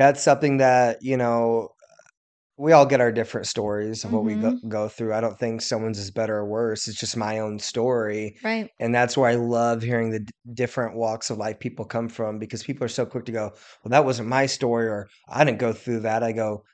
That's 0.00 0.22
something 0.22 0.58
that, 0.58 0.98
you 1.02 1.16
know, 1.18 1.70
we 2.58 2.72
all 2.72 2.86
get 2.86 3.00
our 3.00 3.12
different 3.12 3.46
stories 3.46 4.04
of 4.04 4.12
what 4.12 4.24
we 4.24 4.36
go, 4.36 4.52
Mhm. 4.52 4.68
go 4.68 4.88
through. 4.88 5.14
I 5.14 5.20
don't 5.22 5.38
think 5.38 5.62
someone's 5.62 5.98
is 5.98 6.10
better 6.10 6.36
or 6.36 6.46
worse. 6.46 6.88
It's 6.88 7.00
just 7.00 7.16
my 7.16 7.38
own 7.38 7.58
story. 7.58 8.36
Right. 8.44 8.70
And 8.80 8.94
that's 8.94 9.16
where 9.16 9.30
I 9.30 9.36
love 9.36 9.82
hearing 9.82 10.10
the 10.10 10.20
d- 10.20 10.32
different 10.54 10.96
walks 10.96 11.30
of 11.30 11.38
life 11.38 11.58
people 11.60 11.86
come 11.86 12.08
from 12.08 12.38
because 12.38 12.62
people 12.62 12.84
are 12.84 12.88
so 12.88 13.06
quick 13.06 13.24
to 13.26 13.32
go, 13.32 13.52
well, 13.82 13.90
that 13.90 14.04
wasn't 14.04 14.28
my 14.28 14.46
story 14.46 14.88
or 14.88 15.08
I 15.28 15.44
didn't 15.44 15.58
go 15.60 15.72
through 15.72 16.00
that. 16.00 16.22
I 16.22 16.32
go, 16.32 16.64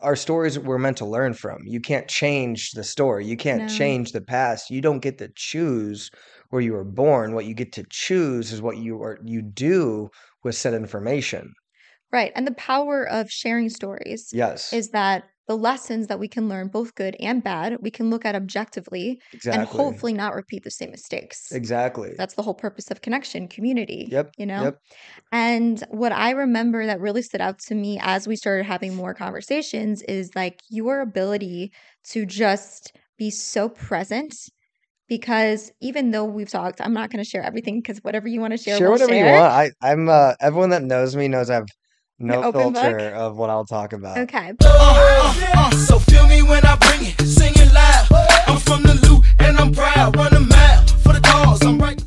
our 0.00 0.16
stories 0.16 0.58
we're 0.58 0.78
meant 0.78 0.98
to 0.98 1.06
learn 1.06 1.34
from. 1.34 1.58
You 1.66 1.80
can't 1.80 2.08
change 2.08 2.72
the 2.72 2.84
story. 2.84 3.26
You 3.26 3.36
can't 3.36 3.68
No. 3.68 3.68
change 3.68 4.12
the 4.12 4.22
past. 4.22 4.70
You 4.70 4.80
don't 4.80 5.00
get 5.00 5.18
to 5.18 5.30
choose 5.36 6.10
where 6.50 6.62
you 6.62 6.72
were 6.74 6.84
born. 6.84 7.34
What 7.34 7.46
you 7.46 7.54
get 7.54 7.72
to 7.74 7.84
choose 7.90 8.52
is 8.52 8.62
what 8.62 8.78
you 8.78 9.02
are 9.02 9.18
you 9.24 9.42
do 9.42 10.10
with 10.44 10.56
said 10.56 10.74
information. 10.74 11.52
Right. 12.14 12.30
And 12.36 12.46
the 12.46 12.54
power 12.54 13.08
of 13.08 13.28
sharing 13.28 13.68
stories 13.68 14.30
Yes. 14.32 14.72
is 14.72 14.90
that 14.90 15.24
the 15.48 15.56
lessons 15.56 16.06
that 16.06 16.20
we 16.20 16.28
can 16.28 16.48
learn, 16.48 16.68
both 16.68 16.94
good 16.94 17.16
and 17.18 17.42
bad, 17.42 17.78
we 17.80 17.90
can 17.90 18.08
look 18.08 18.24
at 18.24 18.36
objectively 18.36 19.20
and 19.50 19.66
hopefully 19.66 20.12
not 20.14 20.32
repeat 20.32 20.62
the 20.62 20.70
same 20.70 20.92
mistakes. 20.92 21.50
Exactly. 21.50 22.12
That's 22.16 22.34
the 22.34 22.42
whole 22.42 22.54
purpose 22.54 22.88
of 22.92 23.02
connection, 23.02 23.48
community, 23.48 24.06
Yep. 24.12 24.30
you 24.38 24.46
know? 24.46 24.62
Yep. 24.62 24.78
And 25.32 25.84
what 25.90 26.12
I 26.12 26.30
remember 26.30 26.86
that 26.86 27.00
really 27.00 27.20
stood 27.22 27.40
out 27.40 27.58
to 27.66 27.74
me 27.74 27.98
as 28.00 28.28
we 28.28 28.36
started 28.36 28.64
having 28.64 28.94
more 28.94 29.12
conversations 29.12 30.00
is 30.02 30.30
like 30.36 30.60
your 30.70 31.00
ability 31.00 31.72
to 32.10 32.24
just 32.26 32.96
be 33.18 33.28
so 33.28 33.68
present. 33.68 34.36
Because 35.08 35.72
even 35.80 36.12
though 36.12 36.24
we've 36.24 36.48
talked, 36.48 36.80
I'm 36.80 36.94
not 36.94 37.10
going 37.10 37.22
to 37.22 37.28
share 37.28 37.42
everything 37.42 37.80
because 37.80 37.98
whatever 38.04 38.28
you 38.28 38.40
want 38.40 38.52
to 38.52 38.56
share, 38.56 38.78
Share 38.78 38.88
we'll 38.88 39.00
whatever 39.00 39.14
you 39.14 39.24
want. 39.24 39.52
I 39.52 39.70
I'm 39.82 40.08
uh 40.08 40.34
everyone 40.40 40.70
that 40.70 40.82
knows 40.82 41.16
me 41.16 41.26
knows 41.26 41.50
I 41.50 41.54
have 41.56 41.66
no 42.18 42.42
open 42.44 42.72
book. 42.72 42.82
filter 42.82 43.08
of 43.10 43.36
what 43.36 43.50
I'll 43.50 43.64
talk 43.64 43.92
about. 43.92 44.18
Okay. 44.18 44.52
Uh, 44.64 44.66
uh, 44.66 45.34
uh, 45.54 45.70
so 45.72 45.98
feel 45.98 46.26
me 46.28 46.42
when 46.42 46.64
I 46.64 46.76
bring 46.76 47.00
it, 47.12 47.20
sing 47.26 47.52
it 47.56 47.72
loud. 47.72 48.06
I'm 48.46 48.58
from 48.58 48.82
the 48.82 48.94
Lou 49.06 49.22
and 49.38 49.56
I'm 49.58 49.72
proud. 49.72 50.16
Run 50.16 50.34
a 50.34 50.40
mile 50.40 50.86
for 51.02 51.12
the 51.12 51.20
cause. 51.20 51.62
I'm 51.62 51.78
right. 51.78 52.02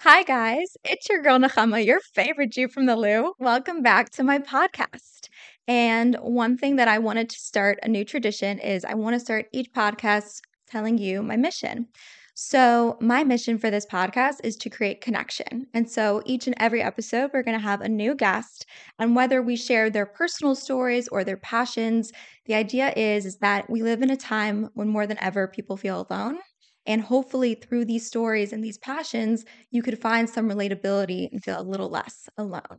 Hi, 0.00 0.22
guys. 0.24 0.76
It's 0.84 1.08
your 1.08 1.22
girl, 1.22 1.38
Nechama, 1.38 1.84
your 1.84 2.00
favorite 2.00 2.50
Jew 2.52 2.68
from 2.68 2.86
the 2.86 2.96
Lou. 2.96 3.32
Welcome 3.38 3.82
back 3.82 4.10
to 4.10 4.24
my 4.24 4.38
podcast. 4.38 5.28
And 5.68 6.16
one 6.16 6.56
thing 6.58 6.76
that 6.76 6.88
I 6.88 6.98
wanted 6.98 7.30
to 7.30 7.36
start 7.36 7.78
a 7.82 7.88
new 7.88 8.04
tradition 8.04 8.58
is 8.58 8.84
I 8.84 8.94
want 8.94 9.14
to 9.14 9.20
start 9.20 9.46
each 9.52 9.72
podcast 9.72 10.40
telling 10.68 10.98
you 10.98 11.22
my 11.22 11.36
mission. 11.36 11.86
So, 12.34 12.96
my 13.00 13.24
mission 13.24 13.58
for 13.58 13.70
this 13.70 13.84
podcast 13.84 14.36
is 14.42 14.56
to 14.56 14.70
create 14.70 15.02
connection. 15.02 15.66
And 15.74 15.88
so, 15.90 16.22
each 16.24 16.46
and 16.46 16.56
every 16.58 16.80
episode, 16.82 17.30
we're 17.32 17.42
going 17.42 17.58
to 17.58 17.62
have 17.62 17.82
a 17.82 17.88
new 17.88 18.14
guest. 18.14 18.64
And 18.98 19.14
whether 19.14 19.42
we 19.42 19.54
share 19.56 19.90
their 19.90 20.06
personal 20.06 20.54
stories 20.54 21.08
or 21.08 21.24
their 21.24 21.36
passions, 21.36 22.10
the 22.46 22.54
idea 22.54 22.92
is, 22.96 23.26
is 23.26 23.36
that 23.38 23.68
we 23.68 23.82
live 23.82 24.02
in 24.02 24.10
a 24.10 24.16
time 24.16 24.70
when 24.74 24.88
more 24.88 25.06
than 25.06 25.18
ever 25.22 25.46
people 25.46 25.76
feel 25.76 26.06
alone. 26.10 26.38
And 26.86 27.02
hopefully, 27.02 27.54
through 27.54 27.84
these 27.84 28.06
stories 28.06 28.52
and 28.52 28.64
these 28.64 28.78
passions, 28.78 29.44
you 29.70 29.82
could 29.82 30.00
find 30.00 30.28
some 30.28 30.48
relatability 30.48 31.30
and 31.30 31.42
feel 31.44 31.60
a 31.60 31.62
little 31.62 31.90
less 31.90 32.28
alone. 32.38 32.78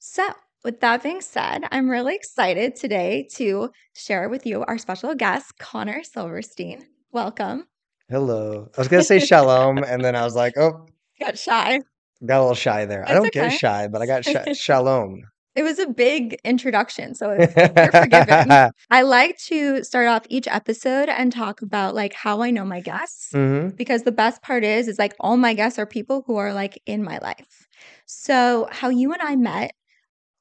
So, 0.00 0.28
with 0.64 0.80
that 0.80 1.02
being 1.02 1.20
said, 1.22 1.64
I'm 1.72 1.90
really 1.90 2.14
excited 2.16 2.76
today 2.76 3.28
to 3.36 3.70
share 3.96 4.28
with 4.28 4.46
you 4.46 4.64
our 4.64 4.78
special 4.78 5.14
guest, 5.14 5.58
Connor 5.58 6.04
Silverstein. 6.04 6.86
Welcome. 7.12 7.66
Hello. 8.12 8.68
I 8.76 8.80
was 8.80 8.88
gonna 8.88 9.02
say 9.02 9.20
shalom, 9.20 9.78
and 9.78 10.04
then 10.04 10.14
I 10.14 10.22
was 10.22 10.34
like, 10.36 10.52
oh, 10.58 10.86
Got 11.20 11.38
shy. 11.38 11.80
got 12.26 12.38
a 12.38 12.42
little 12.42 12.54
shy 12.54 12.84
there. 12.84 13.08
I 13.08 13.14
don't 13.14 13.32
get 13.32 13.52
shy, 13.52 13.88
but 13.88 14.02
I 14.02 14.06
got 14.06 14.22
sh- 14.22 14.36
shalom. 14.54 15.22
It 15.54 15.62
was 15.62 15.78
a 15.78 15.86
big 15.86 16.36
introduction, 16.44 17.14
so 17.14 17.32
you're 17.56 17.90
forgiven. 17.92 18.70
I 18.90 19.00
like 19.02 19.38
to 19.48 19.82
start 19.82 20.08
off 20.08 20.24
each 20.28 20.46
episode 20.46 21.08
and 21.08 21.32
talk 21.32 21.62
about 21.62 21.94
like 21.94 22.12
how 22.12 22.42
I 22.42 22.50
know 22.50 22.64
my 22.66 22.80
guests. 22.80 23.30
hmm 23.32 23.70
because 23.76 24.02
the 24.02 24.12
best 24.12 24.42
part 24.42 24.62
is 24.62 24.86
is 24.88 24.98
like 24.98 25.14
all 25.18 25.38
my 25.38 25.54
guests 25.54 25.78
are 25.78 25.86
people 25.86 26.22
who 26.26 26.36
are 26.36 26.52
like 26.52 26.78
in 26.84 27.02
my 27.02 27.18
life 27.22 27.66
so 28.04 28.68
how 28.70 28.90
you 28.90 29.10
and 29.14 29.22
i 29.22 29.34
met 29.34 29.72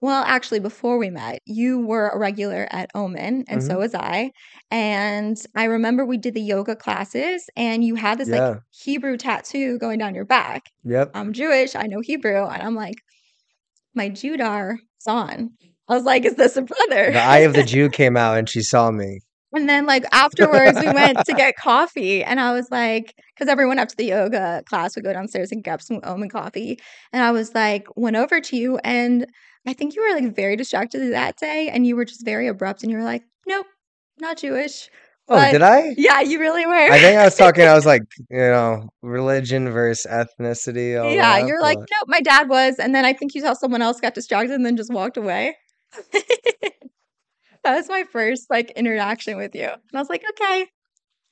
well 0.01 0.23
actually 0.25 0.59
before 0.59 0.97
we 0.97 1.09
met 1.09 1.39
you 1.45 1.79
were 1.85 2.09
a 2.09 2.17
regular 2.17 2.67
at 2.71 2.89
omen 2.95 3.43
and 3.47 3.63
so 3.63 3.75
Mhm. 3.75 3.79
was 3.79 3.95
i 3.95 4.31
and 4.71 5.37
i 5.55 5.63
remember 5.65 6.05
we 6.05 6.17
did 6.17 6.33
the 6.33 6.41
yoga 6.41 6.75
classes 6.75 7.49
and 7.55 7.83
you 7.83 7.95
had 7.95 8.17
this 8.17 8.29
Yeah. 8.29 8.49
like 8.49 8.59
hebrew 8.71 9.17
tattoo 9.17 9.77
going 9.79 9.99
down 9.99 10.15
your 10.15 10.25
back 10.25 10.63
Yep. 10.83 11.11
i'm 11.13 11.33
jewish 11.33 11.75
i 11.75 11.83
know 11.87 12.01
hebrew 12.01 12.45
and 12.45 12.61
i'm 12.61 12.75
like 12.75 12.95
my 13.95 14.09
judar 14.09 14.73
is 14.99 15.07
on 15.07 15.51
i 15.87 15.93
was 15.95 16.03
like 16.03 16.25
is 16.25 16.35
this 16.35 16.57
a 16.57 16.61
brother 16.61 17.11
The 17.11 17.19
eye 17.19 17.39
of 17.39 17.53
the 17.53 17.63
Jew 17.63 17.89
came 17.89 18.15
out, 18.17 18.37
and 18.37 18.47
she 18.49 18.61
saw 18.61 18.91
me. 18.91 19.19
and 19.53 19.67
then, 19.67 19.85
like, 19.85 20.05
afterwards, 20.13 20.79
we 20.79 20.89
went 20.93 21.25
to 21.25 21.33
get 21.33 21.55
coffee. 21.57 22.23
And 22.23 22.39
I 22.39 22.53
was 22.53 22.67
like, 22.71 23.13
because 23.35 23.49
everyone 23.51 23.79
after 23.79 23.95
the 23.97 24.05
yoga 24.05 24.63
class 24.65 24.95
would 24.95 25.03
go 25.03 25.11
downstairs 25.11 25.51
and 25.51 25.61
get 25.61 25.81
some 25.83 25.99
omen 26.03 26.29
coffee. 26.29 26.79
And 27.11 27.21
I 27.21 27.31
was 27.31 27.53
like, 27.53 27.85
went 27.97 28.15
over 28.15 28.39
to 28.39 28.55
you. 28.55 28.77
And 28.85 29.27
I 29.67 29.73
think 29.73 29.95
you 29.95 30.01
were 30.01 30.19
like 30.19 30.35
very 30.35 30.55
distracted 30.55 31.13
that 31.13 31.37
day. 31.37 31.69
And 31.69 31.85
you 31.85 31.95
were 31.95 32.05
just 32.05 32.25
very 32.25 32.47
abrupt. 32.47 32.83
And 32.83 32.91
you 32.91 32.97
were 32.97 33.03
like, 33.03 33.23
nope, 33.47 33.67
not 34.19 34.37
Jewish. 34.37 34.89
Oh, 35.27 35.35
But- 35.35 35.51
did 35.51 35.61
I? 35.61 35.93
Yeah, 35.97 36.19
you 36.21 36.39
really 36.39 36.65
were. 36.65 36.73
I 36.73 36.99
think 36.99 37.17
I 37.17 37.25
was 37.25 37.35
talking. 37.35 37.63
I 37.63 37.73
was 37.73 37.85
like, 37.93 38.03
you 38.29 38.37
know, 38.37 38.89
religion 39.01 39.69
versus 39.69 40.05
ethnicity. 40.11 40.93
yeah, 41.15 41.39
that, 41.39 41.47
you're 41.47 41.61
like, 41.61 41.77
nope, 41.77 42.07
my 42.07 42.21
dad 42.21 42.49
was. 42.49 42.79
And 42.79 42.93
then 42.93 43.05
I 43.05 43.13
think 43.13 43.35
you 43.35 43.41
saw 43.41 43.53
someone 43.53 43.81
else 43.81 43.99
got 43.99 44.13
distracted 44.13 44.53
and 44.53 44.65
then 44.65 44.75
just 44.77 44.91
walked 44.91 45.17
away. 45.17 45.55
that 46.13 47.75
was 47.75 47.87
my 47.89 48.03
first 48.11 48.49
like 48.49 48.71
interaction 48.71 49.37
with 49.37 49.55
you. 49.55 49.65
And 49.67 49.79
I 49.93 49.99
was 49.99 50.09
like, 50.09 50.23
okay, 50.31 50.67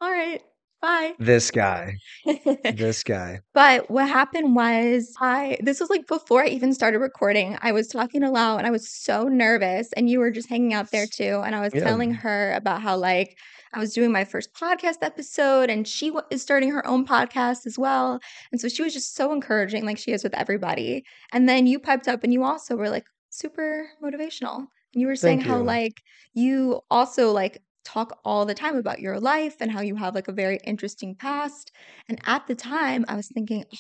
all 0.02 0.12
right, 0.12 0.42
bye. 0.82 1.14
this 1.20 1.52
guy, 1.52 1.96
this 2.64 3.04
guy. 3.04 3.40
But 3.54 3.90
what 3.90 4.08
happened 4.08 4.56
was 4.56 5.14
I 5.20 5.58
this 5.62 5.80
was 5.80 5.90
like 5.90 6.08
before 6.08 6.44
I 6.44 6.48
even 6.48 6.74
started 6.74 7.00
recording. 7.00 7.58
I 7.62 7.72
was 7.72 7.88
talking 7.88 8.22
to 8.22 8.30
Lau 8.30 8.58
and 8.58 8.66
I 8.68 8.72
was 8.72 8.90
so 8.90 9.24
nervous 9.24 9.92
and 9.94 10.10
you 10.10 10.20
were 10.20 10.32
just 10.32 10.50
hanging 10.50 10.74
out 10.74 10.92
there 10.92 11.06
too 11.08 11.42
and 11.46 11.56
I 11.56 11.62
was 11.62 11.74
Yeah. 11.74 11.84
telling 11.84 12.14
her 12.14 12.54
about 12.54 12.82
how 12.82 12.98
like 12.98 13.38
I 13.74 13.80
was 13.80 13.94
doing 13.94 14.12
my 14.12 14.26
first 14.26 14.54
podcast 14.54 14.98
episode 15.04 15.70
and 15.70 15.88
she 15.88 16.12
is 16.32 16.42
starting 16.42 16.72
her 16.72 16.86
own 16.88 17.06
podcast 17.06 17.66
as 17.68 17.78
well. 17.78 18.20
And 18.52 18.60
so 18.60 18.68
she 18.68 18.82
was 18.82 18.94
just 18.94 19.16
so 19.16 19.32
encouraging 19.32 19.86
like 19.86 19.98
she 20.00 20.12
is 20.12 20.24
with 20.24 20.34
everybody. 20.34 21.04
And 21.32 21.48
then 21.48 21.68
you 21.68 21.80
piped 21.80 22.08
up 22.08 22.24
and 22.24 22.34
you 22.34 22.44
also 22.44 22.76
were 22.76 22.90
like 22.90 23.06
super 23.30 23.88
motivational. 24.04 24.58
And 24.94 25.02
you 25.02 25.06
were 25.08 25.16
saying 25.16 25.40
Thank 25.42 25.52
how 25.52 25.62
like 25.62 25.94
you 26.34 26.82
also 26.90 27.32
like 27.32 27.62
talk 27.94 28.20
all 28.26 28.46
the 28.46 28.54
time 28.56 28.76
about 28.78 29.00
your 29.00 29.20
life 29.20 29.58
and 29.62 29.72
how 29.72 29.82
you 29.82 29.96
have 29.96 30.16
like 30.16 30.28
a 30.28 30.32
very 30.34 30.60
interesting 30.66 31.16
past. 31.16 31.72
And 32.08 32.20
at 32.26 32.48
the 32.48 32.56
time, 32.56 33.06
I 33.08 33.16
was 33.16 33.30
thinking, 33.30 33.62
"Ugh, 33.72 33.80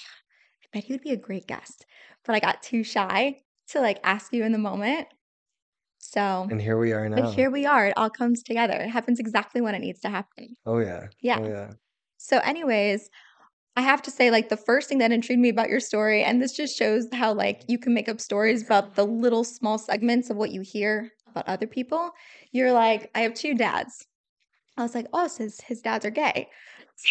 I 0.63 0.67
bet 0.73 0.83
he 0.85 0.93
would 0.93 1.01
be 1.01 1.11
a 1.11 1.17
great 1.17 1.47
guest. 1.47 1.85
But 2.25 2.35
I 2.35 2.39
got 2.39 2.63
too 2.63 2.83
shy 2.83 3.41
to 3.69 3.81
like 3.81 3.99
ask 4.03 4.33
you 4.33 4.43
in 4.43 4.51
the 4.53 4.57
moment. 4.59 5.07
So, 5.99 6.49
And 6.49 6.61
here 6.61 6.77
we 6.77 6.91
are 6.91 7.07
now. 7.07 7.15
but 7.15 7.25
here 7.25 7.51
we 7.51 7.65
are. 7.67 7.87
It 7.87 7.95
all 7.97 8.09
comes 8.11 8.43
together. 8.43 8.75
It 8.75 8.89
happens 8.91 9.19
exactly 9.19 9.61
when 9.61 9.75
it 9.75 9.79
needs 9.79 10.01
to 10.01 10.09
happen. 10.09 10.55
oh 10.65 10.79
yeah. 10.79 11.09
Yeah. 11.21 11.39
Oh 11.39 11.45
yeah. 11.45 11.73
So, 12.17 12.39
anyways, 12.39 13.09
I 13.77 13.81
have 13.81 14.01
to 14.03 14.11
say, 14.11 14.31
like, 14.31 14.49
the 14.49 14.57
first 14.57 14.89
thing 14.89 14.99
that 14.99 15.11
intrigued 15.13 15.41
me 15.41 15.49
about 15.49 15.69
your 15.69 15.79
story, 15.81 16.23
and 16.23 16.41
this 16.41 16.53
just 16.55 16.77
shows 16.77 17.07
how, 17.13 17.33
like, 17.33 17.63
you 17.69 17.79
can 17.79 17.93
make 17.93 18.09
up 18.09 18.21
stories 18.21 18.63
about 18.63 18.95
the 18.95 19.05
little 19.05 19.43
small 19.45 19.77
segments 19.79 20.29
of 20.29 20.37
what 20.37 20.51
you 20.51 20.61
hear 20.61 21.11
about 21.31 21.47
other 21.47 21.67
people. 21.67 22.11
You're 22.51 22.71
like, 22.71 23.09
I 23.15 23.21
have 23.21 23.33
two 23.33 23.55
dads. 23.55 24.05
I 24.77 24.83
was 24.83 24.95
like, 24.95 25.07
oh, 25.13 25.27
so 25.27 25.43
his, 25.43 25.59
his 25.61 25.81
dads 25.81 26.05
are 26.05 26.09
gay. 26.11 26.47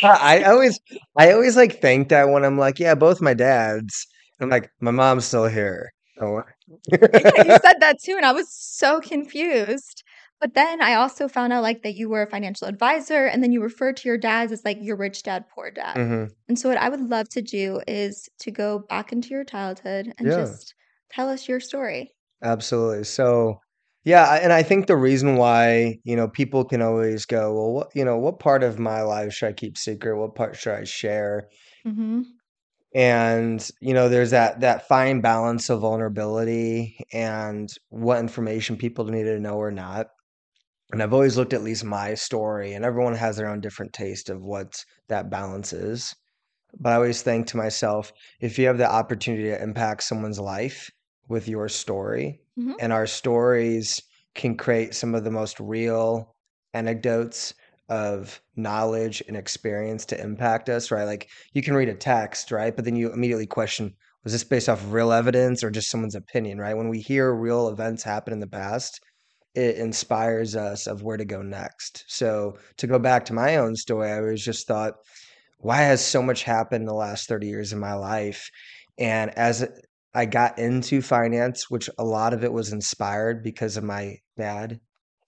I 0.03 0.43
always, 0.45 0.81
I 1.17 1.33
always 1.33 1.57
like 1.57 1.81
think 1.81 2.09
that 2.09 2.29
when 2.29 2.45
I'm 2.45 2.59
like, 2.59 2.79
yeah, 2.79 2.95
both 2.95 3.21
my 3.21 3.35
dads. 3.35 4.07
I'm 4.41 4.51
like, 4.51 4.71
my 4.81 4.91
mom's 4.91 5.25
still 5.25 5.47
here. 5.47 5.93
Oh, 6.21 6.43
yeah, 6.93 7.43
you 7.43 7.57
said 7.63 7.81
that 7.81 7.97
too, 8.03 8.15
and 8.17 8.25
I 8.25 8.33
was 8.33 8.49
so 8.51 9.01
confused. 9.01 10.03
But 10.41 10.55
then 10.55 10.81
I 10.81 10.95
also 10.95 11.27
found 11.27 11.53
out 11.53 11.63
like 11.63 11.83
that 11.83 11.97
you 11.97 12.09
were 12.09 12.23
a 12.23 12.31
financial 12.31 12.69
advisor, 12.69 13.27
and 13.27 13.43
then 13.43 13.51
you 13.51 13.61
refer 13.63 13.93
to 13.93 14.09
your 14.09 14.19
dads 14.19 14.53
as 14.53 14.65
like 14.65 14.79
your 14.81 14.97
rich 14.97 15.23
dad, 15.25 15.45
poor 15.53 15.71
dad. 15.71 15.97
hmm 15.97 16.25
And 16.49 16.59
so 16.59 16.69
what 16.69 16.79
I 16.79 16.89
would 16.89 17.01
love 17.11 17.29
to 17.31 17.43
do 17.43 17.81
is 17.89 18.29
to 18.41 18.51
go 18.51 18.81
back 18.89 19.13
into 19.13 19.31
your 19.31 19.45
childhood 19.45 20.13
and 20.19 20.29
Yeah. 20.29 20.45
just 20.45 20.75
tell 21.11 21.29
us 21.29 21.49
your 21.49 21.61
story. 21.61 22.15
Absolutely. 22.43 23.05
So, 23.05 23.61
yeah, 24.05 24.39
and 24.43 24.53
I 24.53 24.63
think 24.63 24.87
the 24.87 24.97
reason 24.97 25.37
why, 25.37 25.99
you 26.05 26.17
know, 26.17 26.29
people 26.29 26.65
can 26.65 26.83
always 26.83 27.27
go, 27.27 27.53
well, 27.53 27.73
what, 27.73 27.91
you 27.95 28.05
know, 28.05 28.17
what 28.17 28.39
part 28.39 28.63
of 28.63 28.79
my 28.79 29.03
life 29.03 29.33
should 29.33 29.49
I 29.49 29.53
keep 29.53 29.77
secret? 29.77 30.17
What 30.17 30.35
part 30.35 30.57
should 30.57 30.75
I 30.75 30.85
share? 30.85 31.49
Mm-hmm. 31.87 32.23
And, 32.95 33.71
you 33.81 33.93
know, 33.93 34.09
there's 34.09 34.31
that 34.31 34.61
that 34.61 34.89
fine 34.89 35.21
balance 35.21 35.69
of 35.69 35.81
vulnerability 35.81 37.05
and 37.13 37.69
what 37.91 38.19
information 38.19 38.77
people 38.77 39.05
need 39.05 39.25
to 39.25 39.41
know 39.41 39.57
or 39.57 39.71
not. 39.71 40.07
And 40.91 41.03
I've 41.03 41.13
always 41.13 41.37
looked 41.37 41.53
at 41.53 41.63
least 41.63 41.85
my 41.85 42.15
story, 42.15 42.73
and 42.73 42.85
everyone 42.85 43.15
has 43.15 43.37
their 43.37 43.49
own 43.49 43.61
different 43.61 43.93
taste 43.93 44.31
of 44.31 44.41
what 44.41 44.85
that 45.09 45.29
balance 45.29 45.75
is. 45.75 46.15
But 46.81 46.93
I 46.93 46.97
always 46.97 47.21
think 47.21 47.47
to 47.49 47.59
myself, 47.59 48.13
if 48.41 48.59
you 48.59 48.67
have 48.69 48.79
the 48.79 48.91
opportunity 48.91 49.45
to 49.45 49.63
impact 49.63 50.03
someone's 50.03 50.41
life, 50.41 50.91
with 51.29 51.47
your 51.47 51.69
story, 51.69 52.41
Mhm. 52.59 52.75
and 52.79 52.93
our 52.93 53.07
stories 53.07 54.03
can 54.35 54.57
create 54.57 54.95
some 54.95 55.15
of 55.15 55.25
the 55.25 55.31
most 55.31 55.59
real 55.61 56.37
anecdotes 56.75 57.55
of 57.89 58.41
knowledge 58.57 59.23
and 59.29 59.37
experience 59.37 60.05
to 60.07 60.21
impact 60.21 60.69
us, 60.69 60.91
right? 60.91 61.05
Like 61.05 61.31
you 61.55 61.63
can 61.63 61.75
read 61.75 61.89
a 61.89 61.95
text, 61.95 62.53
right? 62.53 62.75
But 62.77 62.85
then 62.85 62.97
you 62.97 63.13
immediately 63.13 63.47
question, 63.47 63.95
was 64.25 64.33
this 64.33 64.45
based 64.45 64.69
off 64.69 64.83
of 64.83 64.93
real 64.93 65.13
evidence 65.13 65.65
or 65.65 65.71
just 65.71 65.91
someone's 65.91 66.15
opinion, 66.15 66.59
right? 66.59 66.77
When 66.77 66.89
we 66.91 67.01
hear 67.01 67.33
real 67.35 67.69
events 67.69 68.03
happen 68.03 68.33
in 68.35 68.41
the 68.41 68.47
past, 68.47 69.01
it 69.55 69.77
inspires 69.79 70.57
us 70.57 70.87
of 70.87 71.03
where 71.03 71.17
to 71.19 71.25
go 71.25 71.43
next. 71.43 72.05
So 72.09 72.59
to 72.79 72.87
go 72.87 72.99
back 72.99 73.25
to 73.27 73.35
my 73.35 73.57
own 73.57 73.77
story, 73.77 74.11
I 74.11 74.21
was 74.21 74.45
just 74.45 74.67
thought, 74.69 74.95
why 75.59 75.79
has 75.79 76.05
so 76.05 76.23
much 76.23 76.43
happened 76.45 76.83
in 76.83 76.87
the 76.87 76.95
last 76.95 77.29
30 77.29 77.49
years 77.49 77.73
of 77.73 77.79
my 77.79 77.95
life? 77.95 78.51
And 78.99 79.31
as 79.39 79.69
I 80.15 80.25
got 80.27 80.59
into 80.59 81.03
finance, 81.03 81.71
which 81.71 81.89
a 81.99 82.05
lot 82.05 82.33
of 82.35 82.45
it 82.45 82.53
was 82.53 82.73
inspired 82.73 83.43
because 83.43 83.77
of 83.77 83.85
my 83.85 84.17
dad 84.37 84.81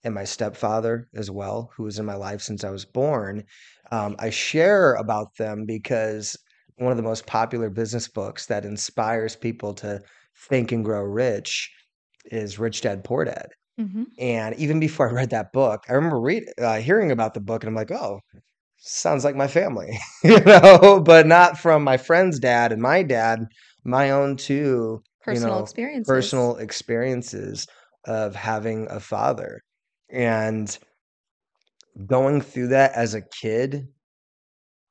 and 0.03 0.13
my 0.15 0.23
stepfather 0.23 1.07
as 1.15 1.29
well, 1.29 1.71
who 1.75 1.83
was 1.83 1.99
in 1.99 2.05
my 2.05 2.15
life 2.15 2.41
since 2.41 2.63
I 2.63 2.71
was 2.71 2.85
born. 2.85 3.43
Um, 3.91 4.15
I 4.19 4.29
share 4.29 4.93
about 4.95 5.35
them 5.37 5.65
because 5.65 6.35
one 6.77 6.91
of 6.91 6.97
the 6.97 7.03
most 7.03 7.27
popular 7.27 7.69
business 7.69 8.07
books 8.07 8.47
that 8.47 8.65
inspires 8.65 9.35
people 9.35 9.73
to 9.75 10.01
think 10.47 10.71
and 10.71 10.83
grow 10.83 11.03
rich 11.03 11.71
is 12.25 12.59
Rich 12.59 12.81
Dad 12.81 13.03
Poor 13.03 13.25
Dad. 13.25 13.47
Mhm. 13.79 14.05
And 14.19 14.55
even 14.55 14.79
before 14.79 15.09
I 15.09 15.13
read 15.13 15.29
that 15.31 15.51
book, 15.53 15.83
I 15.89 15.93
remember 15.93 16.19
read, 16.19 16.43
uh, 16.59 16.79
hearing 16.79 17.11
about 17.11 17.33
the 17.33 17.39
book, 17.41 17.63
and 17.63 17.69
I'm 17.69 17.75
like, 17.75 17.91
oh, 17.91 18.21
sounds 18.77 19.23
like 19.23 19.35
my 19.35 19.47
family, 19.47 19.97
you 20.23 20.39
know, 20.41 21.01
but 21.05 21.27
not 21.27 21.57
from 21.59 21.83
my 21.83 21.97
friend's 21.97 22.39
dad 22.39 22.71
and 22.71 22.81
my 22.81 23.03
dad, 23.03 23.45
my 23.83 24.11
own 24.11 24.37
too, 24.37 25.01
you 25.03 25.03
Personal 25.23 25.57
know, 25.57 25.63
experiences. 25.63 26.07
personal 26.07 26.55
experiences 26.57 27.67
of 28.05 28.35
having 28.35 28.87
a 28.89 28.99
father. 28.99 29.61
And 30.09 30.77
going 32.05 32.41
through 32.41 32.67
that 32.69 32.93
as 32.93 33.13
a 33.13 33.21
kid 33.21 33.87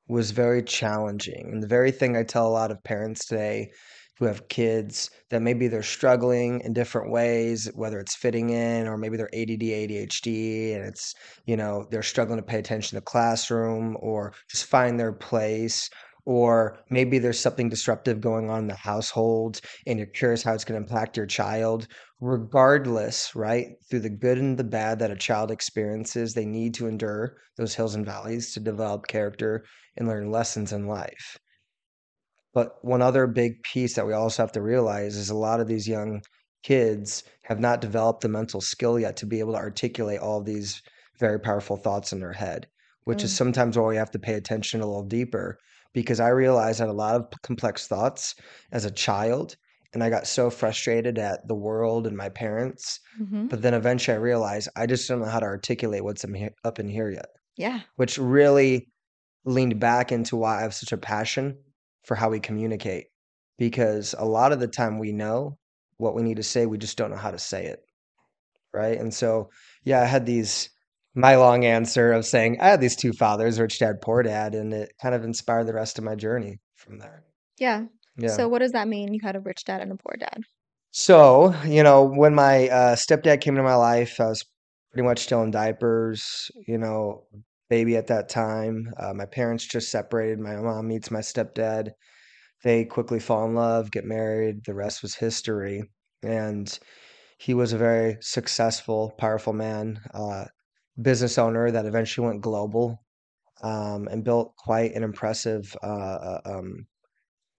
was 0.09 0.33
very 0.33 0.63
challenging. 0.63 1.51
And 1.53 1.63
the 1.63 1.69
very 1.69 1.91
thing 1.91 2.17
I 2.17 2.25
tell 2.25 2.47
a 2.47 2.51
lot 2.51 2.71
of 2.71 2.83
parents 2.83 3.27
today 3.27 3.71
who 4.19 4.27
have 4.27 4.49
kids 4.49 5.11
that 5.31 5.41
maybe 5.41 5.67
they're 5.67 5.83
struggling 5.83 6.61
in 6.61 6.75
different 6.75 7.11
ways, 7.11 7.71
whether 7.75 7.99
it's 7.99 8.15
fitting 8.15 8.51
in 8.51 8.87
or 8.87 8.99
maybe 8.99 9.17
they're 9.17 9.35
ADD, 9.35 9.63
ADHD, 9.63 10.75
and 10.75 10.85
it's, 10.85 11.15
you 11.47 11.57
know, 11.57 11.87
they're 11.91 12.03
struggling 12.03 12.39
to 12.39 12.45
pay 12.45 12.59
attention 12.59 12.91
to 12.91 12.95
the 12.97 13.01
classroom 13.01 13.97
or 14.01 14.35
just 14.51 14.67
find 14.67 15.01
their 15.01 15.13
place. 15.13 15.89
Or 16.27 16.79
maybe 16.91 17.19
there's 17.19 17.39
something 17.41 17.69
disruptive 17.69 18.21
going 18.21 18.49
on 18.51 18.61
in 18.61 18.67
the 18.69 18.75
household 18.75 19.61
and 19.87 19.99
you're 19.99 20.07
curious 20.07 20.43
how 20.43 20.55
it's 20.55 20.65
going 20.65 20.81
to 20.81 20.87
impact 20.87 21.17
your 21.17 21.27
child. 21.27 21.89
Regardless, 22.21 23.35
right, 23.35 23.77
through 23.89 24.01
the 24.01 24.11
good 24.11 24.39
and 24.39 24.59
the 24.59 24.65
bad 24.65 24.99
that 25.01 25.11
a 25.11 25.17
child 25.17 25.51
experiences, 25.51 26.35
they 26.35 26.47
need 26.47 26.75
to 26.75 26.87
endure 26.87 27.37
those 27.57 27.75
hills 27.75 27.95
and 27.95 28.07
valleys 28.07 28.53
to 28.55 28.61
develop 28.61 29.07
character 29.09 29.65
and 29.97 30.09
learn 30.09 30.31
lessons 30.31 30.73
in 30.73 30.87
life. 30.87 31.39
But 32.53 32.85
one 32.85 33.03
other 33.03 33.27
big 33.27 33.63
piece 33.65 33.95
that 33.95 34.07
we 34.07 34.13
also 34.13 34.43
have 34.45 34.53
to 34.53 34.63
realize 34.63 35.17
is 35.17 35.31
a 35.31 35.35
lot 35.37 35.59
of 35.61 35.67
these 35.67 35.89
young 35.89 36.23
kids 36.63 37.25
have 37.45 37.59
not 37.59 37.81
developed 37.81 38.21
the 38.21 38.29
mental 38.29 38.61
skill 38.61 39.01
yet 39.01 39.17
to 39.17 39.27
be 39.27 39.41
able 39.41 39.55
to 39.55 39.59
articulate 39.59 40.21
all 40.21 40.41
these 40.41 40.81
very 41.19 41.41
powerful 41.41 41.77
thoughts 41.77 42.13
in 42.13 42.21
their 42.21 42.35
head, 42.35 42.69
which 43.05 43.25
is 43.25 43.33
Mm. 43.33 43.37
sometimes 43.37 43.77
where 43.77 43.87
we 43.89 43.97
have 43.97 44.11
to 44.13 44.19
pay 44.21 44.35
attention 44.35 44.81
a 44.81 44.87
little 44.87 45.03
deeper 45.03 45.59
because 45.93 46.21
I 46.21 46.29
realized 46.29 46.81
I 46.81 46.85
had 46.85 46.91
a 46.91 46.95
lot 46.95 47.17
of 47.17 47.29
complex 47.43 47.87
thoughts 47.87 48.35
as 48.73 48.85
a 48.85 48.91
child 48.91 49.57
and 49.93 50.05
I 50.05 50.11
got 50.11 50.27
so 50.27 50.51
frustrated 50.51 51.19
at 51.19 51.47
the 51.49 51.55
world 51.55 52.07
and 52.07 52.17
my 52.17 52.29
parents. 52.29 53.01
Mhm. 53.21 53.49
But 53.51 53.63
then 53.63 53.75
eventually 53.75 54.15
I 54.15 54.19
realized 54.21 54.69
I 54.77 54.87
just 54.87 55.09
don't 55.09 55.19
know 55.21 55.27
how 55.27 55.41
to 55.41 55.47
articulate 55.47 56.05
what's 56.05 56.23
in 56.25 56.51
up 56.65 56.79
in 56.79 56.89
here 56.89 57.11
yet 57.11 57.27
Yeah. 57.57 57.81
which 57.97 58.19
really 58.19 58.89
leaned 59.45 59.81
back 59.81 60.13
into 60.13 60.37
why 60.37 60.59
I 60.59 60.63
have 60.63 60.75
such 60.75 60.93
a 60.93 60.99
passion 60.99 61.59
for 62.05 62.15
how 62.15 62.31
we 62.31 62.41
communicate. 62.41 63.07
Because 63.59 64.15
a 64.19 64.25
lot 64.25 64.53
of 64.53 64.61
the 64.61 64.69
time 64.69 64.99
we 64.99 65.13
know 65.13 65.59
what 65.99 66.15
we 66.15 66.23
need 66.23 66.37
to 66.37 66.43
say, 66.43 66.65
we 66.67 66.79
just 66.79 66.97
don't 66.97 67.11
know 67.11 67.17
how 67.17 67.31
to 67.31 67.39
say 67.39 67.67
it. 67.67 67.81
Right. 68.73 68.99
And 68.99 69.13
so, 69.13 69.51
yeah, 69.85 70.01
I 70.01 70.05
had 70.07 70.25
these, 70.27 70.71
my 71.15 71.37
long 71.37 71.65
answer 71.65 72.13
of 72.13 72.25
saying 72.25 72.59
I 72.61 72.69
had 72.69 72.81
these 72.81 72.97
two 72.97 73.13
fathers, 73.13 73.59
rich 73.59 73.79
dad, 73.79 74.01
poor 74.01 74.23
dad, 74.23 74.55
and 74.55 74.73
it 74.73 74.93
kind 75.01 75.15
of 75.15 75.25
inspired 75.25 75.67
the 75.67 75.75
rest 75.75 75.99
of 75.99 76.05
my 76.05 76.15
journey 76.15 76.59
from 76.75 76.99
there. 76.99 77.25
Yeah. 77.59 77.85
Yeah. 78.17 78.31
So 78.31 78.49
what 78.49 78.61
does 78.61 78.73
that 78.73 78.89
mean? 78.89 79.13
You 79.15 79.21
had 79.23 79.37
a 79.37 79.41
rich 79.41 79.65
dad 79.65 79.81
and 79.81 79.93
a 79.93 79.97
poor 79.97 80.17
dad. 80.19 80.43
So, 80.93 81.55
you 81.65 81.83
know, 81.83 82.05
when 82.05 82.35
my 82.35 82.69
uh, 82.69 82.97
stepdad 82.97 83.41
came 83.41 83.55
into 83.55 83.63
my 83.63 83.77
life, 83.77 84.21
I 84.21 84.27
was 84.27 84.45
pretty 84.93 85.07
much 85.07 85.21
still 85.21 85.43
in 85.43 85.51
diapers, 85.51 86.51
you 86.67 86.79
know, 86.79 87.25
baby 87.69 87.97
at 87.97 88.09
that 88.09 88.29
time. 88.29 88.93
Uh, 88.99 89.15
my 89.15 89.27
parents 89.27 89.65
just 89.65 89.91
separated. 89.91 90.41
My 90.41 90.57
mom 90.57 90.89
meets 90.89 91.11
my 91.11 91.21
stepdad. 91.21 91.91
They 92.65 92.85
quickly 92.85 93.21
fall 93.21 93.47
in 93.47 93.55
love, 93.55 93.91
get 93.91 94.05
married. 94.05 94.65
The 94.65 94.75
rest 94.75 95.03
was 95.03 95.15
history. 95.15 95.85
And 96.23 96.79
he 97.39 97.55
was 97.55 97.73
a 97.73 97.79
very 97.79 98.19
successful, 98.21 99.15
powerful 99.17 99.53
man, 99.53 100.01
uh, 100.13 100.45
business 101.03 101.39
owner 101.39 101.71
that 101.71 101.87
eventually 101.87 102.27
went 102.27 102.41
global 102.41 103.03
um, 103.63 104.09
and 104.11 104.25
built 104.25 104.55
quite 104.57 104.95
an 104.95 105.03
impressive 105.03 105.77
uh, 105.83 105.87
uh, 105.87 106.41
um, 106.45 106.87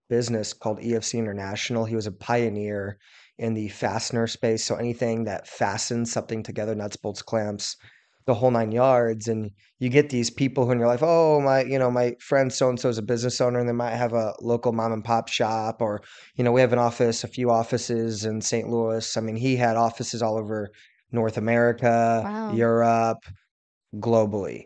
business 0.09 0.53
called 0.53 0.79
EFC 0.79 1.17
International. 1.19 1.85
He 1.85 1.95
was 1.95 2.07
a 2.07 2.11
pioneer 2.11 2.97
in 3.37 3.53
the 3.53 3.69
fastener 3.69 4.27
space. 4.27 4.63
So 4.63 4.75
anything 4.75 5.23
that 5.25 5.47
fastens 5.47 6.11
something 6.11 6.43
together, 6.43 6.75
nuts, 6.75 6.95
bolts, 6.95 7.21
clamps, 7.21 7.77
the 8.25 8.33
whole 8.33 8.51
nine 8.51 8.71
yards. 8.71 9.27
And 9.27 9.51
you 9.79 9.89
get 9.89 10.09
these 10.09 10.29
people 10.29 10.65
who 10.65 10.71
in 10.71 10.79
your 10.79 10.87
life, 10.87 11.01
oh, 11.01 11.39
my, 11.41 11.63
you 11.63 11.79
know, 11.79 11.89
my 11.89 12.15
friend 12.19 12.53
so 12.53 12.69
and 12.69 12.79
so 12.79 12.89
is 12.89 12.97
a 12.97 13.03
business 13.03 13.41
owner 13.41 13.59
and 13.59 13.67
they 13.67 13.73
might 13.73 13.95
have 13.95 14.13
a 14.13 14.33
local 14.41 14.73
mom 14.73 14.93
and 14.93 15.03
pop 15.03 15.27
shop, 15.27 15.81
or, 15.81 16.01
you 16.35 16.43
know, 16.43 16.51
we 16.51 16.61
have 16.61 16.73
an 16.73 16.79
office, 16.79 17.23
a 17.23 17.27
few 17.27 17.49
offices 17.49 18.25
in 18.25 18.41
St. 18.41 18.69
Louis. 18.69 19.17
I 19.17 19.21
mean, 19.21 19.35
he 19.35 19.55
had 19.55 19.75
offices 19.75 20.21
all 20.21 20.37
over 20.37 20.69
North 21.11 21.37
America, 21.37 22.27
Wow. 22.27 22.47
Europe, 22.47 23.19
globally. 23.97 24.65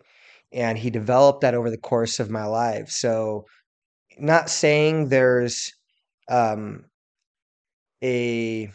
And 0.54 0.78
he 0.78 0.90
developed 0.92 1.42
that 1.42 1.56
over 1.56 1.70
the 1.72 1.78
course 1.78 2.20
of 2.20 2.30
my 2.32 2.46
life. 2.46 2.90
So, 2.90 3.46
not 4.20 4.50
saying 4.50 5.10
there's 5.10 5.74
um 6.30 6.86
a 8.04 8.70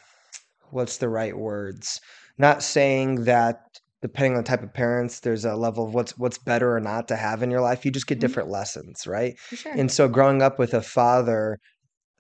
what's 0.71 0.99
the 0.99 1.09
right 1.09 1.37
words 1.39 2.01
not 2.39 2.63
saying 2.63 3.25
that 3.25 3.81
depending 4.03 4.35
on 4.35 4.39
the 4.45 4.49
type 4.49 4.63
of 4.63 4.73
parents 4.75 5.21
there's 5.21 5.45
a 5.45 5.57
level 5.57 5.87
of 5.87 5.95
what's 5.95 6.17
what's 6.19 6.39
better 6.39 6.77
or 6.77 6.81
not 6.81 7.09
to 7.09 7.17
have 7.17 7.43
in 7.43 7.51
your 7.51 7.61
life 7.61 7.85
you 7.85 7.91
just 7.93 8.07
get 8.07 8.21
Mhm. 8.21 8.21
different 8.21 8.49
lessons 8.51 9.07
right 9.07 9.39
sure. 9.53 9.77
and 9.77 9.91
so 9.93 10.09
growing 10.09 10.43
up 10.43 10.59
with 10.59 10.75
a 10.75 10.83
father 10.83 11.59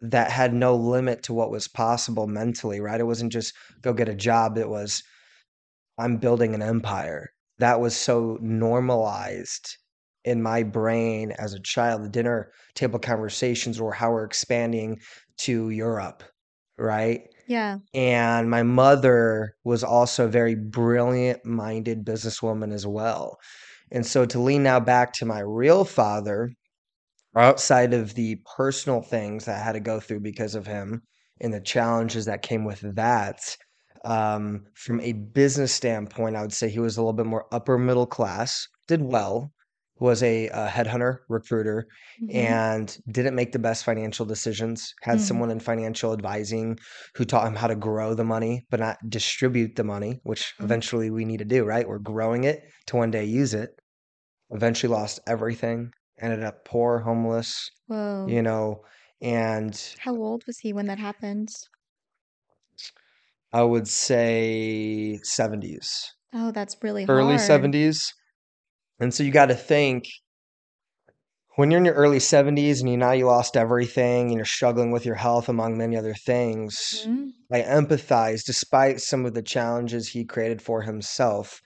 that 0.01 0.31
had 0.31 0.55
no 0.55 0.75
limit 0.77 1.23
to 1.25 1.35
what 1.35 1.51
was 1.51 1.69
possible 1.69 2.27
mentally 2.29 2.81
right 2.81 3.01
it 3.01 3.05
wasn't 3.07 3.33
just 3.33 3.55
go 3.83 3.93
get 3.95 4.09
a 4.09 4.15
job 4.17 4.59
it 4.59 4.69
was 4.71 5.03
i'm 6.01 6.17
building 6.17 6.55
an 6.55 6.63
empire 6.63 7.31
that 7.59 7.81
was 7.81 7.95
so 7.95 8.39
normalized 8.41 9.77
in 10.25 10.43
my 10.43 10.63
brain 10.63 11.33
as 11.33 11.55
a 11.55 11.61
child 11.61 12.03
the 12.03 12.09
dinner 12.09 12.53
table 12.75 12.99
conversations 12.99 13.81
were 13.81 13.93
how 13.93 14.11
we're 14.11 14.25
expanding 14.25 14.99
to 15.37 15.71
europe 15.71 16.23
right 16.79 17.29
yeah. 17.47 17.79
and 17.95 18.49
my 18.49 18.63
mother 18.63 19.57
was 19.65 19.83
also 19.83 20.27
a 20.27 20.29
very 20.29 20.55
brilliant 20.55 21.45
minded 21.45 22.05
businesswoman 22.05 22.73
as 22.73 22.87
well 22.87 23.39
and 23.91 24.07
so 24.07 24.25
to 24.25 24.39
lean 24.39 24.63
now 24.63 24.79
back 24.79 25.13
to 25.13 25.25
my 25.25 25.41
real 25.41 25.85
father 25.85 26.51
outside 27.37 27.95
of 27.95 28.15
the 28.15 28.41
personal 28.57 29.03
things 29.03 29.45
that 29.45 29.61
I 29.61 29.65
had 29.65 29.73
to 29.73 29.81
go 29.81 30.01
through 30.01 30.21
because 30.21 30.55
of 30.55 30.67
him 30.67 31.03
and 31.41 31.53
the 31.53 31.61
challenges 31.61 32.27
that 32.27 32.43
came 32.43 32.65
with 32.65 32.81
that. 32.97 33.57
Um, 34.05 34.65
from 34.75 35.01
a 35.01 35.13
business 35.13 35.73
standpoint, 35.75 36.37
I 36.37 36.43
would 36.43 36.53
say 36.53 36.69
he 36.71 36.79
was 36.81 36.97
a 36.97 37.01
little 37.03 37.13
bit 37.13 37.27
more 37.27 37.47
upper 37.53 37.79
middle 37.79 38.07
class, 38.07 38.67
did 38.89 39.03
well, 39.03 39.53
was 39.99 40.23
a, 40.23 40.49
a 40.49 40.69
headhunter, 40.69 41.19
recruiter, 41.29 41.87
Mhm. 42.23 42.35
and 42.35 42.99
didn't 43.11 43.35
make 43.35 43.53
the 43.53 43.59
best 43.59 43.85
financial 43.85 44.25
decisions. 44.25 44.95
Had 45.03 45.19
Mm. 45.19 45.21
someone 45.21 45.51
in 45.51 45.61
financial 45.61 46.15
advising 46.15 46.79
who 47.17 47.27
taught 47.27 47.47
him 47.47 47.55
how 47.57 47.67
to 47.67 47.77
grow 47.77 48.15
the 48.15 48.25
money, 48.25 48.67
but 48.71 48.81
not 48.81 48.97
distribute 49.11 49.77
the 49.77 49.85
money, 49.85 50.21
which 50.23 50.55
Mhm. 50.59 50.65
eventually 50.65 51.11
we 51.11 51.27
need 51.27 51.39
to 51.39 51.45
do, 51.45 51.65
right? 51.65 51.87
We're 51.87 51.99
growing 51.99 52.45
it 52.45 52.63
to 52.87 52.97
one 52.97 53.11
day 53.11 53.25
use 53.25 53.53
it. 53.53 53.71
Eventually 54.51 54.93
lost 54.93 55.21
everything, 55.27 55.93
ended 56.21 56.43
up 56.45 56.65
poor, 56.65 57.01
homeless, 57.01 57.71
Whoa. 57.87 58.27
you 58.29 58.43
know, 58.43 58.83
and 59.21 59.75
How 60.01 60.17
old 60.17 60.47
was 60.47 60.59
he 60.61 60.73
when 60.73 60.87
that 60.87 60.99
happened? 60.99 61.51
I 63.53 63.63
would 63.63 63.89
say 63.89 65.19
70s, 65.23 66.15
Oh, 66.33 66.53
that's 66.53 66.77
really 66.83 67.05
early 67.09 67.37
hard. 67.37 67.41
70s. 67.41 68.13
And 69.01 69.13
so 69.15 69.23
you 69.25 69.33
got 69.33 69.47
to 69.47 69.55
think 69.57 70.07
when 71.57 71.71
you're 71.71 71.79
in 71.79 71.85
your 71.85 71.95
early 71.95 72.19
70s 72.21 72.81
and 72.81 72.89
you 72.91 72.97
now 72.97 73.13
you 73.13 73.27
lost 73.27 73.57
everything 73.57 74.29
and 74.29 74.35
you're 74.37 74.45
struggling 74.45 74.91
with 74.91 75.05
your 75.05 75.17
health 75.17 75.49
among 75.49 75.77
many 75.77 75.97
other 75.97 76.15
things, 76.15 77.07
Mhm. 77.07 77.33
I 77.53 77.63
empathize 77.63 78.45
despite 78.45 79.01
some 79.01 79.27
of 79.27 79.35
the 79.35 79.43
challenges 79.43 80.09
he 80.09 80.25
created 80.25 80.63
for 80.63 80.83
himself. 80.83 81.61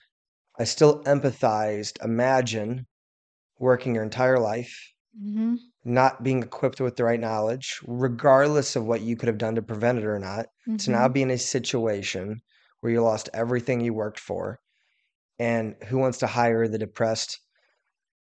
I 0.58 0.64
still 0.64 1.02
empathized. 1.04 2.02
Imagine 2.04 2.86
working 3.58 3.94
your 3.94 4.04
entire 4.04 4.38
life, 4.40 4.74
Mhm. 5.20 5.58
Not 5.84 6.22
being 6.22 6.42
equipped 6.42 6.80
with 6.80 6.96
the 6.96 7.04
right 7.04 7.20
knowledge, 7.20 7.80
regardless 7.86 8.76
of 8.76 8.86
what 8.86 9.02
you 9.02 9.16
could 9.16 9.28
have 9.28 9.38
done 9.38 9.54
to 9.56 9.62
prevent 9.62 9.98
it 9.98 10.04
or 10.04 10.18
not, 10.18 10.46
to 10.78 10.90
now 10.90 11.06
Mhm. 11.06 11.10
be 11.10 11.22
in 11.22 11.30
a 11.30 11.38
situation 11.38 12.40
where 12.80 12.92
you 12.92 13.02
lost 13.02 13.28
everything 13.34 13.80
you 13.80 13.94
worked 13.94 14.20
for. 14.20 14.60
And 15.38 15.76
who 15.88 15.98
wants 15.98 16.18
to 16.18 16.28
hire 16.28 16.68
the 16.68 16.78
depressed 16.78 17.40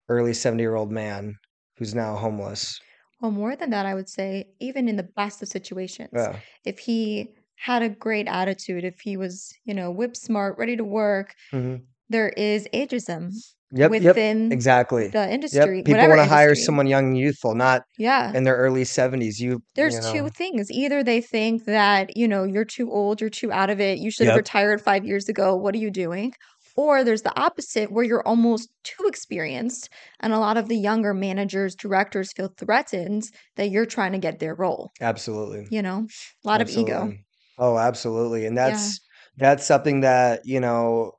early 0.08 0.34
70 0.34 0.62
year 0.64 0.76
old 0.76 0.92
man 0.92 1.36
who's 1.78 1.94
now 1.94 2.16
homeless? 2.16 2.82
Well, 3.20 3.30
more 3.30 3.56
than 3.56 3.70
that, 3.70 3.86
I 3.86 3.94
would 3.94 4.08
say, 4.08 4.52
even 4.60 4.88
in 4.88 4.96
the 4.96 5.02
best 5.02 5.42
of 5.42 5.48
situations, 5.48 6.28
Yeah. 6.28 6.42
if 6.64 6.78
he 6.78 7.34
had 7.56 7.82
a 7.82 7.88
great 7.88 8.26
attitude, 8.28 8.84
if 8.84 9.00
he 9.00 9.16
was, 9.16 9.52
you 9.64 9.72
know, 9.74 9.90
whip 9.90 10.16
smart, 10.16 10.58
ready 10.58 10.76
to 10.76 10.84
work, 10.84 11.34
hmm 11.52 11.86
there 12.08 12.30
is 12.30 12.68
ageism 12.74 13.42
Yep. 13.76 13.90
Yep. 14.00 14.16
within 14.16 14.52
Exactly. 14.52 15.08
the 15.08 15.18
Yep. 15.18 15.30
industry, 15.30 15.82
People 15.82 16.08
want 16.08 16.20
to 16.20 16.24
hire 16.26 16.54
someone 16.54 16.86
young 16.86 17.06
and 17.08 17.18
youthful, 17.18 17.54
not 17.54 17.82
Yeah. 17.98 18.32
in 18.34 18.44
their 18.44 18.56
early 18.56 18.84
70s. 18.84 19.40
You, 19.40 19.62
There's 19.74 19.94
you 19.94 20.12
two 20.12 20.28
things. 20.30 20.70
Either 20.70 21.02
they 21.02 21.20
think 21.20 21.64
that, 21.64 22.16
you 22.16 22.28
know, 22.28 22.44
you're 22.44 22.64
too 22.64 22.90
old, 22.90 23.20
you're 23.20 23.30
too 23.30 23.52
out 23.52 23.70
of 23.70 23.80
it, 23.80 23.98
you 23.98 24.10
should 24.10 24.26
have 24.26 24.34
Yep. 24.36 24.44
retired 24.44 24.80
five 24.80 25.04
years 25.04 25.28
ago. 25.28 25.56
What 25.56 25.74
are 25.74 25.78
you 25.78 25.90
doing? 25.90 26.32
Or 26.76 27.04
there's 27.04 27.22
the 27.22 27.38
opposite 27.38 27.92
where 27.92 28.04
you're 28.04 28.26
almost 28.26 28.68
too 28.82 29.04
experienced. 29.06 29.88
And 30.20 30.32
a 30.32 30.38
lot 30.40 30.56
of 30.56 30.68
the 30.68 30.76
younger 30.76 31.14
managers, 31.14 31.76
directors 31.76 32.32
feel 32.32 32.50
threatened 32.58 33.24
that 33.56 33.70
you're 33.70 33.86
trying 33.86 34.12
to 34.12 34.18
get 34.18 34.40
their 34.40 34.54
role. 34.56 34.90
absolutely. 35.00 35.66
You 35.70 35.82
know, 35.82 36.06
a 36.44 36.48
lot 36.48 36.60
of 36.60 36.68
ego. 36.70 37.12
Oh, 37.58 37.78
absolutely. 37.78 38.44
And 38.46 38.56
Yeah. 38.56 38.64
that's 38.70 39.00
that's 39.36 39.64
something 39.66 40.00
that, 40.00 40.40
you 40.44 40.60
know, 40.60 41.12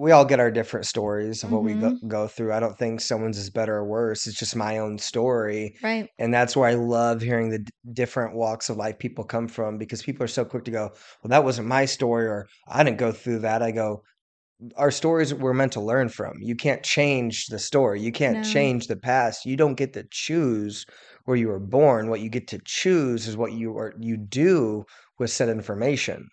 we 0.00 0.12
all 0.12 0.24
get 0.24 0.40
our 0.40 0.50
different 0.50 0.86
stories 0.86 1.44
of 1.44 1.52
what 1.52 1.64
we 1.64 1.74
go, 1.74 1.90
hmm 1.90 2.08
go 2.08 2.26
through. 2.26 2.52
I 2.52 2.60
don't 2.60 2.78
think 2.78 3.00
someone's 3.00 3.38
is 3.38 3.50
better 3.50 3.76
or 3.76 3.84
worse. 3.86 4.26
It's 4.26 4.38
just 4.38 4.56
my 4.56 4.78
own 4.78 4.98
story. 4.98 5.74
Right. 5.82 6.10
And 6.18 6.32
that's 6.34 6.56
where 6.56 6.68
I 6.68 6.74
love 6.74 7.20
hearing 7.22 7.50
the 7.50 7.60
d- 7.60 7.70
different 7.92 8.34
walks 8.36 8.68
of 8.70 8.76
life 8.76 8.98
people 8.98 9.24
come 9.24 9.48
from 9.48 9.78
because 9.78 10.02
people 10.02 10.24
are 10.24 10.28
so 10.28 10.44
quick 10.44 10.64
to 10.64 10.70
go, 10.70 10.90
well, 11.22 11.28
that 11.30 11.44
wasn't 11.44 11.68
my 11.68 11.84
story 11.86 12.26
or 12.26 12.46
I 12.68 12.84
didn't 12.84 12.98
go 12.98 13.12
through 13.12 13.40
that. 13.40 13.62
I 13.62 13.72
go, 13.72 14.02
our 14.76 14.90
stories 14.90 15.32
we're 15.34 15.54
meant 15.54 15.72
to 15.72 15.80
learn 15.80 16.08
from. 16.08 16.34
You 16.40 16.54
can't 16.54 16.82
change 16.82 17.46
the 17.46 17.58
story. 17.58 18.00
You 18.00 18.12
can't 18.12 18.42
No. 18.42 18.42
change 18.42 18.86
the 18.88 18.96
past. 18.96 19.46
You 19.46 19.56
don't 19.56 19.74
get 19.76 19.92
to 19.94 20.04
choose 20.10 20.84
where 21.24 21.36
you 21.36 21.48
were 21.48 21.60
born. 21.60 22.10
What 22.10 22.20
you 22.20 22.28
get 22.30 22.46
to 22.48 22.60
choose 22.64 23.26
is 23.26 23.36
what 23.36 23.52
you 23.52 23.76
are 23.78 23.94
you 24.00 24.16
do 24.18 24.84
with 25.18 25.30
said 25.30 25.48
information. 25.48 26.28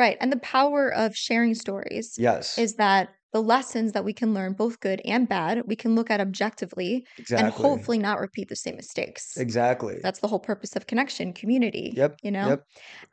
Right. 0.00 0.16
And 0.18 0.32
the 0.32 0.38
power 0.38 0.90
of 0.90 1.14
sharing 1.14 1.54
stories 1.54 2.14
Yes, 2.16 2.56
is 2.56 2.76
that 2.76 3.10
the 3.34 3.42
lessons 3.42 3.92
that 3.92 4.02
we 4.02 4.14
can 4.14 4.32
learn, 4.32 4.54
both 4.54 4.80
good 4.80 5.02
and 5.04 5.28
bad, 5.28 5.62
we 5.66 5.76
can 5.76 5.94
look 5.94 6.10
at 6.10 6.22
objectively 6.22 7.06
and 7.36 7.52
hopefully 7.52 7.98
not 7.98 8.18
repeat 8.18 8.48
the 8.48 8.56
same 8.56 8.76
mistakes. 8.76 9.36
Exactly. 9.36 9.98
That's 10.02 10.20
the 10.20 10.26
whole 10.26 10.38
purpose 10.38 10.74
of 10.74 10.86
connection, 10.86 11.34
community, 11.34 11.92
Yep. 11.94 12.16
you 12.22 12.30
know? 12.30 12.48
Yep. 12.48 12.64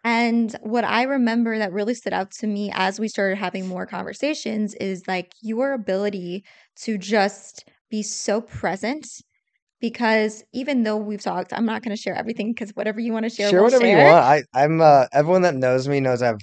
And 0.06 0.56
what 0.62 0.86
I 0.86 1.03
remember 1.03 1.58
that 1.58 1.74
really 1.74 1.94
stood 1.94 2.13
out 2.13 2.32
to 2.39 2.48
me 2.48 2.72
as 2.74 3.01
we 3.01 3.10
started 3.10 3.38
having 3.38 3.67
more 3.67 3.86
conversations 3.86 4.74
is 4.75 5.03
like 5.10 5.34
your 5.41 5.74
ability 5.74 6.46
to 6.84 6.98
just 6.98 7.70
be 7.91 8.01
so 8.01 8.39
present. 8.39 9.06
Because 9.82 10.44
even 10.53 10.84
though 10.84 10.98
we've 10.98 11.22
talked, 11.22 11.51
I'm 11.53 11.65
not 11.65 11.84
going 11.84 11.96
to 11.96 12.01
share 12.01 12.15
everything 12.15 12.53
because 12.53 12.72
whatever 12.72 13.01
you 13.01 13.12
want 13.12 13.25
to 13.25 13.29
share, 13.29 13.50
Share 13.50 13.62
we'll 13.62 13.65
whatever 13.65 13.86
you 13.86 13.98
want. 13.98 14.24
I 14.24 14.44
I'm 14.53 14.82
uh 14.82 15.06
everyone 15.12 15.44
that 15.44 15.53
knows 15.53 15.88
me 15.88 16.00
knows 16.00 16.22
I 16.22 16.27
have 16.27 16.36
An 16.36 16.39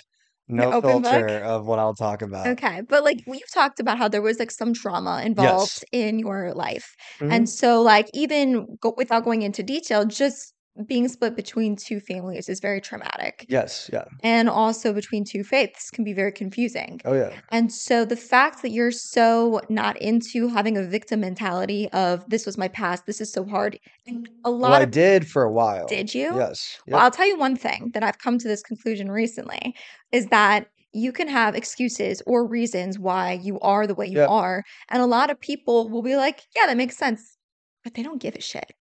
no 0.49 0.73
open 0.73 1.03
book. 1.03 1.33
filter 1.33 1.39
of 1.41 1.67
what 1.67 1.79
I'll 1.79 1.95
talk 1.95 2.23
about. 2.23 2.59
Okay. 2.59 2.83
But 2.89 3.05
like 3.05 3.19
we've 3.27 3.51
talked 3.53 3.81
about 3.81 3.99
how 3.99 4.09
there 4.09 4.23
was 4.23 4.39
like 4.39 4.51
some 4.51 4.75
trauma 4.75 5.23
Yes. 5.37 5.85
involved 5.85 5.85
in 5.93 6.19
your 6.19 6.53
life. 6.55 6.95
hmm 7.21 7.29
And 7.31 7.49
so, 7.49 7.83
like, 7.83 8.09
even 8.15 8.77
go- 8.81 8.95
without 8.97 9.25
going 9.25 9.43
into 9.43 9.63
detail, 9.63 10.05
just 10.07 10.54
being 10.87 11.07
split 11.09 11.37
between 11.37 11.77
two 11.77 12.01
families 12.01 12.49
is 12.49 12.59
very 12.61 12.81
traumatic. 12.81 13.47
Yes. 13.49 13.89
Yeah. 13.93 14.05
And 14.23 14.49
also 14.49 14.93
between 14.93 15.25
two 15.25 15.45
faiths 15.45 15.91
can 15.91 16.03
be 16.03 16.13
very 16.13 16.33
confusing. 16.33 17.01
Oh 17.05 17.13
yeah. 17.15 17.31
And 17.51 17.73
so 17.73 18.05
the 18.05 18.17
fact 18.17 18.63
that 18.63 18.71
you're 18.71 18.91
so 18.91 19.61
not 19.69 19.97
into 20.01 20.49
having 20.49 20.77
a 20.77 20.83
victim 20.83 21.21
mentality 21.21 21.89
of 21.93 22.29
this 22.29 22.45
was 22.45 22.59
my 22.59 22.69
past, 22.69 23.07
this 23.07 23.21
is 23.21 23.33
so 23.33 23.45
hard. 23.45 23.79
And 24.07 24.29
a 24.45 24.51
Well, 24.51 24.71
lot 24.71 24.83
I 24.83 24.85
did 24.85 25.29
for 25.29 25.45
a 25.45 25.53
while. 25.53 25.87
did 25.87 26.13
you? 26.15 26.37
Yes. 26.37 26.79
Well, 26.89 27.01
I'll 27.01 27.11
tell 27.11 27.29
you 27.29 27.39
one 27.39 27.57
thing 27.57 27.91
that 27.95 28.03
I've 28.03 28.19
come 28.19 28.39
to 28.39 28.49
this 28.49 28.63
conclusion 28.63 29.11
recently 29.11 29.77
is 30.11 30.27
that 30.29 30.67
you 30.93 31.13
can 31.13 31.29
have 31.29 31.55
excuses 31.55 32.23
or 32.27 32.47
reasons 32.47 32.99
why 32.99 33.33
you 33.43 33.59
are 33.61 33.87
the 33.87 33.95
way 33.95 34.07
you 34.07 34.19
Yep. 34.19 34.31
are. 34.31 34.63
And 34.89 35.03
a 35.03 35.07
lot 35.07 35.31
of 35.31 35.41
people 35.41 35.89
will 35.89 36.03
be 36.03 36.17
like, 36.17 36.43
yeah, 36.57 36.67
that 36.67 36.77
makes 36.77 36.97
sense. 36.97 37.37
But 37.83 37.95
they 37.95 38.03
don't 38.03 38.21
give 38.21 38.35
a 38.37 38.41
shit. 38.41 38.73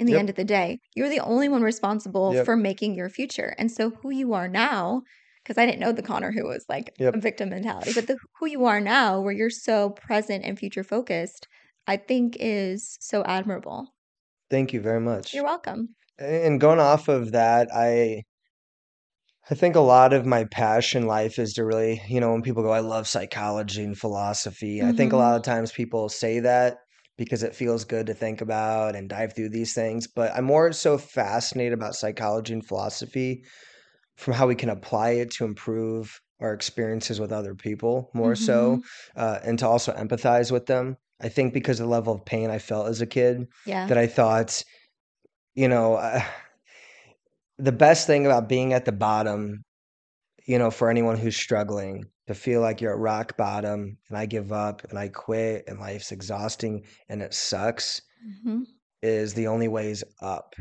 In 0.00 0.06
the 0.06 0.16
Yep. 0.16 0.18
end 0.18 0.30
of 0.30 0.36
the 0.36 0.44
day, 0.44 0.80
you're 0.96 1.08
the 1.10 1.20
only 1.20 1.48
one 1.48 1.62
responsible 1.62 2.34
Yep. 2.34 2.46
for 2.46 2.56
making 2.56 2.94
your 2.94 3.10
future. 3.10 3.54
And 3.58 3.70
so 3.70 3.90
who 3.90 4.10
you 4.10 4.32
are 4.32 4.48
now, 4.48 5.02
because 5.44 5.58
I 5.58 5.66
didn't 5.66 5.80
know 5.80 5.92
the 5.92 6.02
Connor 6.02 6.32
who 6.32 6.44
was 6.48 6.64
like 6.68 6.90
Yep. 6.98 7.14
a 7.14 7.20
victim 7.20 7.50
mentality, 7.50 7.92
but 7.92 8.06
the 8.08 8.18
who 8.38 8.46
you 8.46 8.64
are 8.64 8.80
now, 8.80 9.20
where 9.20 9.32
you're 9.32 9.50
so 9.50 9.90
present 9.90 10.44
and 10.44 10.58
future 10.58 10.84
focused, 10.84 11.46
I 11.86 11.98
think 11.98 12.36
is 12.40 12.96
so 13.00 13.22
admirable. 13.24 13.88
Thank 14.50 14.72
you 14.72 14.80
very 14.80 15.00
much. 15.00 15.34
You're 15.34 15.44
welcome. 15.44 15.96
And 16.18 16.60
going 16.60 16.80
off 16.80 17.08
of 17.08 17.32
that, 17.32 17.68
I 17.74 18.24
I 19.50 19.54
think 19.54 19.74
a 19.76 19.80
lot 19.80 20.12
of 20.14 20.24
my 20.26 20.44
passion 20.44 21.02
in 21.02 21.08
life 21.08 21.38
is 21.38 21.52
to 21.54 21.64
really, 21.64 22.00
you 22.08 22.20
know, 22.20 22.32
when 22.32 22.42
people 22.42 22.62
go, 22.62 22.70
I 22.70 22.80
love 22.80 23.06
psychology 23.08 23.82
and 23.84 23.98
philosophy. 23.98 24.82
I 24.82 24.92
think 24.92 25.12
a 25.12 25.16
hmm 25.16 25.18
lot 25.18 25.36
of 25.36 25.42
times 25.42 25.72
people 25.72 26.08
say 26.08 26.40
that 26.40 26.78
because 27.20 27.42
it 27.42 27.54
feels 27.54 27.84
good 27.84 28.06
to 28.06 28.14
think 28.14 28.40
about 28.40 28.96
and 28.96 29.10
dive 29.10 29.34
through 29.36 29.50
these 29.50 29.74
things. 29.74 30.06
But 30.06 30.32
I'm 30.34 30.46
more 30.46 30.72
so 30.72 30.96
fascinated 30.96 31.74
about 31.74 31.94
psychology 31.94 32.54
and 32.54 32.66
philosophy 32.66 33.44
from 34.16 34.32
how 34.32 34.46
we 34.46 34.54
can 34.54 34.70
apply 34.70 35.10
it 35.10 35.30
to 35.32 35.44
improve 35.44 36.18
our 36.40 36.54
experiences 36.54 37.20
with 37.20 37.30
other 37.30 37.54
people 37.54 38.10
more 38.14 38.30
hmm 38.30 38.36
so, 38.36 38.82
uh, 39.16 39.38
and 39.44 39.58
to 39.58 39.68
also 39.68 39.92
empathize 39.92 40.50
with 40.50 40.64
them. 40.64 40.96
I 41.20 41.28
think 41.28 41.52
because 41.52 41.78
of 41.78 41.84
the 41.88 41.90
level 41.92 42.14
of 42.14 42.24
pain 42.24 42.48
I 42.48 42.58
felt 42.58 42.88
as 42.88 43.02
a 43.02 43.06
kid, 43.06 43.46
Yeah. 43.66 43.86
that 43.88 43.98
I 43.98 44.06
thought, 44.06 44.64
you 45.54 45.68
know, 45.68 45.96
uh, 45.96 46.22
the 47.58 47.72
best 47.72 48.06
thing 48.06 48.24
about 48.24 48.48
being 48.48 48.72
at 48.72 48.86
the 48.86 48.92
bottom, 48.92 49.62
you 50.46 50.58
know, 50.58 50.70
for 50.70 50.90
anyone 50.90 51.18
who's 51.18 51.36
struggling, 51.36 52.04
to 52.30 52.34
feel 52.34 52.60
like 52.60 52.80
you're 52.80 52.92
at 52.92 52.98
rock 52.98 53.36
bottom 53.36 53.98
and 54.08 54.16
I 54.16 54.26
give 54.26 54.52
up 54.52 54.84
and 54.88 54.98
I 54.98 55.08
quit 55.08 55.64
and 55.66 55.78
life's 55.78 56.12
exhausting 56.12 56.84
and 57.08 57.22
it 57.22 57.34
sucks 57.34 58.02
hmm 58.42 58.62
is 59.02 59.32
the 59.32 59.46
only 59.46 59.66
ways 59.66 60.04
up 60.20 60.54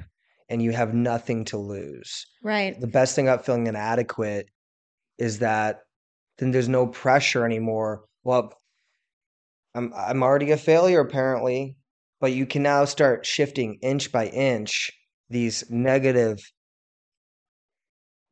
and 0.49 0.61
you 0.61 0.71
have 0.71 0.93
nothing 0.93 1.43
to 1.45 1.57
lose. 1.57 2.25
Right. 2.41 2.79
The 2.79 2.87
best 2.87 3.13
thing 3.13 3.27
about 3.27 3.45
feeling 3.45 3.67
inadequate 3.67 4.49
is 5.17 5.39
that 5.39 5.81
then 6.37 6.51
there's 6.51 6.69
no 6.69 6.87
pressure 6.87 7.45
anymore. 7.45 8.05
Well, 8.23 8.53
I'm 9.75 9.93
I'm 9.93 10.23
already 10.23 10.51
a 10.51 10.57
failure 10.57 11.01
apparently, 11.01 11.75
but 12.19 12.31
you 12.31 12.45
can 12.45 12.63
now 12.63 12.85
start 12.85 13.25
shifting 13.25 13.77
inch 13.81 14.11
by 14.11 14.27
inch 14.27 14.89
these 15.29 15.69
negative 15.69 16.39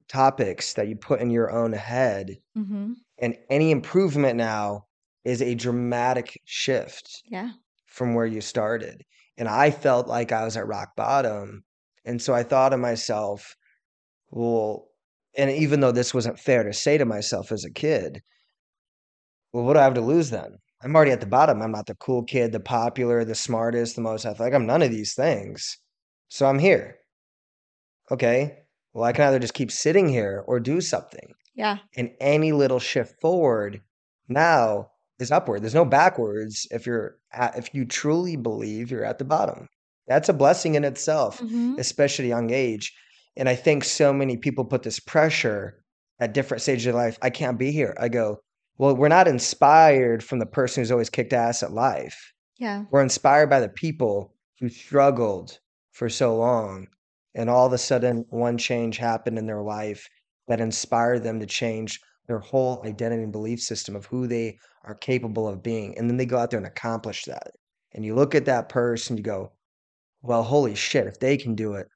topics 0.09 0.73
that 0.73 0.87
you 0.87 0.95
put 0.95 1.21
in 1.21 1.29
your 1.29 1.51
own 1.51 1.73
head 1.73 2.37
hmm 2.55 2.93
and 3.19 3.37
any 3.49 3.71
improvement 3.71 4.35
now 4.37 4.85
is 5.23 5.41
a 5.41 5.55
dramatic 5.55 6.39
shift 6.45 7.23
Yeah. 7.25 7.51
from 7.87 8.13
where 8.15 8.25
you 8.25 8.41
started. 8.41 9.03
And 9.37 9.47
I 9.47 9.71
felt 9.71 10.07
like 10.07 10.31
I 10.31 10.43
was 10.45 10.57
at 10.57 10.67
rock 10.67 10.95
bottom. 10.95 11.63
And 12.05 12.21
so 12.21 12.33
I 12.33 12.43
thought 12.43 12.69
to 12.69 12.77
myself, 12.77 13.55
well, 14.31 14.89
and 15.37 15.51
even 15.51 15.81
though 15.81 15.91
this 15.93 16.13
wasn't 16.13 16.39
fair 16.39 16.63
to 16.63 16.73
say 16.73 16.97
to 16.97 17.05
myself 17.05 17.51
as 17.51 17.65
a 17.65 17.71
kid, 17.71 18.21
well, 19.53 19.63
what 19.63 19.73
do 19.73 19.79
I 19.79 19.83
have 19.83 19.93
to 19.95 20.01
lose 20.01 20.29
then? 20.29 20.57
I'm 20.81 20.95
already 20.95 21.11
at 21.11 21.19
the 21.21 21.25
bottom. 21.27 21.61
I'm 21.61 21.71
not 21.71 21.87
the 21.87 21.95
cool 21.95 22.23
kid, 22.23 22.51
the 22.51 22.59
popular, 22.59 23.25
the 23.25 23.35
smartest, 23.35 23.95
the 23.95 24.01
most 24.01 24.25
athletic. 24.25 24.53
I'm 24.53 24.65
none 24.65 24.81
of 24.81 24.91
these 24.91 25.13
things. 25.15 25.77
So 26.29 26.45
I'm 26.45 26.59
here. 26.59 26.99
Okay. 28.11 28.66
Well, 28.93 29.03
I 29.03 29.13
can 29.13 29.25
either 29.27 29.39
just 29.39 29.53
keep 29.53 29.71
sitting 29.71 30.09
here 30.09 30.43
or 30.47 30.59
do 30.59 30.81
something. 30.81 31.33
Yeah. 31.55 31.77
And 31.95 32.11
any 32.19 32.51
little 32.51 32.79
shift 32.79 33.19
forward 33.21 33.81
now 34.27 34.91
is 35.19 35.31
upward. 35.31 35.61
There's 35.61 35.73
no 35.75 35.85
backwards 35.85 36.67
if 36.71 36.85
you're 36.85 37.17
at, 37.31 37.57
if 37.57 37.73
you 37.73 37.85
truly 37.85 38.35
believe 38.35 38.91
you're 38.91 39.05
at 39.05 39.17
the 39.17 39.25
bottom. 39.25 39.67
That's 40.07 40.29
a 40.29 40.33
blessing 40.33 40.75
in 40.75 40.83
itself, 40.83 41.39
hmm 41.39 41.75
especially 41.79 42.25
at 42.25 42.27
a 42.27 42.29
young 42.29 42.51
age. 42.51 42.93
And 43.35 43.47
I 43.47 43.55
think 43.55 43.83
so 43.83 44.11
many 44.13 44.37
people 44.37 44.65
put 44.65 44.83
this 44.83 44.99
pressure 44.99 45.83
at 46.19 46.33
different 46.33 46.61
stages 46.61 46.87
of 46.87 46.95
life. 46.95 47.17
I 47.21 47.29
can't 47.29 47.59
be 47.59 47.71
here. 47.71 47.95
I 47.99 48.09
go, 48.09 48.39
well, 48.77 48.95
we're 48.95 49.07
not 49.09 49.27
inspired 49.27 50.23
from 50.23 50.39
the 50.39 50.45
person 50.45 50.81
who's 50.81 50.91
always 50.91 51.09
kicked 51.09 51.33
ass 51.33 51.61
at 51.61 51.71
life. 51.71 52.33
Yeah. 52.57 52.85
We're 52.89 53.03
inspired 53.03 53.49
by 53.49 53.59
the 53.59 53.69
people 53.69 54.33
who 54.59 54.69
struggled 54.69 55.59
for 55.91 56.09
so 56.09 56.35
long, 56.35 56.87
and 57.37 57.49
all 57.49 57.67
of 57.67 57.71
a 57.71 57.77
sudden 57.77 58.25
one 58.29 58.57
change 58.57 58.97
happened 58.97 59.37
in 59.37 59.45
their 59.45 59.61
life 59.61 60.09
that 60.47 60.59
inspired 60.59 61.23
them 61.23 61.39
to 61.39 61.45
change 61.45 62.01
their 62.27 62.39
whole 62.39 62.83
identity 62.85 63.23
and 63.23 63.31
belief 63.31 63.61
system 63.61 63.95
of 63.95 64.05
who 64.07 64.27
they 64.27 64.57
are 64.83 64.95
capable 64.95 65.47
of 65.47 65.63
being. 65.63 65.97
And 65.97 66.09
then 66.09 66.17
they 66.17 66.25
go 66.25 66.37
out 66.37 66.49
there 66.49 66.57
and 66.57 66.67
accomplish 66.67 67.23
that. 67.25 67.51
And 67.93 68.03
you 68.03 68.15
look 68.15 68.35
at 68.35 68.45
that 68.45 68.69
person, 68.69 69.15
you 69.15 69.23
go, 69.23 69.53
well, 70.21 70.43
holy 70.43 70.75
shit, 70.75 71.07
if 71.07 71.19
they 71.19 71.37
can 71.37 71.55
do 71.55 71.75
it, 71.75 71.87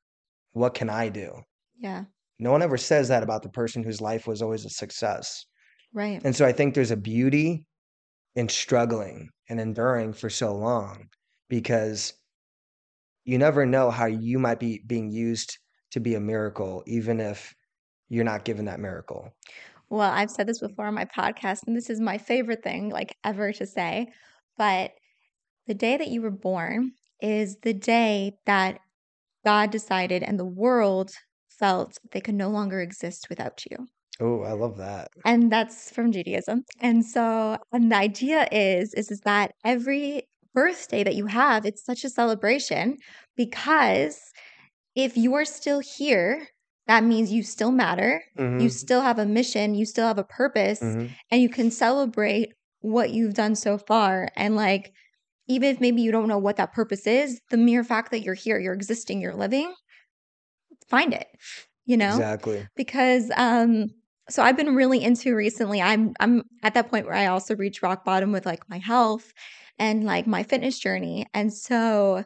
what 0.54 0.74
can 0.74 0.90
I 0.90 1.10
do? 1.10 1.34
Yeah. 1.78 2.06
No 2.40 2.52
one 2.52 2.62
ever 2.62 2.78
says 2.78 3.08
that 3.10 3.24
about 3.24 3.44
the 3.44 3.50
person 3.50 3.84
whose 3.84 4.00
life 4.00 4.28
was 4.28 4.42
always 4.42 4.64
a 4.64 4.70
success. 4.70 5.46
Right. 5.94 6.22
And 6.24 6.36
so 6.36 6.46
I 6.46 6.52
think 6.52 6.74
there's 6.74 6.92
a 6.92 6.98
beauty 6.98 7.66
in 8.36 8.48
struggling 8.48 9.30
and 9.50 9.60
enduring 9.60 10.14
for 10.14 10.30
so 10.30 10.56
long 10.56 11.08
because 11.50 12.14
you 13.24 13.38
never 13.38 13.66
know 13.66 13.92
how 13.92 14.06
you 14.06 14.40
might 14.40 14.60
be 14.60 14.82
being 14.86 15.10
used 15.10 15.58
to 15.92 16.00
be 16.00 16.16
a 16.16 16.20
miracle, 16.20 16.84
even 16.88 17.20
if 17.20 17.54
you're 18.10 18.24
not 18.24 18.46
given 18.46 18.66
that 18.66 18.80
miracle. 18.80 19.30
Well, 19.90 20.10
I've 20.10 20.32
said 20.32 20.48
this 20.48 20.60
before 20.60 20.86
on 20.86 20.94
my 20.94 21.06
podcast, 21.06 21.68
and 21.68 21.75
this 21.75 21.90
is 21.90 22.00
my 22.00 22.18
favorite 22.18 22.63
thing, 22.63 22.90
like 22.90 23.16
ever 23.25 23.51
to 23.54 23.66
say. 23.66 24.08
But 24.58 24.92
the 25.68 25.74
day 25.74 25.98
that 25.98 26.08
you 26.08 26.22
were 26.22 26.32
born 26.32 26.94
is 27.22 27.58
the 27.62 27.74
day 27.74 28.34
that 28.46 28.80
God 29.46 29.72
decided 29.72 30.24
and 30.24 30.40
the 30.40 30.46
world 30.46 31.12
felt 31.50 31.98
they 32.12 32.22
could 32.22 32.36
no 32.36 32.50
longer 32.50 32.80
exist 32.82 33.28
without 33.30 33.63
you. 33.70 33.88
Oh, 34.20 34.42
I 34.44 34.51
love 34.51 34.78
that. 34.78 35.10
And 35.25 35.51
that's 35.51 35.92
from 35.92 36.12
Judaism. 36.12 36.63
And 36.80 37.06
so, 37.06 37.58
and 37.72 37.92
the 37.92 37.96
idea 37.96 38.48
is, 38.51 38.94
is, 38.94 39.10
is 39.10 39.22
that 39.22 39.51
every 39.66 40.28
birthday 40.53 41.03
that 41.03 41.15
you 41.15 41.27
have, 41.27 41.65
it's 41.65 41.84
such 41.86 42.03
a 42.03 42.10
celebration 42.10 42.98
because 43.36 44.31
if 44.96 45.17
you 45.17 45.34
are 45.36 45.46
still 45.46 45.79
here, 45.79 46.48
that 46.88 47.03
means 47.03 47.31
you 47.31 47.43
still 47.43 47.72
matter. 47.72 48.24
hmm 48.36 48.58
You 48.58 48.70
still 48.70 49.01
have 49.01 49.20
a 49.20 49.25
mission, 49.25 49.75
you 49.75 49.86
still 49.86 50.08
have 50.08 50.17
a 50.20 50.24
purpose, 50.24 50.96
hmm 50.96 51.15
and 51.31 51.41
you 51.41 51.50
can 51.50 51.72
celebrate 51.72 52.50
what 52.81 53.12
you've 53.12 53.34
done 53.36 53.55
so 53.55 53.77
far. 53.77 54.29
And 54.36 54.55
like, 54.55 54.93
even 55.48 55.70
if 55.75 55.81
maybe 55.81 56.01
you 56.01 56.12
don't 56.12 56.27
know 56.29 56.38
what 56.39 56.58
that 56.58 56.74
purpose 56.74 57.08
is, 57.08 57.41
the 57.51 57.58
mere 57.58 57.84
fact 57.84 58.12
that 58.12 58.22
you're 58.24 58.34
here, 58.36 58.60
you're 58.60 58.74
existing, 58.74 59.22
you're 59.22 59.36
living, 59.36 59.74
find 60.88 61.13
it, 61.13 61.27
you 61.86 61.98
know? 61.98 62.24
Exactly. 62.24 62.67
Because 62.75 63.31
um 63.36 63.88
so 64.29 64.41
I've 64.43 64.55
been 64.55 64.75
really 64.75 65.03
into 65.03 65.36
recently. 65.36 65.81
I'm 65.81 66.13
I'm 66.20 66.43
at 66.63 66.74
that 66.75 66.89
point 66.89 67.05
where 67.05 67.15
I 67.15 67.25
also 67.25 67.55
reach 67.55 67.81
rock 67.81 68.05
bottom 68.05 68.31
with 68.31 68.46
like 68.46 68.67
my 68.70 68.77
health 68.77 69.34
and 69.80 70.04
like 70.04 70.28
my 70.28 70.44
fitness 70.44 70.80
journey. 70.80 71.25
And 71.34 71.54
so 71.54 72.24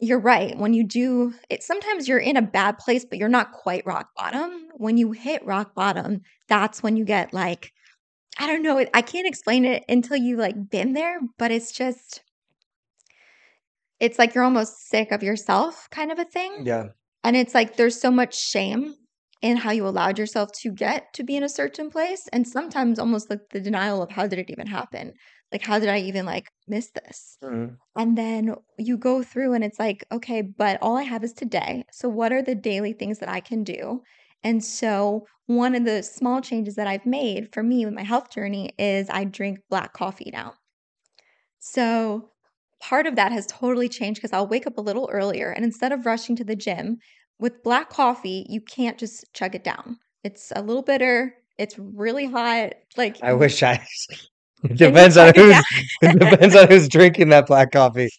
you're 0.00 0.20
right. 0.20 0.56
When 0.56 0.74
you 0.74 0.84
do 0.84 1.34
it, 1.48 1.62
sometimes 1.62 2.08
you're 2.08 2.18
in 2.18 2.36
a 2.36 2.42
bad 2.42 2.78
place, 2.78 3.04
but 3.04 3.18
you're 3.18 3.28
not 3.28 3.52
quite 3.52 3.86
rock 3.86 4.08
bottom. 4.16 4.68
When 4.74 4.96
you 4.96 5.12
hit 5.12 5.44
rock 5.46 5.74
bottom, 5.74 6.22
that's 6.48 6.82
when 6.82 6.96
you 6.96 7.04
get 7.04 7.32
like, 7.32 7.72
I 8.38 8.46
don't 8.46 8.62
know, 8.62 8.84
I 8.92 9.02
can't 9.02 9.28
explain 9.28 9.64
it 9.64 9.84
until 9.88 10.16
you 10.16 10.36
like 10.36 10.70
been 10.70 10.92
there, 10.92 11.20
but 11.38 11.50
it's 11.50 11.72
just, 11.72 12.22
it's 14.00 14.18
like 14.18 14.34
you're 14.34 14.44
almost 14.44 14.88
sick 14.88 15.12
of 15.12 15.22
yourself 15.22 15.88
kind 15.90 16.10
of 16.10 16.18
a 16.18 16.24
thing. 16.24 16.66
Yeah. 16.66 16.88
And 17.22 17.36
it's 17.36 17.54
like 17.54 17.76
there's 17.76 18.00
so 18.00 18.10
much 18.10 18.36
shame 18.36 18.94
in 19.40 19.58
how 19.58 19.70
you 19.70 19.86
allowed 19.86 20.18
yourself 20.18 20.50
to 20.62 20.72
get 20.72 21.12
to 21.14 21.22
be 21.22 21.36
in 21.36 21.44
a 21.44 21.48
certain 21.48 21.90
place. 21.90 22.28
And 22.32 22.48
sometimes 22.48 22.98
almost 22.98 23.30
like 23.30 23.50
the 23.50 23.60
denial 23.60 24.02
of 24.02 24.10
how 24.10 24.26
did 24.26 24.38
it 24.38 24.50
even 24.50 24.66
happen? 24.66 25.12
Like, 25.52 25.62
how 25.62 25.78
did 25.78 25.88
I 25.88 26.00
even 26.00 26.26
like 26.26 26.50
miss 26.66 26.90
this? 26.90 27.38
hmm 27.42 27.76
And 27.96 28.18
then 28.18 28.56
you 28.78 28.96
go 28.98 29.22
through 29.22 29.54
and 29.54 29.64
it's 29.64 29.78
like, 29.78 30.04
okay, 30.12 30.42
but 30.42 30.78
all 30.82 30.96
I 30.96 31.02
have 31.04 31.24
is 31.24 31.32
today. 31.32 31.84
So, 31.92 32.08
what 32.08 32.32
are 32.32 32.42
the 32.42 32.54
daily 32.54 32.92
things 32.92 33.20
that 33.20 33.28
I 33.28 33.40
can 33.40 33.64
do? 33.64 34.02
And 34.42 34.64
so, 34.64 35.26
one 35.46 35.74
of 35.74 35.84
the 35.84 36.02
small 36.02 36.40
changes 36.40 36.76
that 36.76 36.86
I've 36.88 37.06
made 37.06 37.52
for 37.54 37.62
me 37.62 37.84
with 37.84 37.94
my 37.94 38.04
health 38.04 38.30
journey 38.30 38.72
is 38.78 39.08
I 39.10 39.24
drink 39.24 39.60
black 39.70 39.92
coffee 39.92 40.30
now. 40.32 40.54
So, 41.58 42.30
part 42.80 43.06
of 43.06 43.16
that 43.16 43.32
has 43.32 43.46
totally 43.46 43.88
changed 43.88 44.20
because 44.20 44.32
I'll 44.32 44.46
wake 44.46 44.66
up 44.66 44.78
a 44.78 44.82
little 44.82 45.08
earlier 45.10 45.50
and 45.50 45.64
instead 45.64 45.92
of 45.92 46.06
rushing 46.06 46.36
to 46.36 46.44
the 46.44 46.56
gym 46.56 46.98
with 47.38 47.62
black 47.62 47.90
coffee, 47.90 48.46
you 48.48 48.60
can't 48.60 48.98
just 48.98 49.32
chug 49.32 49.54
it 49.54 49.64
down. 49.64 49.98
It's 50.22 50.52
a 50.54 50.62
little 50.62 50.82
bitter, 50.82 51.34
it's 51.58 51.78
really 51.78 52.26
hot. 52.26 52.74
Like, 52.96 53.18
I 53.22 53.32
wish 53.32 53.62
I. 53.62 53.84
It 54.64 54.78
depends 54.78 55.16
on 55.16 55.32
who's. 55.36 55.56
It 56.02 56.18
depends 56.18 56.56
on 56.56 56.68
who's 56.68 56.88
drinking 56.88 57.28
that 57.30 57.46
black 57.46 57.72
coffee. 57.72 58.10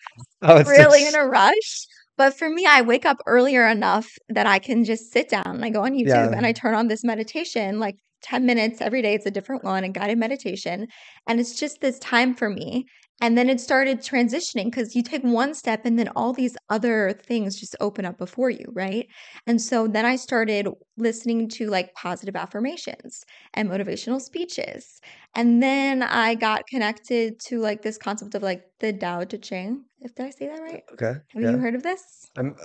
Oh, 0.41 0.57
it's 0.57 0.69
really 0.69 1.07
in 1.07 1.15
a 1.15 1.25
rush. 1.25 1.87
But 2.17 2.37
for 2.37 2.49
me, 2.49 2.65
I 2.65 2.81
wake 2.81 3.05
up 3.05 3.17
earlier 3.25 3.67
enough 3.67 4.07
that 4.29 4.47
I 4.47 4.59
can 4.59 4.83
just 4.83 5.11
sit 5.11 5.29
down 5.29 5.47
and 5.47 5.65
I 5.65 5.69
go 5.69 5.83
on 5.83 5.93
YouTube 5.93 6.07
yeah. 6.07 6.31
and 6.31 6.45
I 6.45 6.53
turn 6.53 6.73
on 6.73 6.87
this 6.87 7.03
meditation, 7.03 7.79
like 7.79 7.97
10 8.23 8.45
minutes 8.45 8.79
every 8.79 9.01
day. 9.01 9.15
It's 9.15 9.25
a 9.25 9.31
different 9.31 9.63
one, 9.63 9.83
a 9.83 9.89
guided 9.89 10.17
meditation. 10.17 10.87
And 11.27 11.39
it's 11.39 11.59
just 11.59 11.81
this 11.81 11.99
time 11.99 12.33
for 12.33 12.49
me. 12.49 12.85
And 13.21 13.37
then 13.37 13.49
it 13.49 13.61
started 13.61 13.99
transitioning 13.99 14.65
because 14.65 14.95
you 14.95 15.01
take 15.01 15.23
one 15.23 15.53
step 15.53 15.85
and 15.85 15.97
then 15.97 16.09
all 16.15 16.33
these 16.33 16.57
other 16.69 17.13
things 17.23 17.59
just 17.59 17.75
open 17.79 18.05
up 18.05 18.17
before 18.17 18.49
you, 18.49 18.65
right? 18.73 19.07
And 19.47 19.61
so 19.61 19.87
then 19.87 20.05
I 20.05 20.17
started 20.17 20.67
listening 20.97 21.47
to 21.49 21.67
like 21.67 21.93
positive 21.93 22.35
affirmations 22.35 23.23
and 23.53 23.69
motivational 23.69 24.19
speeches. 24.19 24.99
And 25.33 25.63
then 25.63 26.03
I 26.03 26.35
got 26.35 26.67
connected 26.67 27.39
to 27.47 27.59
like 27.59 27.81
this 27.81 27.97
concept 27.97 28.35
of 28.35 28.43
like 28.43 28.63
the 28.79 28.91
Tao 28.91 29.23
Te 29.23 29.37
Ching. 29.37 29.85
If 30.01 30.13
did 30.15 30.25
I 30.25 30.29
say 30.31 30.47
that 30.47 30.61
right? 30.61 30.83
Okay. 30.93 31.13
Have 31.29 31.41
Yeah. 31.41 31.51
you 31.51 31.57
heard 31.57 31.75
of 31.75 31.83
this? 31.83 32.29
I'm 32.35 32.55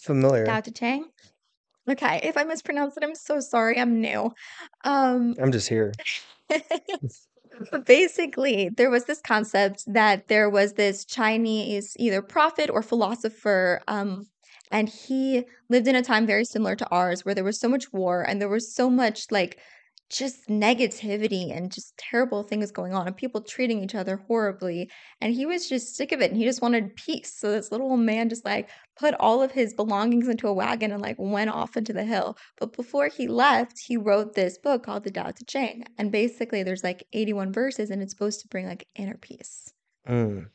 familiar. 0.00 0.44
Tao 0.44 0.60
familiar. 0.60 0.62
Te 0.62 0.70
Ching? 0.72 1.04
Okay, 1.88 2.20
if 2.22 2.36
I 2.36 2.44
mispronounce 2.44 2.96
it, 2.96 3.02
I'm 3.02 3.14
so 3.14 3.40
sorry. 3.40 3.78
I'm 3.78 4.00
new. 4.00 4.30
Um, 4.84 5.34
I'm 5.40 5.50
just 5.50 5.68
here. 5.68 5.92
but 7.70 7.86
basically, 7.86 8.70
there 8.76 8.90
was 8.90 9.04
this 9.04 9.20
concept 9.20 9.84
that 9.86 10.28
there 10.28 10.48
was 10.50 10.74
this 10.74 11.04
Chinese 11.04 11.94
either 11.98 12.22
prophet 12.22 12.70
or 12.70 12.82
philosopher, 12.82 13.80
um, 13.88 14.26
and 14.70 14.88
he 14.88 15.44
lived 15.68 15.88
in 15.88 15.96
a 15.96 16.02
time 16.02 16.26
very 16.26 16.44
similar 16.44 16.76
to 16.76 16.88
ours 16.90 17.24
where 17.24 17.34
there 17.34 17.44
was 17.44 17.60
so 17.60 17.68
much 17.68 17.92
war 17.92 18.22
and 18.22 18.40
there 18.40 18.48
was 18.48 18.74
so 18.74 18.88
much 18.88 19.26
like 19.30 19.58
just 20.10 20.48
negativity 20.48 21.56
and 21.56 21.70
just 21.70 21.96
terrible 21.96 22.42
things 22.42 22.72
going 22.72 22.92
on 22.92 23.06
and 23.06 23.16
people 23.16 23.40
treating 23.40 23.82
each 23.82 23.94
other 23.94 24.16
horribly. 24.26 24.90
And 25.20 25.32
he 25.32 25.46
was 25.46 25.68
just 25.68 25.96
sick 25.96 26.10
of 26.10 26.20
it 26.20 26.30
and 26.30 26.36
he 26.36 26.44
just 26.44 26.60
wanted 26.60 26.96
peace. 26.96 27.32
So 27.36 27.52
this 27.52 27.70
little 27.70 27.90
old 27.90 28.00
man 28.00 28.28
just 28.28 28.44
like 28.44 28.68
put 28.98 29.14
all 29.14 29.40
of 29.40 29.52
his 29.52 29.72
belongings 29.72 30.28
into 30.28 30.48
a 30.48 30.52
wagon 30.52 30.90
and 30.90 31.00
like 31.00 31.16
went 31.18 31.50
off 31.50 31.76
into 31.76 31.92
the 31.92 32.04
hill. 32.04 32.36
But 32.58 32.76
before 32.76 33.06
he 33.06 33.28
left, 33.28 33.78
he 33.78 33.96
wrote 33.96 34.34
this 34.34 34.58
book 34.58 34.82
called 34.82 35.04
The 35.04 35.12
Tao 35.12 35.30
Te 35.30 35.44
Ching. 35.44 35.84
And 35.96 36.10
basically 36.10 36.64
there's 36.64 36.84
like 36.84 37.06
81 37.12 37.52
verses 37.52 37.90
and 37.90 38.02
it's 38.02 38.12
supposed 38.12 38.40
to 38.40 38.48
bring 38.48 38.66
like 38.66 38.88
inner 38.96 39.16
peace. 39.16 39.72
Mm. 40.08 40.48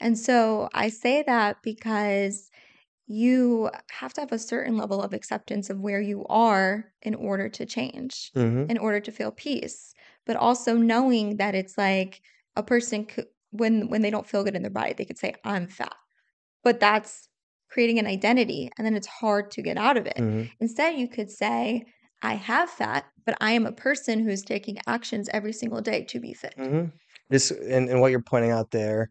And 0.00 0.18
so 0.18 0.68
I 0.74 0.88
say 0.88 1.22
that 1.26 1.58
because 1.62 2.50
you 3.10 3.70
have 3.90 4.12
to 4.14 4.20
have 4.22 4.32
a 4.32 4.38
certain 4.38 4.76
level 4.76 5.02
of 5.02 5.12
acceptance 5.12 5.70
of 5.70 5.80
where 5.80 6.00
you 6.00 6.24
are 6.28 6.92
in 7.02 7.14
order 7.14 7.48
to 7.50 7.66
change, 7.66 8.32
hmm 8.34 8.70
in 8.70 8.78
order 8.78 9.00
to 9.00 9.12
feel 9.12 9.32
peace, 9.32 9.94
but 10.26 10.36
also 10.36 10.76
knowing 10.76 11.36
that 11.38 11.54
it's 11.56 11.76
like 11.76 12.22
a 12.56 12.62
person 12.62 13.04
could, 13.06 13.26
when 13.50 13.88
when 13.88 14.02
they 14.02 14.10
don't 14.10 14.28
feel 14.28 14.44
good 14.44 14.54
in 14.56 14.62
their 14.62 14.70
body, 14.70 14.92
they 14.92 15.04
could 15.04 15.18
say 15.18 15.34
I'm 15.44 15.66
fat. 15.66 15.94
But 16.62 16.80
that's 16.80 17.28
creating 17.68 17.98
an 17.98 18.06
identity 18.06 18.70
and 18.76 18.86
then 18.86 18.94
it's 18.96 19.06
hard 19.06 19.50
to 19.52 19.62
get 19.62 19.76
out 19.76 19.96
of 19.96 20.06
it. 20.06 20.16
hmm 20.18 20.42
Instead, 20.60 20.98
you 20.98 21.08
could 21.08 21.30
say 21.30 21.86
I 22.22 22.34
have 22.34 22.68
fat, 22.70 23.06
but 23.24 23.36
I 23.40 23.52
am 23.52 23.66
a 23.66 23.72
person 23.72 24.20
who's 24.20 24.42
taking 24.42 24.78
actions 24.86 25.28
every 25.32 25.52
single 25.52 25.80
day 25.80 26.04
to 26.04 26.20
be 26.20 26.34
fit. 26.34 26.54
hmm 26.58 26.86
This 27.28 27.50
and, 27.50 27.88
and 27.88 28.00
what 28.00 28.10
you're 28.10 28.22
pointing 28.22 28.50
out 28.50 28.70
there, 28.72 29.10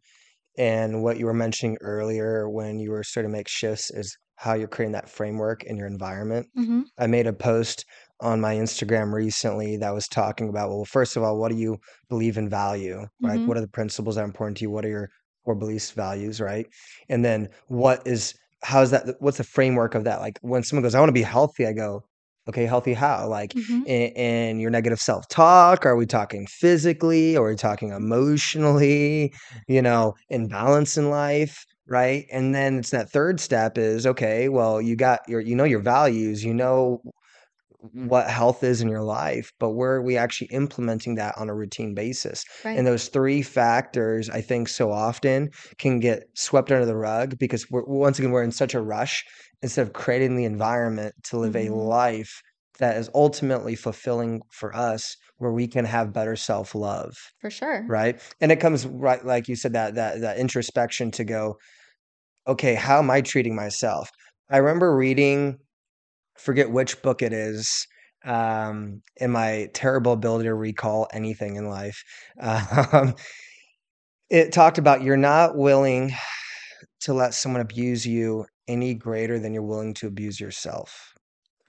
and 0.60 1.02
what 1.04 1.18
you 1.18 1.26
were 1.26 1.34
mentioning 1.34 1.78
earlier 1.82 2.50
when 2.50 2.80
you 2.80 2.92
were 2.92 3.04
starting 3.04 3.32
to 3.32 3.38
make 3.38 3.48
shifts 3.48 3.90
is 3.92 4.16
how 4.36 4.54
you're 4.54 4.68
creating 4.68 4.94
that 4.94 5.10
framework 5.10 5.64
in 5.64 5.78
your 5.78 5.88
environment. 5.88 6.48
hmm 6.56 6.82
I 7.00 7.08
made 7.08 7.28
a 7.28 7.34
post 7.34 7.86
on 8.22 8.42
my 8.42 8.56
Instagram 8.56 9.14
recently 9.14 9.78
that 9.78 9.94
was 9.94 10.08
talking 10.08 10.50
about, 10.50 10.70
well, 10.70 10.86
first 10.86 11.16
of 11.16 11.24
all, 11.24 11.38
what 11.38 11.52
do 11.52 11.58
you 11.58 11.78
believe 12.10 12.38
in 12.38 12.50
value, 12.50 13.08
right? 13.24 13.40
hmm 13.40 13.48
What 13.48 13.58
are 13.58 13.62
the 13.62 13.70
principles 13.70 14.16
that 14.16 14.22
are 14.22 14.26
important 14.26 14.58
to 14.58 14.66
you? 14.66 14.70
What 14.70 14.86
are 14.86 14.90
your 14.90 15.10
core 15.46 15.56
beliefs, 15.56 15.92
values, 15.92 16.42
right? 16.42 16.68
And 17.10 17.24
then 17.24 17.50
what 17.68 18.06
is, 18.06 18.34
how's 18.64 18.92
that, 18.92 19.16
what's 19.20 19.38
the 19.38 19.44
framework 19.46 19.96
of 19.96 20.04
that? 20.04 20.20
Like 20.20 20.40
when 20.42 20.64
someone 20.64 20.84
goes, 20.84 20.96
I 20.96 21.00
want 21.00 21.10
to 21.10 21.14
be 21.14 21.22
healthy, 21.22 21.66
I 21.66 21.74
go, 21.74 22.04
okay, 22.50 22.66
healthy 22.66 22.94
how? 22.94 23.28
Like 23.28 23.54
hmm 23.54 23.84
in, 23.86 24.12
in 24.12 24.60
your 24.60 24.72
negative 24.72 25.00
self 25.00 25.28
talk? 25.30 25.86
Are 25.86 25.96
we 25.96 26.06
talking 26.06 26.48
physically? 26.48 27.38
Or 27.38 27.48
are 27.48 27.52
we 27.52 27.56
talking 27.56 27.92
emotionally? 27.92 29.34
You 29.68 29.82
know, 29.82 30.14
in 30.30 30.48
balance 30.48 30.98
in 30.98 31.10
life? 31.10 31.66
Right. 31.88 32.26
And 32.32 32.54
then 32.54 32.80
it's 32.80 32.92
that 32.92 33.10
third 33.12 33.40
step 33.40 33.78
is 33.78 34.06
okay, 34.06 34.48
well, 34.50 34.80
you 34.82 34.96
got 34.96 35.22
your, 35.28 35.42
you 35.42 35.56
know, 35.56 35.64
your 35.64 35.80
values, 35.80 36.44
you 36.44 36.54
know, 36.54 37.02
what 37.94 38.30
health 38.30 38.64
is 38.64 38.82
in 38.82 38.90
your 38.90 39.04
life, 39.04 39.54
but 39.58 39.70
where 39.70 39.94
are 39.94 40.02
we 40.02 40.18
actually 40.18 40.48
implementing 40.48 41.16
that 41.16 41.34
on 41.38 41.50
a 41.50 41.56
routine 41.56 41.94
basis? 41.96 42.44
Right. 42.66 42.78
And 42.78 42.86
those 42.86 43.08
three 43.08 43.42
factors, 43.42 44.30
I 44.30 44.42
think, 44.42 44.68
so 44.68 44.92
often 44.92 45.50
can 45.78 46.00
get 46.00 46.24
swept 46.36 46.72
under 46.72 46.86
the 46.86 46.98
rug 46.98 47.40
because 47.40 47.66
we're, 47.72 47.86
once 47.86 48.20
again, 48.20 48.32
we're 48.32 48.44
in 48.44 48.52
such 48.52 48.74
a 48.74 48.82
rush 48.82 49.24
instead 49.62 49.84
of 49.88 49.94
creating 49.94 50.36
the 50.36 50.46
environment 50.46 51.16
to 51.26 51.38
live 51.38 51.56
a 51.56 51.70
Mhm. 51.70 51.70
life 51.70 52.42
that 52.80 52.98
is 52.98 53.10
ultimately 53.14 53.76
fulfilling 53.76 54.42
for 54.52 54.76
us, 54.76 55.18
where 55.38 55.52
we 55.52 55.68
can 55.68 55.86
have 55.86 56.14
better 56.14 56.36
self 56.36 56.76
love, 56.76 57.14
For 57.40 57.50
sure. 57.50 57.86
right? 57.88 58.22
And 58.42 58.52
it 58.52 58.60
comes 58.60 58.88
right, 58.88 59.26
like 59.26 59.48
you 59.48 59.56
said, 59.56 59.74
that 59.74 59.96
that 59.96 60.22
that 60.22 60.38
introspection 60.40 61.12
to 61.12 61.24
go, 61.26 61.58
okay, 62.48 62.76
how 62.76 63.00
am 63.00 63.10
I 63.12 63.22
treating 63.22 63.56
myself? 63.56 64.10
I 64.50 64.58
remember 64.58 64.96
reading, 64.96 65.60
forget 66.38 66.72
which 66.72 67.02
book 67.02 67.22
it 67.22 67.34
is, 67.34 67.88
um, 68.26 69.02
in 69.18 69.32
my 69.32 69.70
terrible 69.74 70.14
ability 70.14 70.46
to 70.46 70.56
recall 70.56 71.08
anything 71.14 71.56
in 71.58 71.70
life. 71.70 72.04
Um, 72.42 73.16
it 74.30 74.52
talked 74.52 74.78
about 74.78 75.02
you're 75.04 75.18
not 75.18 75.58
willing 75.58 76.12
to 77.02 77.14
let 77.14 77.34
someone 77.34 77.62
abuse 77.62 78.06
you 78.06 78.46
any 78.70 78.94
greater 78.94 79.40
than 79.40 79.54
you're 79.54 79.64
willing 79.64 79.94
to 79.96 80.08
abuse 80.08 80.40
yourself. 80.40 81.14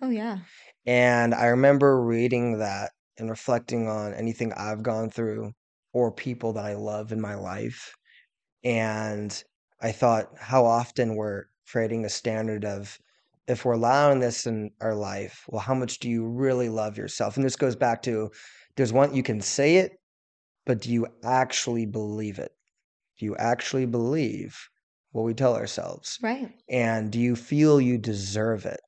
Oh, 0.00 0.10
yeah. 0.10 0.40
And 0.86 1.34
I 1.34 1.46
remember 1.46 2.00
reading 2.00 2.58
that 2.58 2.92
and 3.18 3.28
reflecting 3.28 3.88
on 3.88 4.14
anything 4.14 4.52
I've 4.52 4.82
gone 4.82 5.10
through 5.10 5.52
or 5.92 6.12
people 6.12 6.52
that 6.52 6.64
I 6.64 6.74
love 6.74 7.10
in 7.10 7.20
my 7.20 7.34
life. 7.34 7.94
And 8.62 9.42
I 9.80 9.92
thought 9.92 10.28
how 10.38 10.64
often 10.64 11.16
we're 11.16 11.44
creating 11.70 12.04
a 12.04 12.10
standard 12.10 12.64
of 12.64 12.98
if 13.48 13.64
we're 13.64 13.72
allowing 13.72 14.20
this 14.20 14.46
in 14.46 14.70
our 14.80 14.94
life, 14.94 15.44
well, 15.48 15.60
how 15.60 15.74
much 15.74 15.98
do 15.98 16.08
you 16.08 16.26
really 16.26 16.68
love 16.68 16.96
yourself? 16.96 17.36
And 17.36 17.44
this 17.44 17.56
goes 17.56 17.76
back 17.76 18.02
to 18.02 18.30
there's 18.76 18.92
one 18.92 19.14
you 19.14 19.22
can 19.22 19.40
say 19.40 19.76
it, 19.76 19.98
but 20.66 20.80
do 20.80 20.92
you 20.92 21.06
actually 21.24 21.86
believe 21.86 22.38
it? 22.38 22.52
Do 23.18 23.26
you 23.26 23.36
actually 23.36 23.86
believe 23.86 24.69
what 25.12 25.22
we 25.24 25.34
tell 25.34 25.56
ourselves? 25.56 26.18
Right. 26.22 26.52
And 26.68 27.10
do 27.10 27.18
you 27.18 27.36
feel 27.36 27.80
you 27.80 27.98
deserve 27.98 28.66
it? 28.66 28.80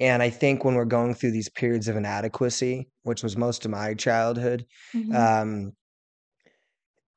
And 0.00 0.22
I 0.22 0.30
think 0.30 0.64
when 0.64 0.74
we're 0.74 0.84
going 0.84 1.14
through 1.14 1.32
these 1.32 1.48
periods 1.50 1.88
of 1.88 1.96
inadequacy, 1.96 2.88
which 3.04 3.22
was 3.22 3.36
most 3.36 3.64
of 3.64 3.70
my 3.70 3.94
childhood, 3.94 4.66
Mhm. 4.94 5.14
um, 5.14 5.72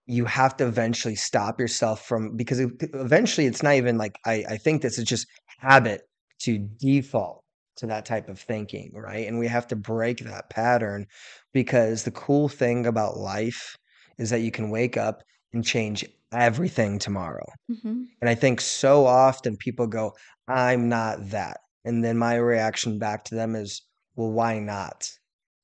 you 0.07 0.25
have 0.25 0.55
to 0.57 0.67
eventually 0.67 1.15
stop 1.15 1.59
yourself 1.59 2.05
from 2.05 2.35
because 2.37 2.59
eventually 2.59 3.47
it's 3.47 3.63
not 3.63 3.73
even 3.73 3.97
like 3.97 4.17
I, 4.25 4.43
I 4.49 4.57
think 4.57 4.81
this 4.81 4.97
is 4.99 5.05
just 5.05 5.27
habit 5.59 6.01
to 6.41 6.59
default 6.79 7.43
to 7.77 7.87
that 7.87 8.05
type 8.05 8.29
of 8.29 8.39
thinking, 8.39 8.91
right? 8.93 9.27
And 9.27 9.39
we 9.39 9.47
have 9.47 9.67
to 9.67 9.75
break 9.75 10.19
that 10.19 10.49
pattern 10.49 11.07
because 11.53 12.03
the 12.03 12.11
cool 12.11 12.47
thing 12.47 12.85
about 12.85 13.17
life 13.17 13.75
is 14.17 14.29
that 14.29 14.41
you 14.41 14.51
can 14.51 14.69
wake 14.69 14.95
up 14.95 15.23
and 15.53 15.65
change 15.65 16.05
everything 16.35 16.99
tomorrow. 16.99 17.45
Mhm. 17.71 18.07
And 18.21 18.29
I 18.29 18.35
think 18.35 18.61
so 18.61 19.05
often 19.05 19.57
people 19.57 19.87
go, 19.87 20.15
I'm 20.47 20.89
not 20.89 21.29
that. 21.31 21.61
And 21.85 22.03
then 22.03 22.17
my 22.17 22.35
reaction 22.35 22.99
back 22.99 23.25
to 23.25 23.35
them 23.35 23.55
is, 23.55 23.81
well, 24.15 24.31
why 24.31 24.59
not? 24.59 25.09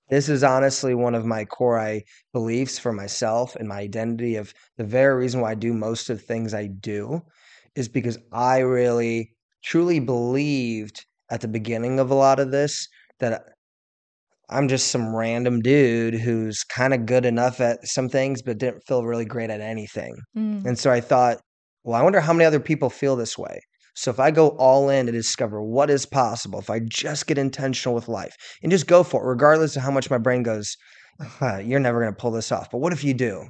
This 0.09 0.29
is 0.29 0.43
honestly 0.43 0.93
one 0.93 1.15
of 1.15 1.25
my 1.25 1.45
core 1.45 1.79
I 1.79 2.03
beliefs 2.33 2.77
for 2.77 2.91
myself 2.93 3.55
and 3.55 3.67
my 3.67 3.79
identity 3.79 4.35
of 4.35 4.53
the 4.77 4.83
very 4.83 5.15
reason 5.15 5.41
why 5.41 5.51
I 5.51 5.55
do 5.55 5.73
most 5.73 6.09
of 6.09 6.17
the 6.19 6.23
things 6.23 6.53
I 6.53 6.67
do 6.67 7.21
is 7.75 7.87
because 7.87 8.17
I 8.31 8.59
really 8.59 9.35
truly 9.63 9.99
believed 9.99 11.05
at 11.31 11.41
the 11.41 11.47
beginning 11.47 11.99
of 11.99 12.11
a 12.11 12.15
lot 12.15 12.39
of 12.39 12.51
this 12.51 12.87
that 13.19 13.50
I'm 14.51 14.67
just 14.67 14.87
some 14.87 15.15
random 15.15 15.61
dude 15.61 16.13
who's 16.13 16.63
kind 16.63 16.93
of 16.93 17.05
good 17.05 17.25
enough 17.25 17.61
at 17.61 17.87
some 17.87 18.09
things 18.09 18.41
but 18.41 18.57
didn't 18.57 18.83
feel 18.87 19.05
really 19.05 19.25
great 19.25 19.49
at 19.49 19.61
anything. 19.61 20.15
Mm. 20.37 20.65
And 20.65 20.77
so 20.77 20.91
I 20.91 21.01
thought, 21.01 21.37
well, 21.83 21.99
I 21.99 22.03
wonder 22.03 22.19
how 22.19 22.33
many 22.33 22.45
other 22.45 22.59
people 22.59 22.89
feel 22.89 23.15
this 23.15 23.37
way. 23.37 23.59
So 23.95 24.11
if 24.11 24.19
I 24.19 24.31
go 24.31 24.49
all 24.49 24.89
in 24.89 25.05
to 25.05 25.11
discover 25.11 25.61
what 25.61 25.89
is 25.89 26.05
possible, 26.05 26.59
if 26.59 26.69
I 26.69 26.79
just 26.79 27.27
get 27.27 27.37
intentional 27.37 27.95
with 27.95 28.07
life 28.07 28.35
and 28.61 28.71
just 28.71 28.87
go 28.87 29.03
for 29.03 29.23
it, 29.23 29.27
regardless 29.27 29.75
of 29.75 29.83
how 29.83 29.91
much 29.91 30.09
my 30.09 30.17
brain 30.17 30.43
goes, 30.43 30.77
"Huh, 31.19 31.57
you're 31.57 31.79
never 31.79 31.99
going 31.99 32.13
to 32.13 32.19
pull 32.19 32.31
this 32.31 32.51
off. 32.51 32.69
But 32.71 32.79
what 32.79 32.93
if 32.93 33.03
you 33.03 33.13
do? 33.13 33.47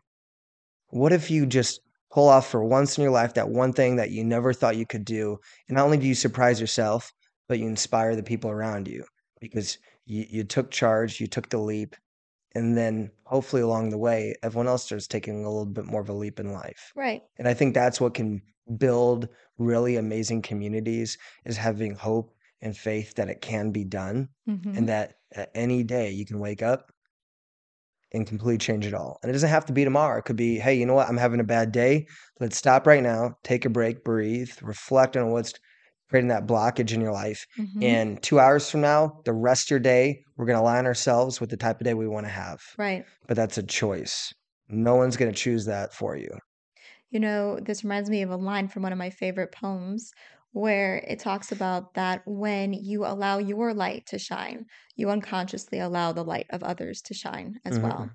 What 0.89 1.13
if 1.13 1.29
you 1.29 1.45
just 1.45 1.79
pull 2.11 2.27
off 2.27 2.49
for 2.49 2.63
once 2.63 2.97
in 2.97 3.03
your 3.03 3.11
life 3.11 3.33
that 3.35 3.49
one 3.49 3.71
thing 3.71 3.95
that 3.97 4.11
you 4.11 4.23
never 4.23 4.51
thought 4.51 4.77
you 4.77 4.85
could 4.85 5.05
do? 5.05 5.37
And 5.67 5.75
not 5.75 5.85
only 5.85 5.97
do 5.97 6.07
you 6.07 6.15
surprise 6.15 6.59
yourself, 6.59 7.11
but 7.47 7.59
you 7.59 7.67
inspire 7.67 8.15
the 8.15 8.23
people 8.23 8.49
around 8.49 8.87
you 8.87 9.05
because 9.39 9.77
you, 10.11 10.25
you 10.29 10.43
took 10.43 10.71
charge, 10.71 11.19
you 11.21 11.27
took 11.27 11.49
the 11.49 11.57
leap, 11.57 11.95
and 12.53 12.77
then 12.77 13.11
hopefully 13.25 13.61
along 13.61 13.89
the 13.89 13.97
way, 13.97 14.35
everyone 14.43 14.67
else 14.67 14.83
starts 14.83 15.07
taking 15.07 15.45
a 15.45 15.49
little 15.49 15.65
bit 15.65 15.85
more 15.85 16.01
of 16.01 16.09
a 16.09 16.13
leap 16.13 16.39
in 16.39 16.51
life. 16.51 16.91
Right. 16.95 17.23
And 17.37 17.47
I 17.47 17.53
think 17.53 17.73
that's 17.73 18.01
what 18.01 18.13
can 18.13 18.41
build 18.77 19.29
really 19.57 19.95
amazing 19.95 20.41
communities 20.41 21.17
is 21.45 21.57
having 21.57 21.95
hope 21.95 22.35
and 22.61 22.75
faith 22.77 23.15
that 23.15 23.29
it 23.29 23.41
can 23.41 23.71
be 23.71 23.83
done 23.85 24.29
Mhm. 24.47 24.77
and 24.77 24.89
that 24.89 25.15
at 25.33 25.49
any 25.55 25.83
day 25.83 26.11
you 26.11 26.25
can 26.25 26.39
wake 26.39 26.61
up 26.61 26.91
and 28.13 28.27
completely 28.27 28.57
change 28.57 28.85
it 28.85 28.93
all. 28.93 29.17
And 29.23 29.29
it 29.29 29.33
doesn't 29.33 29.49
have 29.49 29.65
to 29.67 29.73
be 29.73 29.85
tomorrow. 29.85 30.19
It 30.19 30.25
could 30.25 30.35
be, 30.35 30.59
hey, 30.59 30.73
you 30.73 30.85
know 30.85 30.93
what? 30.93 31.07
I'm 31.07 31.17
having 31.17 31.39
a 31.39 31.45
bad 31.45 31.71
day. 31.71 32.07
Let's 32.39 32.57
stop 32.57 32.85
right 32.85 33.01
now, 33.01 33.37
take 33.43 33.63
a 33.63 33.69
break, 33.69 34.03
breathe, 34.03 34.51
reflect 34.61 35.15
on 35.15 35.31
what's 35.31 35.53
creating 36.11 36.29
that 36.29 36.45
blockage 36.45 36.93
in 36.93 37.01
your 37.01 37.13
life. 37.13 37.47
Mhm. 37.57 37.83
And 37.83 38.23
two 38.23 38.39
hours 38.39 38.69
from 38.69 38.81
now, 38.81 39.21
the 39.25 39.33
rest 39.33 39.67
of 39.67 39.71
your 39.71 39.79
day, 39.79 40.23
we're 40.37 40.45
going 40.45 40.57
to 40.57 40.63
align 40.63 40.85
ourselves 40.85 41.41
with 41.41 41.49
the 41.49 41.57
type 41.57 41.81
of 41.81 41.85
day 41.85 41.95
we 41.95 42.07
want 42.07 42.27
to 42.27 42.31
have. 42.31 42.59
Right. 42.77 43.05
But 43.27 43.37
that's 43.37 43.57
a 43.57 43.63
choice. 43.63 44.33
No 44.69 44.95
one's 44.95 45.17
going 45.17 45.31
to 45.31 45.37
choose 45.37 45.65
that 45.65 45.93
for 45.93 46.15
you. 46.17 46.29
You 47.09 47.19
know, 47.19 47.59
this 47.59 47.83
reminds 47.83 48.09
me 48.09 48.21
of 48.21 48.29
a 48.31 48.37
line 48.37 48.67
from 48.67 48.83
one 48.83 48.91
of 48.93 48.97
my 48.97 49.09
favorite 49.09 49.51
poems 49.51 50.11
where 50.53 50.97
it 51.07 51.19
talks 51.19 51.51
about 51.51 51.93
that 51.93 52.23
when 52.25 52.73
you 52.73 53.05
allow 53.05 53.37
your 53.37 53.73
light 53.73 54.05
to 54.07 54.19
shine, 54.19 54.65
you 54.95 55.09
unconsciously 55.09 55.79
allow 55.79 56.11
the 56.13 56.23
light 56.23 56.47
of 56.51 56.63
others 56.63 57.01
to 57.03 57.13
shine 57.13 57.59
as 57.65 57.79
Mhm. 57.79 57.81
well, 57.81 58.11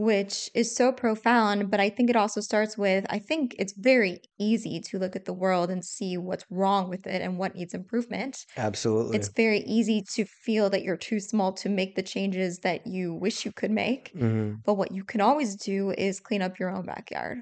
which 0.00 0.50
is 0.54 0.74
so 0.74 0.92
profound. 0.92 1.70
But 1.70 1.80
I 1.80 1.90
think 1.90 2.10
it 2.10 2.16
also 2.16 2.40
starts 2.40 2.76
with 2.78 3.04
I 3.10 3.18
think 3.18 3.54
it's 3.58 3.74
very 3.76 4.20
easy 4.38 4.80
to 4.80 4.98
look 4.98 5.16
at 5.16 5.24
the 5.26 5.32
world 5.34 5.70
and 5.70 5.84
see 5.84 6.16
what's 6.16 6.44
wrong 6.50 6.88
with 6.88 7.06
it 7.06 7.22
and 7.22 7.38
what 7.38 7.54
needs 7.54 7.74
improvement. 7.74 8.38
Absolutely. 8.56 9.12
It's 9.12 9.30
very 9.36 9.60
easy 9.60 10.02
to 10.14 10.24
feel 10.24 10.70
that 10.70 10.82
you're 10.84 10.96
too 10.96 11.20
small 11.20 11.52
to 11.54 11.68
make 11.68 11.96
the 11.96 12.02
changes 12.02 12.60
that 12.60 12.86
you 12.86 13.14
wish 13.14 13.44
you 13.44 13.52
could 13.52 13.70
make. 13.72 14.14
hmm 14.14 14.62
But 14.64 14.74
what 14.74 14.92
you 14.92 15.04
can 15.04 15.20
always 15.20 15.56
do 15.56 15.92
is 15.92 16.20
clean 16.20 16.42
up 16.42 16.58
your 16.58 16.70
own 16.70 16.86
backyard 16.86 17.40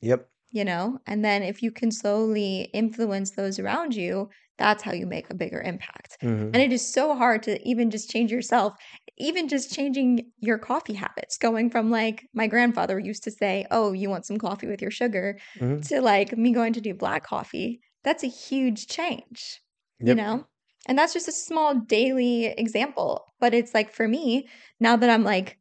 Yep. 0.00 0.30
You 0.54 0.64
know 0.64 0.98
and 1.06 1.24
then 1.24 1.42
if 1.42 1.62
you 1.62 1.70
can 1.70 1.90
slowly 1.90 2.70
influence 2.72 3.32
those 3.32 3.58
around 3.58 3.94
you 3.94 4.28
that's 4.56 4.84
how 4.84 4.92
you 4.92 5.04
make 5.04 5.28
a 5.30 5.34
bigger 5.34 5.60
impact. 5.60 6.16
Hmm 6.22 6.44
and 6.54 6.62
it 6.62 6.72
is 6.72 6.86
so 6.92 7.16
hard 7.16 7.42
to 7.42 7.60
even 7.68 7.90
just 7.90 8.08
change 8.08 8.30
yourself 8.30 8.74
even 9.18 9.48
just 9.48 9.72
changing 9.74 10.30
your 10.40 10.58
coffee 10.58 10.94
habits 10.94 11.36
going 11.36 11.68
from 11.70 11.90
like 11.90 12.24
my 12.34 12.46
grandfather 12.46 12.98
used 12.98 13.24
to 13.24 13.30
say 13.30 13.66
oh 13.70 13.92
you 13.92 14.08
want 14.08 14.26
some 14.26 14.38
coffee 14.38 14.68
with 14.68 14.80
your 14.80 14.90
sugar 14.92 15.38
hmm 15.58 15.80
to 15.80 16.00
like 16.00 16.36
me 16.38 16.52
going 16.52 16.72
to 16.72 16.80
do 16.80 16.94
black 16.94 17.24
coffee 17.24 17.80
that's 18.04 18.22
a 18.22 18.28
huge 18.28 18.86
change 18.86 19.60
you 20.06 20.14
know? 20.14 20.44
And 20.86 20.98
that's 20.98 21.14
just 21.14 21.28
a 21.28 21.32
small 21.32 21.74
daily 21.74 22.46
example 22.46 23.34
but 23.40 23.54
it's 23.54 23.74
like 23.74 23.92
for 23.92 24.06
me 24.06 24.48
now 24.80 24.96
that 24.96 25.10
i'm 25.10 25.24
like 25.24 25.58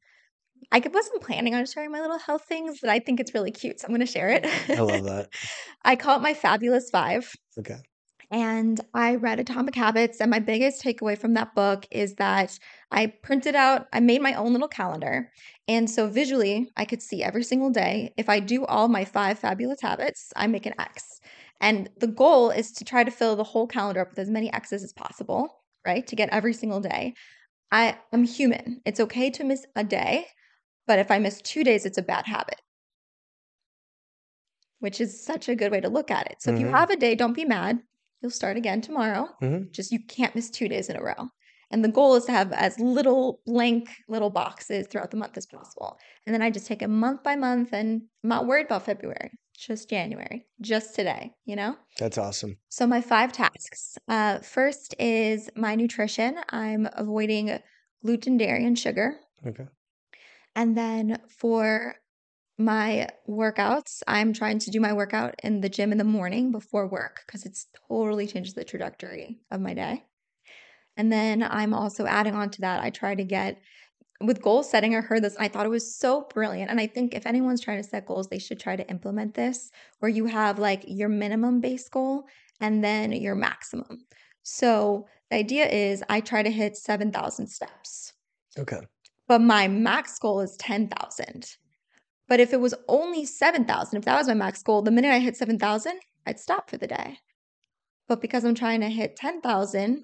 I 0.72 0.80
wasn't 0.80 1.22
planning 1.22 1.56
on 1.56 1.66
sharing 1.66 1.92
my 1.92 2.02
little 2.02 2.20
health 2.20 2.46
things, 2.46 2.80
but 2.82 2.90
I 2.90 3.00
think 3.00 3.20
it's 3.20 3.34
really 3.34 3.52
cute, 3.52 3.80
so 3.80 3.86
I'm 3.86 3.94
going 3.94 4.06
to 4.06 4.12
share 4.12 4.30
it. 4.30 4.46
I 4.70 4.82
love 4.82 5.04
that. 5.06 5.30
I 5.86 5.96
call 5.96 6.18
it 6.18 6.22
my 6.22 6.34
fabulous 6.34 6.90
five. 6.90 7.32
Okay. 7.58 7.78
And 8.32 8.82
I 8.96 9.16
read 9.16 9.40
Atomic 9.40 9.76
Habits, 9.76 10.20
and 10.20 10.32
my 10.32 10.40
biggest 10.40 10.84
takeaway 10.84 11.18
from 11.18 11.36
that 11.36 11.54
book 11.54 11.86
is 11.92 12.16
that 12.16 12.58
I 12.92 13.08
printed 13.22 13.54
out, 13.56 13.86
I 13.94 14.00
made 14.00 14.24
my 14.24 14.34
own 14.34 14.54
little 14.54 14.68
calendar. 14.68 15.32
And 15.68 15.90
so 15.90 16.08
visually, 16.08 16.72
I 16.76 16.86
could 16.86 17.02
see 17.02 17.22
every 17.22 17.44
single 17.44 17.70
day. 17.70 18.14
If 18.18 18.30
I 18.30 18.40
do 18.40 18.66
all 18.66 18.88
my 18.88 19.06
five 19.06 19.38
fabulous 19.38 19.82
habits, 19.82 20.34
I 20.36 20.48
make 20.48 20.66
an 20.66 20.74
X. 20.80 21.20
And 21.62 21.90
the 21.98 22.08
goal 22.08 22.50
is 22.50 22.72
to 22.74 22.84
try 22.84 23.04
to 23.04 23.12
fill 23.12 23.36
the 23.36 23.44
whole 23.44 23.68
calendar 23.68 24.02
up 24.02 24.10
with 24.10 24.20
as 24.20 24.30
many 24.30 24.52
X's 24.52 24.84
as 24.84 24.94
possible, 24.94 25.62
right? 25.86 26.06
To 26.08 26.16
get 26.16 26.30
every 26.30 26.54
single 26.54 26.80
day. 26.80 27.14
I 27.72 27.98
am 28.12 28.24
human. 28.24 28.82
It's 28.86 29.00
okay 29.00 29.30
to 29.32 29.44
miss 29.44 29.66
a 29.76 29.84
day, 29.84 30.28
but 30.88 31.00
if 31.00 31.12
I 31.12 31.20
miss 31.20 31.42
two 31.42 31.64
days, 31.64 31.86
it's 31.86 31.98
a 31.98 32.02
bad 32.04 32.26
habit, 32.26 32.62
which 34.80 35.00
is 35.00 35.24
such 35.24 35.48
a 35.50 35.56
good 35.56 35.72
way 35.72 35.80
to 35.82 35.90
look 35.90 36.12
at 36.12 36.30
it. 36.30 36.42
So 36.42 36.52
if 36.52 36.60
you 36.60 36.68
Mhm. 36.68 36.72
have 36.72 36.90
a 36.90 36.96
day, 36.98 37.16
don't 37.16 37.34
be 37.34 37.46
mad. 37.46 37.82
You'll 38.22 38.32
start 38.32 38.58
again 38.58 38.82
tomorrow. 38.82 39.30
hmm 39.40 39.64
Just 39.72 39.92
you 39.92 40.00
can't 40.00 40.36
miss 40.36 40.50
two 40.50 40.68
days 40.68 40.90
in 40.90 40.96
a 40.96 41.02
row. 41.04 41.30
And 41.72 41.84
the 41.84 41.90
goal 41.90 42.16
is 42.16 42.26
to 42.26 42.32
have 42.32 42.52
as 42.52 42.80
little 42.80 43.42
blank 43.46 43.90
little 44.08 44.30
boxes 44.30 44.86
throughout 44.88 45.10
the 45.12 45.18
month 45.18 45.36
as 45.38 45.48
possible. 45.48 45.98
And 46.26 46.34
then 46.34 46.42
I 46.44 46.52
just 46.52 46.68
take 46.68 46.82
it 46.84 46.88
month 46.88 47.24
by 47.24 47.36
month 47.36 47.74
and 47.74 48.04
I'm 48.24 48.30
not 48.30 48.46
worried 48.46 48.68
about 48.68 48.84
February, 48.86 49.32
just 49.58 49.90
January, 49.90 50.46
just 50.62 50.94
today, 50.96 51.34
you 51.46 51.56
know? 51.56 51.78
That's 51.98 52.18
awesome. 52.18 52.58
So, 52.70 52.86
my 52.86 53.02
five 53.02 53.32
tasks. 53.32 53.98
Uh, 54.08 54.40
first 54.40 54.94
is 55.00 55.50
my 55.56 55.76
nutrition. 55.76 56.40
I'm 56.50 56.88
avoiding 56.94 57.60
gluten, 58.04 58.38
dairy, 58.38 58.66
and 58.66 58.78
sugar. 58.78 59.20
Okay. 59.46 59.66
And 60.56 60.78
then 60.78 61.22
for 61.30 61.96
my 62.58 63.10
workouts, 63.30 64.04
I'm 64.08 64.34
trying 64.34 64.60
to 64.60 64.72
do 64.72 64.80
my 64.80 64.94
workout 64.94 65.36
in 65.44 65.62
the 65.62 65.70
gym 65.70 65.92
in 65.92 65.98
the 65.98 66.04
morning 66.04 66.52
before 66.52 66.88
work 66.88 67.24
because 67.26 67.46
it's 67.46 67.68
totally 67.90 68.28
changes 68.28 68.54
the 68.54 68.64
trajectory 68.66 69.42
of 69.52 69.62
my 69.62 69.74
day. 69.74 70.06
And 70.98 71.12
then 71.12 71.44
I'm 71.44 71.74
also 71.74 72.06
adding 72.06 72.36
on 72.36 72.50
to 72.52 72.62
that, 72.62 72.82
I 72.82 72.90
try 72.90 73.16
to 73.16 73.24
get 73.24 73.62
with 74.22 74.42
goal 74.42 74.64
setting. 74.64 74.96
I 74.96 75.02
heard 75.02 75.24
this, 75.24 75.38
I 75.40 75.48
thought 75.48 75.66
it 75.66 75.70
was 75.70 75.98
so 75.98 76.28
brilliant. 76.34 76.72
And 76.72 76.80
I 76.80 76.88
think 76.88 77.14
if 77.16 77.28
anyone's 77.28 77.62
trying 77.62 77.82
to 77.82 77.88
set 77.88 78.06
goals, 78.06 78.30
they 78.30 78.40
should 78.40 78.60
try 78.60 78.76
to 78.76 78.90
implement 78.90 79.36
this 79.36 79.72
where 80.00 80.10
you 80.10 80.26
have 80.28 80.60
like 80.60 80.84
your 80.88 81.10
minimum 81.10 81.62
base 81.62 81.90
goal 81.90 82.26
and 82.62 82.84
then 82.84 83.12
your 83.14 83.36
maximum. 83.36 84.06
So 84.44 85.08
the 85.32 85.38
idea 85.38 85.68
is 85.68 86.04
I 86.10 86.22
try 86.22 86.44
to 86.44 86.52
hit 86.52 86.78
7,000 86.78 87.48
steps, 87.48 88.14
Okay. 88.58 88.88
But 89.34 89.42
my 89.42 89.68
max 89.68 90.20
goal 90.20 90.42
is 90.42 90.56
10,000. 90.58 91.48
But 92.28 92.40
if 92.40 92.54
it 92.54 92.60
was 92.60 92.76
only 92.88 93.26
7,000, 93.26 93.98
if 93.98 94.06
that 94.06 94.16
was 94.16 94.28
my 94.28 94.36
max 94.36 94.62
goal, 94.62 94.84
the 94.84 94.92
minute 94.92 95.12
I 95.12 95.18
hit 95.18 95.36
7,000, 95.36 96.00
I'd 96.28 96.40
stop 96.40 96.70
for 96.70 96.78
the 96.78 96.86
day. 96.86 97.18
But 98.08 98.22
because 98.22 98.46
I'm 98.46 98.54
trying 98.54 98.82
to 98.82 98.90
hit 98.90 99.16
10,000, 99.16 100.04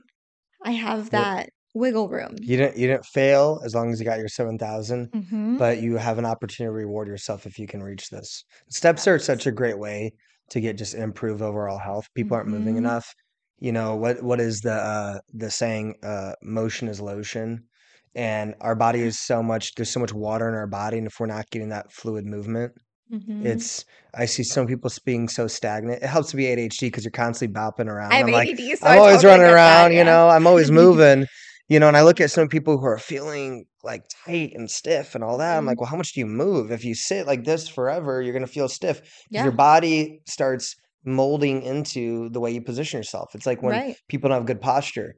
I 0.66 0.72
have 0.72 1.12
that 1.12 1.52
wiggle 1.76 2.10
room. 2.10 2.38
You 2.42 2.58
didn't 2.58 2.78
you 2.78 2.88
didn't 2.88 3.06
fail 3.06 3.62
as 3.64 3.76
long 3.76 3.92
as 3.92 4.00
you 4.00 4.06
got 4.06 4.18
your 4.18 4.30
7,000, 4.30 5.12
hmm 5.14 5.58
but 5.60 5.80
you 5.80 5.98
have 5.98 6.18
an 6.18 6.26
opportunity 6.26 6.70
to 6.70 6.72
reward 6.72 7.08
yourself 7.08 7.46
if 7.46 7.60
you 7.60 7.68
can 7.68 7.84
reach 7.84 8.10
this. 8.10 8.44
Steps 8.70 9.08
are 9.08 9.20
such 9.20 9.46
a 9.46 9.52
great 9.52 9.78
way 9.78 10.12
to 10.50 10.60
get 10.60 10.76
just 10.76 10.96
improve 10.96 11.44
overall 11.44 11.78
health. 11.78 12.08
People 12.16 12.36
aren't 12.36 12.50
moving 12.50 12.78
hmm 12.78 12.80
enough. 12.80 13.14
You 13.60 13.74
know, 13.74 13.96
what 13.96 14.24
what 14.24 14.40
is 14.40 14.62
the 14.62 14.74
uh 14.74 15.20
the 15.36 15.52
saying 15.52 15.98
uh 16.02 16.34
motion 16.42 16.88
is 16.88 17.00
lotion 17.00 17.69
and 18.16 18.56
our 18.62 18.76
body 18.76 19.02
is 19.02 19.20
so 19.20 19.44
much 19.44 19.76
there's 19.76 19.92
so 19.92 20.00
much 20.00 20.14
water 20.14 20.48
in 20.50 20.56
our 20.56 20.68
body 20.68 20.98
and 20.98 21.08
if 21.08 21.20
we're 21.20 21.26
not 21.28 21.50
getting 21.52 21.70
that 21.70 21.92
fluid 21.92 22.26
movement, 22.26 22.74
hmm 23.10 23.46
it's 23.46 23.86
I 24.14 24.26
see 24.26 24.44
some 24.44 24.68
people 24.68 24.92
being 25.06 25.30
so 25.30 25.48
stagnant. 25.48 26.04
It 26.04 26.08
helps 26.08 26.32
to 26.32 26.38
be 26.38 26.46
ADHD 26.46 26.88
because 26.88 27.04
you're 27.06 27.12
constantly 27.12 27.54
bopping 27.56 27.88
around. 27.88 28.12
I 28.12 28.24
I'm 28.24 28.32
like 28.32 28.50
so 28.76 28.90
I'm 28.90 28.98
I 28.98 29.00
always 29.00 29.24
totally 29.24 29.26
running 29.26 29.46
get 29.46 29.64
that. 29.64 29.86
around, 29.86 29.94
you 29.94 30.04
know, 30.04 30.30
I'm 30.30 30.48
always 30.48 30.72
moving, 30.72 31.26
you 31.68 31.80
know, 31.80 31.88
and 31.88 31.96
I 31.98 32.04
look 32.04 32.20
at 32.20 32.32
some 32.32 32.48
people 32.50 32.78
who 32.78 32.86
are 32.86 32.98
feeling 32.98 33.66
like 33.84 34.04
tight 34.26 34.52
and 34.56 34.70
stiff 34.70 35.16
and 35.16 35.24
all 35.24 35.38
that. 35.38 35.58
I'm 35.58 35.66
hmm 35.66 35.68
like, 35.68 35.80
well, 35.80 35.90
how 35.90 35.98
much 35.98 36.14
do 36.14 36.20
you 36.20 36.26
move? 36.26 36.72
If 36.72 36.84
you 36.84 36.96
sit 36.96 37.28
like 37.28 37.44
this 37.46 37.68
forever, 37.70 38.22
you're 38.22 38.34
going 38.34 38.46
to 38.46 38.52
feel 38.52 38.68
stiff 38.68 39.02
because 39.32 39.44
your 39.44 39.54
body 39.54 40.22
starts 40.28 40.76
molding 41.06 41.62
into 41.64 42.30
the 42.30 42.40
way 42.40 42.52
you 42.52 42.62
position 42.62 42.98
yourself. 43.00 43.34
It's 43.36 43.46
like 43.46 43.64
when 43.64 43.82
Right. 43.82 43.96
people 44.10 44.30
don't 44.30 44.40
have 44.40 44.46
good 44.48 44.62
posture, 44.62 45.16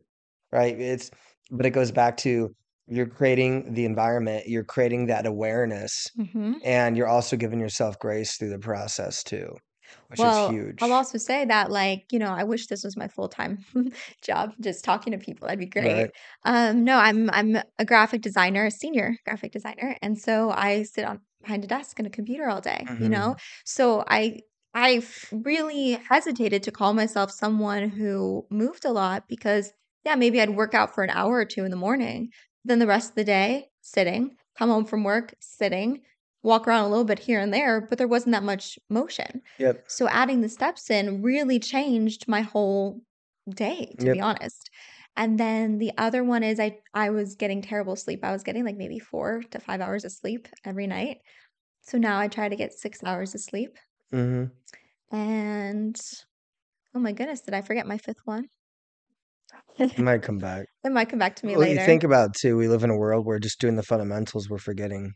right? 0.52 0.80
It's, 0.80 1.10
but 1.50 1.66
it 1.66 1.72
goes 1.72 1.92
back 1.92 2.18
to 2.18 2.56
you're 2.92 3.08
creating 3.08 3.74
the 3.74 3.86
environment, 3.86 4.48
you're 4.48 4.64
creating 4.66 5.08
that 5.08 5.26
awareness, 5.26 6.10
hmm 6.16 6.64
and 6.64 6.98
you're 6.98 7.08
also 7.08 7.38
giving 7.38 7.60
yourself 7.60 8.00
grace 8.00 8.38
through 8.38 8.50
the 8.50 8.60
process 8.60 9.24
too, 9.24 9.56
which 10.10 10.24
is 10.24 10.38
huge 10.38 10.84
I'll 10.84 10.94
also 10.94 11.18
say 11.20 11.46
that, 11.46 11.70
like, 11.70 12.06
you 12.12 12.18
know, 12.18 12.32
I 12.34 12.44
wish 12.44 12.68
this 12.68 12.84
was 12.84 12.98
my 12.98 13.08
full 13.08 13.30
time 13.30 13.64
job, 14.24 14.54
just 14.60 14.84
talking 14.84 15.12
to 15.12 15.20
people. 15.20 15.48
That'd 15.48 15.60
be 15.60 15.68
great. 15.68 16.06
Right. 16.06 16.12
Um, 16.44 16.84
no, 16.84 16.98
I'm 16.98 17.30
I'm 17.30 17.58
a 17.78 17.86
graphic 17.86 18.22
designer, 18.22 18.66
a 18.66 18.72
senior 18.72 19.16
graphic 19.26 19.52
designer, 19.52 19.98
and 20.02 20.18
so 20.20 20.50
I 20.52 20.84
sit 20.84 21.06
on 21.06 21.22
behind 21.42 21.64
a 21.64 21.68
desk 21.68 22.00
and 22.00 22.08
a 22.08 22.12
computer 22.12 22.50
all 22.50 22.62
day. 22.62 22.90
You 22.98 23.10
hmm 23.10 23.10
know, 23.10 23.36
so 23.66 24.04
i 24.08 24.40
i 24.74 25.06
really 25.32 25.92
hesitated 25.94 26.64
to 26.64 26.72
call 26.72 26.94
myself 26.94 27.32
someone 27.32 27.90
who 27.90 28.48
moved 28.50 28.86
a 28.86 28.92
lot 28.92 29.28
because, 29.28 29.72
yeah, 30.06 30.16
maybe 30.16 30.42
I'd 30.42 30.52
work 30.56 30.74
out 30.74 30.96
for 30.96 31.04
an 31.04 31.10
hour 31.12 31.36
or 31.38 31.46
two 31.46 31.64
in 31.66 31.72
the 31.72 31.78
morning, 31.78 32.30
then 32.66 32.80
the 32.80 32.88
rest 32.88 33.12
of 33.12 33.16
the 33.16 33.24
day 33.24 33.70
sitting, 33.82 34.38
come 34.58 34.70
home 34.70 34.86
from 34.86 35.04
work 35.04 35.34
sitting, 35.40 36.02
walk 36.44 36.68
around 36.68 36.86
a 36.86 36.90
little 36.90 37.06
bit 37.06 37.20
here 37.20 37.40
and 37.40 37.54
there, 37.54 37.82
but 37.82 37.98
there 37.98 38.08
wasn't 38.08 38.34
that 38.34 38.44
much 38.44 38.78
motion. 38.90 39.42
Yep. 39.58 39.88
So 39.88 40.08
adding 40.10 40.42
the 40.42 40.50
steps 40.50 40.90
in 40.90 41.22
really 41.22 41.60
changed 41.60 42.28
my 42.28 42.42
whole 42.42 43.02
day, 43.50 43.96
to 44.00 44.08
Yep. 44.08 44.10
be 44.10 44.22
honest. 44.22 44.70
And 45.18 45.40
then 45.40 45.78
the 45.80 45.92
other 45.98 46.24
one 46.24 46.44
is 46.44 46.60
I 46.60 46.80
I 46.94 47.10
was 47.10 47.36
getting 47.36 47.62
terrible 47.62 47.96
sleep. 47.96 48.24
I 48.24 48.32
was 48.32 48.44
getting 48.44 48.64
like 48.64 48.78
maybe 48.78 49.00
4 49.00 49.44
to 49.52 49.60
5 49.60 49.82
hours 49.82 50.06
of 50.06 50.12
sleep 50.12 50.48
every 50.64 50.88
night. 50.88 51.20
So 51.82 51.98
now 51.98 52.20
I 52.20 52.28
try 52.30 52.50
to 52.50 52.56
get 52.56 52.74
6 52.74 53.04
hours 53.04 53.36
of 53.36 53.42
sleep. 53.42 53.78
hmm 54.12 54.52
And 55.12 56.00
oh 56.96 57.00
my 57.00 57.12
goodness, 57.14 57.42
did 57.42 57.54
I 57.54 57.62
forget 57.62 57.88
my 57.88 57.98
fifth 57.98 58.26
one? 58.26 58.50
It 59.78 59.98
might 60.00 60.22
come 60.22 60.38
back. 60.38 60.68
It 60.84 60.92
might 60.92 61.10
come 61.10 61.20
back 61.20 61.36
to 61.38 61.46
me 61.46 61.56
later. 61.58 61.60
Well, 61.60 61.80
you 61.80 61.86
think 61.86 62.04
about 62.04 62.36
too, 62.36 62.58
we 62.58 62.68
live 62.68 62.84
in 62.84 62.90
a 62.90 62.98
world 62.98 63.26
where 63.26 63.40
just 63.40 63.60
doing 63.60 63.76
the 63.76 63.84
fundamentals 63.84 64.50
we're 64.50 64.58
forgetting, 64.58 65.14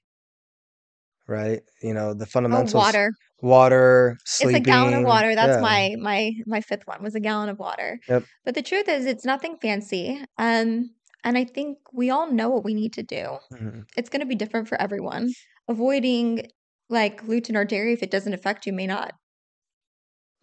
right? 1.28 1.62
You 1.82 1.94
know, 1.94 2.14
the 2.14 2.26
Oh, 2.26 2.30
fundamentals, 2.30 2.74
water. 2.74 3.12
water, 3.42 4.18
It's 4.40 4.54
a 4.54 4.60
gallon 4.60 4.94
of 4.94 5.04
water. 5.06 5.36
That's 5.36 5.56
Yeah. 5.56 5.62
my 5.62 5.96
my 6.00 6.32
my 6.46 6.62
fifth 6.62 6.88
one 6.88 7.02
was 7.04 7.16
a 7.16 7.20
gallon 7.20 7.50
of 7.50 7.60
water. 7.60 8.00
Yep. 8.08 8.26
But 8.44 8.56
the 8.56 8.62
truth 8.62 8.88
is 8.88 9.06
it's 9.06 9.26
nothing 9.26 9.58
fancy. 9.62 10.24
Um 10.38 10.92
and 11.24 11.38
I 11.38 11.44
think 11.46 11.80
we 11.92 12.10
all 12.12 12.32
know 12.32 12.50
what 12.50 12.64
we 12.64 12.74
need 12.74 12.94
to 12.94 13.04
do. 13.04 13.38
hmm 13.52 13.82
It's 13.98 14.10
going 14.10 14.20
to 14.20 14.28
be 14.28 14.36
different 14.36 14.68
for 14.68 14.80
everyone. 14.80 15.34
Avoiding 15.68 16.48
like 16.90 17.26
gluten 17.26 17.58
or 17.58 17.66
dairy 17.66 17.94
if 17.94 18.04
it 18.04 18.12
doesn't 18.12 18.34
affect 18.34 18.68
you 18.68 18.74
may 18.74 18.86
not 18.86 19.14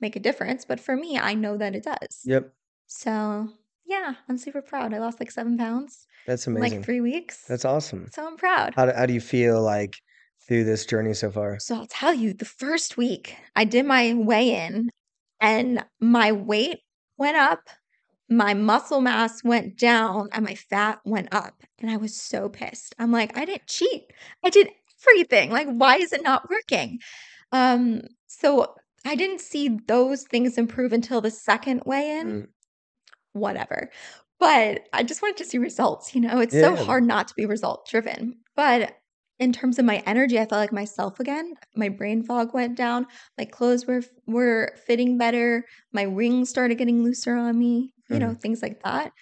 make 0.01 0.17
a 0.17 0.21
difference, 0.21 0.65
but 0.65 0.81
for 0.81 0.97
me, 0.97 1.19
I 1.19 1.35
know 1.35 1.57
that 1.57 1.75
it 1.75 1.85
does. 1.85 2.23
Yep. 2.25 2.53
So, 2.87 3.49
yeah, 3.93 4.15
I'm 4.29 4.39
super 4.39 4.63
proud. 4.63 4.95
I 4.95 4.99
lost 4.99 5.21
like 5.21 5.31
7 5.31 5.57
pounds 5.59 6.07
That's 6.27 6.47
in 6.47 6.55
like 6.55 6.83
3 6.83 7.01
weeks. 7.01 7.45
That's 7.47 7.65
awesome. 7.65 8.09
So 8.13 8.27
I'm 8.27 8.37
proud. 8.37 8.75
How 8.75 8.87
do, 8.87 8.93
how 8.93 9.07
do 9.07 9.13
you 9.13 9.21
feel 9.21 9.63
like 9.63 9.97
through 10.49 10.65
this 10.65 10.87
journey 10.87 11.15
so 11.15 11.31
far? 11.31 11.59
So 11.61 11.77
I'll 11.77 11.87
tell 11.87 12.15
you, 12.15 12.33
the 12.33 12.45
first 12.45 12.97
week 12.97 13.37
I 13.55 13.65
did 13.65 13.85
my 13.87 14.15
weigh 14.15 14.55
in 14.67 14.91
and 15.41 15.85
my 16.01 16.33
weight 16.33 16.79
went 17.19 17.37
up, 17.37 17.61
my 18.29 18.55
muscle 18.55 19.01
mass 19.01 19.45
went 19.45 19.77
down, 19.77 20.29
and 20.33 20.45
my 20.45 20.55
fat 20.55 21.01
went 21.05 21.29
up. 21.35 21.55
And 21.81 21.91
I 21.91 21.99
was 21.99 22.19
so 22.19 22.49
pissed. 22.49 22.95
I'm 22.99 23.13
like, 23.13 23.37
I 23.37 23.45
didn't 23.45 23.67
cheat. 23.67 24.05
I 24.43 24.49
did 24.51 24.69
everything. 25.07 25.51
Like, 25.51 25.69
why 25.69 25.97
is 25.97 26.13
it 26.13 26.23
not 26.23 26.49
working? 26.49 27.01
Um, 27.51 28.03
so 28.27 28.75
I 29.05 29.17
didn't 29.17 29.41
see 29.41 29.79
those 29.87 30.23
things 30.23 30.57
improve 30.57 30.93
until 30.93 31.21
the 31.21 31.31
second 31.31 31.83
weigh 31.85 32.19
in. 32.19 32.27
Mm, 32.27 32.47
Whatever. 33.33 33.91
But 34.39 34.89
I 34.93 35.03
just 35.05 35.23
wanted 35.23 35.37
to 35.39 35.45
see 35.45 35.59
results. 35.59 36.15
You 36.15 36.21
know, 36.21 36.41
it's 36.41 36.59
so 36.59 36.75
hard 36.77 37.05
not 37.05 37.29
to 37.29 37.35
be 37.35 37.47
result 37.47 37.87
driven. 37.89 38.37
But 38.57 38.97
in 39.39 39.53
terms 39.53 39.79
of 39.79 39.85
my 39.85 39.99
energy, 40.07 40.39
I 40.39 40.47
felt 40.47 40.61
like 40.61 40.73
myself 40.73 41.21
again. 41.21 41.55
My 41.77 41.89
brain 41.89 42.23
fog 42.23 42.53
went 42.55 42.77
down. 42.77 43.07
My 43.39 43.45
clothes 43.45 43.87
were 43.87 44.03
were 44.27 44.73
fitting 44.87 45.17
better. 45.19 45.65
My 45.93 46.03
rings 46.03 46.51
started 46.51 46.77
getting 46.79 47.03
looser 47.05 47.35
on 47.37 47.59
me. 47.59 47.95
You 48.09 48.19
know, 48.19 48.31
mhm. 48.31 48.41
things 48.41 48.63
like 48.63 48.83
that. 48.83 49.13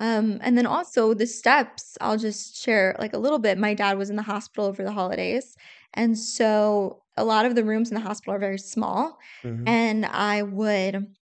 Um, 0.00 0.38
and 0.42 0.56
then 0.56 0.66
also 0.66 1.12
the 1.14 1.26
steps. 1.26 1.96
I'll 2.00 2.16
just 2.18 2.56
share 2.62 2.96
like 2.98 3.12
a 3.12 3.18
little 3.18 3.38
bit. 3.38 3.58
My 3.58 3.74
dad 3.74 3.98
was 3.98 4.08
in 4.10 4.16
the 4.16 4.22
hospital 4.22 4.64
over 4.64 4.82
the 4.82 4.92
holidays, 4.92 5.56
and 5.94 6.18
so 6.18 7.02
a 7.16 7.24
lot 7.24 7.44
of 7.46 7.54
the 7.54 7.64
rooms 7.64 7.90
in 7.90 7.94
the 7.94 8.00
hospital 8.00 8.34
are 8.34 8.38
very 8.38 8.58
small. 8.58 9.18
Mhm. 9.44 9.68
And 9.68 10.06
I 10.06 10.42
would 10.42 11.14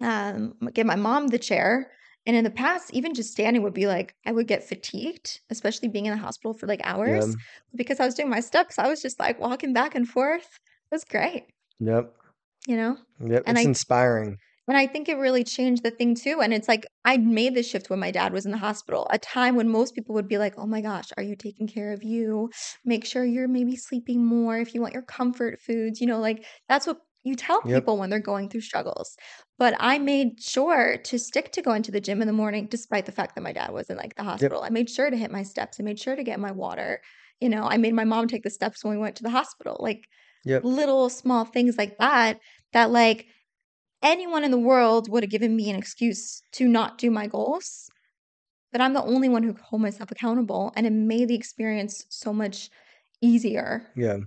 um, 0.00 0.54
give 0.72 0.86
my 0.86 0.96
mom 0.96 1.28
the 1.28 1.38
chair. 1.38 1.90
And 2.26 2.36
in 2.36 2.44
the 2.44 2.50
past, 2.50 2.92
even 2.92 3.14
just 3.14 3.32
standing 3.32 3.62
would 3.62 3.72
be 3.74 3.86
like, 3.86 4.14
I 4.26 4.32
would 4.32 4.46
get 4.46 4.62
fatigued, 4.62 5.40
especially 5.50 5.88
being 5.88 6.06
in 6.06 6.12
the 6.12 6.18
hospital 6.22 6.52
for 6.54 6.66
like 6.66 6.80
Yeah. 7.04 7.24
hours. 7.24 7.34
Because 7.74 7.98
I 8.00 8.04
was 8.06 8.14
doing 8.14 8.28
my 8.28 8.40
steps, 8.40 8.78
I 8.78 8.88
was 8.88 9.00
just 9.02 9.18
like 9.18 9.40
walking 9.40 9.72
back 9.72 9.94
and 9.94 10.08
forth. 10.08 10.58
It 10.90 10.94
was 10.94 11.04
great, 11.04 11.46
Yep. 11.80 12.14
you 12.66 12.76
know? 12.76 12.96
Yep. 13.20 13.44
And 13.46 13.56
It's 13.56 13.64
I 13.64 13.66
inspiring. 13.66 14.38
and 14.68 14.76
I 14.76 14.86
think 14.86 15.08
it 15.08 15.16
really 15.16 15.42
changed 15.42 15.82
the 15.82 15.90
thing 15.90 16.14
too. 16.14 16.40
And 16.42 16.54
it's 16.54 16.68
like 16.68 16.86
I 17.04 17.16
made 17.16 17.54
this 17.54 17.68
shift 17.68 17.90
when 17.90 17.98
my 17.98 18.10
dad 18.12 18.32
was 18.32 18.44
in 18.46 18.52
the 18.52 18.58
hospital, 18.58 19.06
a 19.10 19.18
time 19.18 19.56
when 19.56 19.68
most 19.68 19.94
people 19.94 20.14
would 20.14 20.28
be 20.28 20.38
like, 20.38 20.54
Oh 20.56 20.66
my 20.66 20.80
gosh, 20.80 21.08
are 21.16 21.22
you 21.22 21.34
taking 21.36 21.66
care 21.66 21.92
of 21.92 22.04
you? 22.04 22.50
Make 22.84 23.04
sure 23.04 23.24
you're 23.24 23.48
maybe 23.48 23.76
sleeping 23.76 24.24
more 24.24 24.58
if 24.58 24.74
you 24.74 24.80
want 24.80 24.94
your 24.94 25.02
comfort 25.02 25.60
foods. 25.60 26.00
You 26.00 26.06
know, 26.06 26.20
like 26.20 26.44
that's 26.68 26.86
what 26.86 26.98
you 27.24 27.34
tell 27.36 27.62
Yep. 27.62 27.84
people 27.84 27.98
when 27.98 28.10
they're 28.10 28.18
going 28.20 28.48
through 28.48 28.62
struggles. 28.62 29.16
But 29.58 29.74
I 29.78 29.98
made 29.98 30.40
sure 30.42 30.96
to 30.98 31.18
stick 31.18 31.52
to 31.52 31.62
going 31.62 31.82
to 31.84 31.92
the 31.92 32.00
gym 32.00 32.20
in 32.22 32.26
the 32.26 32.32
morning, 32.32 32.66
despite 32.66 33.06
the 33.06 33.12
fact 33.12 33.34
that 33.34 33.42
my 33.42 33.52
dad 33.52 33.72
was 33.72 33.90
in 33.90 33.96
like 33.96 34.16
the 34.16 34.24
Yep. 34.40 34.54
hospital. 34.54 34.62
I 34.62 34.70
made 34.70 34.88
sure 34.90 35.10
to 35.10 35.16
hit 35.16 35.30
my 35.30 35.42
steps. 35.42 35.78
I 35.78 35.82
made 35.82 35.98
sure 35.98 36.16
to 36.16 36.24
get 36.24 36.40
my 36.40 36.50
water. 36.52 37.02
You 37.40 37.48
know, 37.50 37.64
I 37.64 37.76
made 37.76 37.94
my 37.94 38.04
mom 38.04 38.26
take 38.28 38.42
the 38.42 38.50
steps 38.50 38.84
when 38.84 38.94
we 38.94 39.00
went 39.00 39.16
to 39.16 39.22
the 39.22 39.30
hospital. 39.30 39.76
Like 39.80 40.06
Yep. 40.44 40.64
little 40.64 41.08
small 41.08 41.44
things 41.44 41.78
like 41.78 41.98
that, 41.98 42.40
that 42.72 42.90
like 42.90 43.26
anyone 44.02 44.44
in 44.44 44.50
the 44.50 44.58
world 44.58 45.08
would 45.10 45.22
have 45.22 45.30
given 45.30 45.56
me 45.56 45.70
an 45.70 45.76
excuse 45.76 46.42
to 46.52 46.68
not 46.68 46.98
do 46.98 47.10
my 47.10 47.26
goals. 47.26 47.90
but 48.72 48.80
I'm 48.80 48.94
the 48.94 49.02
only 49.02 49.28
one 49.28 49.42
who 49.42 49.52
could 49.54 49.62
hold 49.64 49.82
myself 49.82 50.10
accountable. 50.10 50.72
And 50.76 50.86
it 50.86 50.92
made 50.92 51.28
the 51.28 51.34
experience 51.34 52.04
so 52.10 52.32
much 52.32 52.70
easier 53.20 53.94
Yeah. 53.94 54.20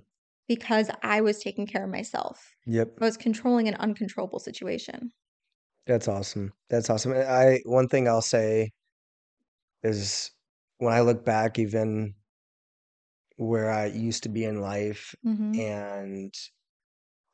because 0.47 0.89
I 1.03 1.21
was 1.21 1.39
taking 1.39 1.67
care 1.67 1.83
of 1.85 1.89
myself. 1.91 2.52
Yep. 2.65 2.99
I 2.99 3.05
was 3.05 3.17
controlling 3.17 3.67
an 3.67 3.75
uncontrollable 3.75 4.39
situation. 4.39 5.11
That's 5.85 6.07
awesome. 6.07 6.53
That's 6.69 6.89
awesome. 6.89 7.11
And 7.13 7.23
I 7.23 7.59
one 7.65 7.87
thing 7.89 8.07
I'll 8.07 8.21
say 8.21 8.71
is 9.83 10.31
when 10.77 10.93
I 10.93 11.01
look 11.01 11.23
back 11.25 11.59
even 11.59 12.15
where 13.37 13.69
I 13.71 13.85
used 13.87 14.23
to 14.23 14.29
be 14.29 14.43
in 14.45 14.61
life 14.61 15.13
hmm 15.23 15.57
and 15.57 16.33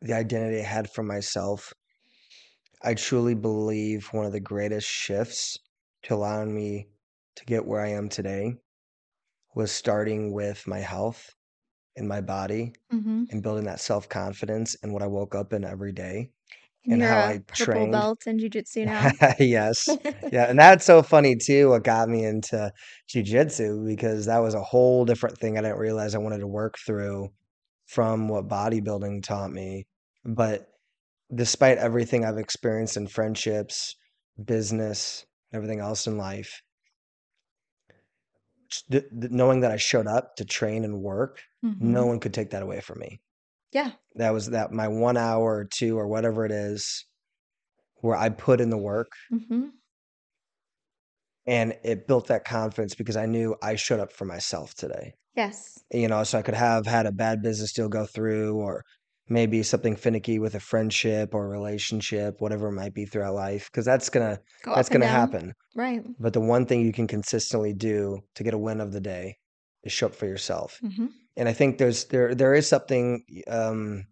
the 0.01 0.13
identity 0.13 0.59
I 0.59 0.63
had 0.65 0.91
for 0.91 1.03
myself, 1.03 1.73
I 2.81 2.93
truly 2.93 3.35
believe 3.35 4.07
one 4.11 4.25
of 4.25 4.33
the 4.33 4.41
greatest 4.41 4.85
shifts 4.85 5.57
to 6.03 6.13
allowing 6.13 6.53
me 6.53 6.89
to 7.35 7.45
get 7.45 7.65
where 7.65 7.79
I 7.79 7.87
am 7.91 8.09
today 8.09 8.57
was 9.55 9.71
starting 9.71 10.33
with 10.33 10.67
my 10.67 10.79
health 10.79 11.35
and 11.97 12.07
my 12.07 12.21
body 12.21 12.73
hmm 12.91 13.23
and 13.31 13.43
building 13.43 13.65
that 13.65 13.79
self-confidence 13.79 14.75
and 14.83 14.93
what 14.93 15.03
I 15.03 15.07
woke 15.07 15.35
up 15.35 15.53
in 15.53 15.63
every 15.65 15.91
day 15.91 16.31
And 16.85 17.01
and 17.01 17.03
how 17.03 17.21
I 17.21 17.39
purple 17.47 17.87
trained. 17.87 17.87
belt 17.87 18.27
in 18.27 18.37
jujitsu 18.39 18.85
now. 18.85 19.13
Yes. 19.39 19.97
Yeah, 20.31 20.45
and 20.45 20.59
that's 20.59 20.85
so 20.85 21.01
funny 21.03 21.35
too, 21.35 21.69
what 21.69 21.83
got 21.83 22.09
me 22.09 22.23
into 22.25 22.71
jujitsu 23.09 23.85
because 23.87 24.25
that 24.25 24.39
was 24.39 24.53
a 24.55 24.61
whole 24.63 25.05
different 25.05 25.37
thing 25.37 25.57
I 25.57 25.61
didn't 25.61 25.77
realize 25.77 26.15
I 26.15 26.19
wanted 26.19 26.39
to 26.39 26.47
work 26.47 26.75
through 26.85 27.29
from 27.87 28.27
what 28.29 28.47
bodybuilding 28.47 29.23
taught 29.23 29.51
me. 29.51 29.87
But 30.25 30.67
despite 31.33 31.77
everything 31.77 32.25
I've 32.25 32.37
experienced 32.37 32.97
in 32.97 33.07
friendships, 33.07 33.95
business, 34.43 35.25
everything 35.53 35.79
else 35.79 36.07
in 36.07 36.17
life, 36.17 36.61
th- 38.91 39.05
th- 39.09 39.31
knowing 39.31 39.61
that 39.61 39.71
I 39.71 39.77
showed 39.77 40.07
up 40.07 40.35
to 40.37 40.45
train 40.45 40.83
and 40.83 41.01
work, 41.01 41.41
no 41.61 42.03
hmm 42.03 42.07
one 42.09 42.19
could 42.19 42.33
take 42.33 42.51
that 42.51 42.63
away 42.63 42.81
from 42.81 42.99
me. 42.99 43.21
Yeah. 43.71 43.91
That 44.15 44.31
was 44.31 44.47
that 44.47 44.71
my 44.71 44.87
one 44.87 45.17
hour 45.17 45.55
or 45.57 45.65
two 45.65 45.97
or 45.97 46.07
whatever 46.07 46.45
it 46.45 46.51
is 46.51 47.05
where 48.01 48.17
I 48.17 48.29
put 48.29 48.61
in 48.61 48.69
the 48.69 48.77
work 48.77 49.11
hmm 49.29 49.69
and 51.45 51.77
it 51.83 52.07
built 52.07 52.27
that 52.27 52.45
confidence 52.45 52.95
because 52.95 53.17
I 53.17 53.25
knew 53.25 53.55
I 53.61 53.75
showed 53.75 53.99
up 53.99 54.11
for 54.11 54.25
myself 54.25 54.75
today. 54.75 55.13
Yes. 55.35 55.79
You 55.91 56.07
know, 56.07 56.23
so 56.23 56.37
I 56.37 56.41
could 56.41 56.53
have 56.53 56.85
had 56.85 57.05
a 57.05 57.11
bad 57.11 57.41
business 57.41 57.73
deal 57.73 57.89
go 57.89 58.05
through 58.05 58.55
or 58.55 58.83
maybe 59.29 59.63
something 59.63 59.95
finicky 59.95 60.39
with 60.39 60.55
a 60.55 60.59
friendship 60.59 61.33
or 61.33 61.45
a 61.45 61.49
relationship, 61.49 62.35
whatever 62.39 62.67
it 62.69 62.73
might 62.73 62.93
be 62.93 63.05
throughout 63.05 63.35
life, 63.35 63.69
because 63.71 63.85
that's 63.85 64.09
gonna 64.09 64.39
Go 64.63 64.75
that's 64.75 64.89
gonna 64.89 65.05
down. 65.05 65.15
happen. 65.15 65.53
Right. 65.75 66.03
But 66.19 66.33
the 66.33 66.41
one 66.41 66.65
thing 66.65 66.81
you 66.81 66.93
can 66.93 67.07
consistently 67.07 67.73
do 67.73 68.19
to 68.35 68.43
get 68.43 68.53
a 68.53 68.57
win 68.57 68.81
of 68.81 68.91
the 68.91 69.01
day 69.01 69.35
is 69.83 69.91
show 69.93 70.07
up 70.07 70.15
for 70.15 70.25
yourself. 70.25 70.77
hmm 70.81 71.07
And 71.37 71.47
I 71.47 71.53
think 71.53 71.77
there's 71.77 72.05
there 72.05 72.35
there 72.35 72.53
is 72.53 72.67
something 72.67 73.23
um 73.47 74.03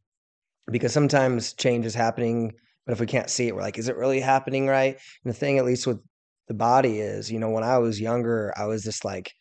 because 0.71 0.93
sometimes 0.93 1.53
change 1.53 1.86
is 1.86 1.95
happening, 1.95 2.53
but 2.86 2.93
if 2.93 2.99
we 2.99 3.08
can't 3.08 3.30
see 3.30 3.47
it, 3.47 3.56
we're 3.56 3.62
like, 3.62 3.77
is 3.77 3.88
it 3.88 3.95
really 3.97 4.19
happening 4.19 4.67
right? 4.67 4.97
And 5.23 5.34
the 5.34 5.38
thing, 5.38 5.58
at 5.58 5.65
least 5.65 5.88
with 5.88 5.99
the 6.47 6.53
body, 6.53 6.99
is, 6.99 7.32
you 7.32 7.39
know, 7.39 7.49
when 7.49 7.63
I 7.63 7.77
was 7.77 7.99
younger, 8.01 8.53
I 8.58 8.65
was 8.65 8.84
just 8.84 9.06
like, 9.06 9.32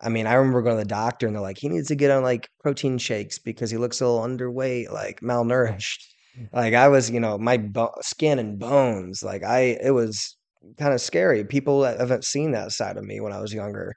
I 0.00 0.08
mean, 0.10 0.26
I 0.26 0.34
remember 0.34 0.62
going 0.62 0.76
to 0.76 0.82
the 0.82 0.88
doctor 0.88 1.26
and 1.26 1.34
they're 1.34 1.42
like, 1.42 1.58
he 1.58 1.68
needs 1.68 1.88
to 1.88 1.94
get 1.96 2.10
on 2.10 2.22
like 2.22 2.48
protein 2.60 2.98
shakes 2.98 3.38
because 3.38 3.70
he 3.70 3.78
looks 3.78 4.00
a 4.00 4.06
little 4.06 4.20
underweight, 4.26 4.92
like 4.92 5.20
malnourished. 5.20 6.00
Like 6.52 6.74
I 6.74 6.88
was, 6.88 7.10
you 7.10 7.18
know, 7.20 7.38
my 7.38 7.56
bo- 7.56 7.94
skin 8.02 8.38
and 8.38 8.58
bones, 8.58 9.22
like 9.22 9.42
I, 9.42 9.78
it 9.82 9.92
was 9.94 10.36
kind 10.78 10.92
of 10.92 11.00
scary. 11.00 11.44
People 11.44 11.80
that 11.80 11.98
haven't 11.98 12.24
seen 12.24 12.52
that 12.52 12.72
side 12.72 12.98
of 12.98 13.04
me 13.04 13.20
when 13.20 13.32
I 13.32 13.40
was 13.40 13.54
younger. 13.54 13.94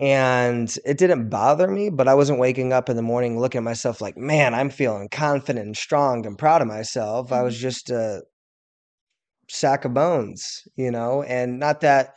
And 0.00 0.76
it 0.84 0.98
didn't 0.98 1.28
bother 1.28 1.68
me, 1.68 1.88
but 1.88 2.08
I 2.08 2.14
wasn't 2.14 2.40
waking 2.40 2.72
up 2.72 2.88
in 2.88 2.96
the 2.96 3.02
morning 3.02 3.38
looking 3.38 3.58
at 3.60 3.64
myself 3.64 4.00
like, 4.00 4.16
man, 4.16 4.52
I'm 4.52 4.68
feeling 4.68 5.08
confident 5.08 5.64
and 5.64 5.76
strong 5.76 6.26
and 6.26 6.36
proud 6.36 6.60
of 6.60 6.68
myself. 6.68 7.30
I 7.32 7.42
was 7.42 7.54
Mhm. 7.56 7.60
just 7.60 7.90
a 7.90 8.22
sack 9.48 9.84
of 9.84 9.94
bones, 9.94 10.66
you 10.76 10.90
know, 10.90 11.22
and 11.22 11.58
not 11.58 11.80
that 11.80 12.14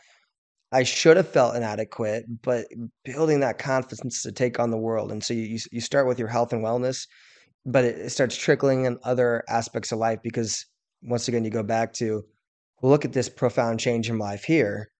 I 0.76 0.82
should 0.82 1.16
have 1.16 1.28
felt 1.28 1.56
inadequate, 1.56 2.26
but 2.42 2.66
building 3.02 3.40
that 3.40 3.56
confidence 3.56 4.22
to 4.24 4.30
take 4.30 4.60
on 4.60 4.70
the 4.70 4.76
world. 4.76 5.10
And 5.10 5.24
so 5.24 5.32
you 5.32 5.58
you, 5.72 5.80
start 5.80 6.06
with 6.06 6.18
your 6.18 6.28
health 6.28 6.52
and 6.52 6.62
wellness, 6.62 7.06
but 7.64 7.84
it, 7.84 8.12
starts 8.12 8.36
trickling 8.36 8.84
in 8.84 8.98
other 9.02 9.42
aspects 9.48 9.90
of 9.90 9.98
life 9.98 10.18
because 10.22 10.66
once 11.02 11.28
again, 11.28 11.46
you 11.46 11.50
go 11.50 11.62
back 11.62 11.94
to 11.94 12.22
well, 12.82 12.92
look 12.92 13.06
at 13.06 13.14
this 13.14 13.30
profound 13.30 13.80
change 13.80 14.10
in 14.10 14.18
life 14.18 14.44
here. 14.44 14.90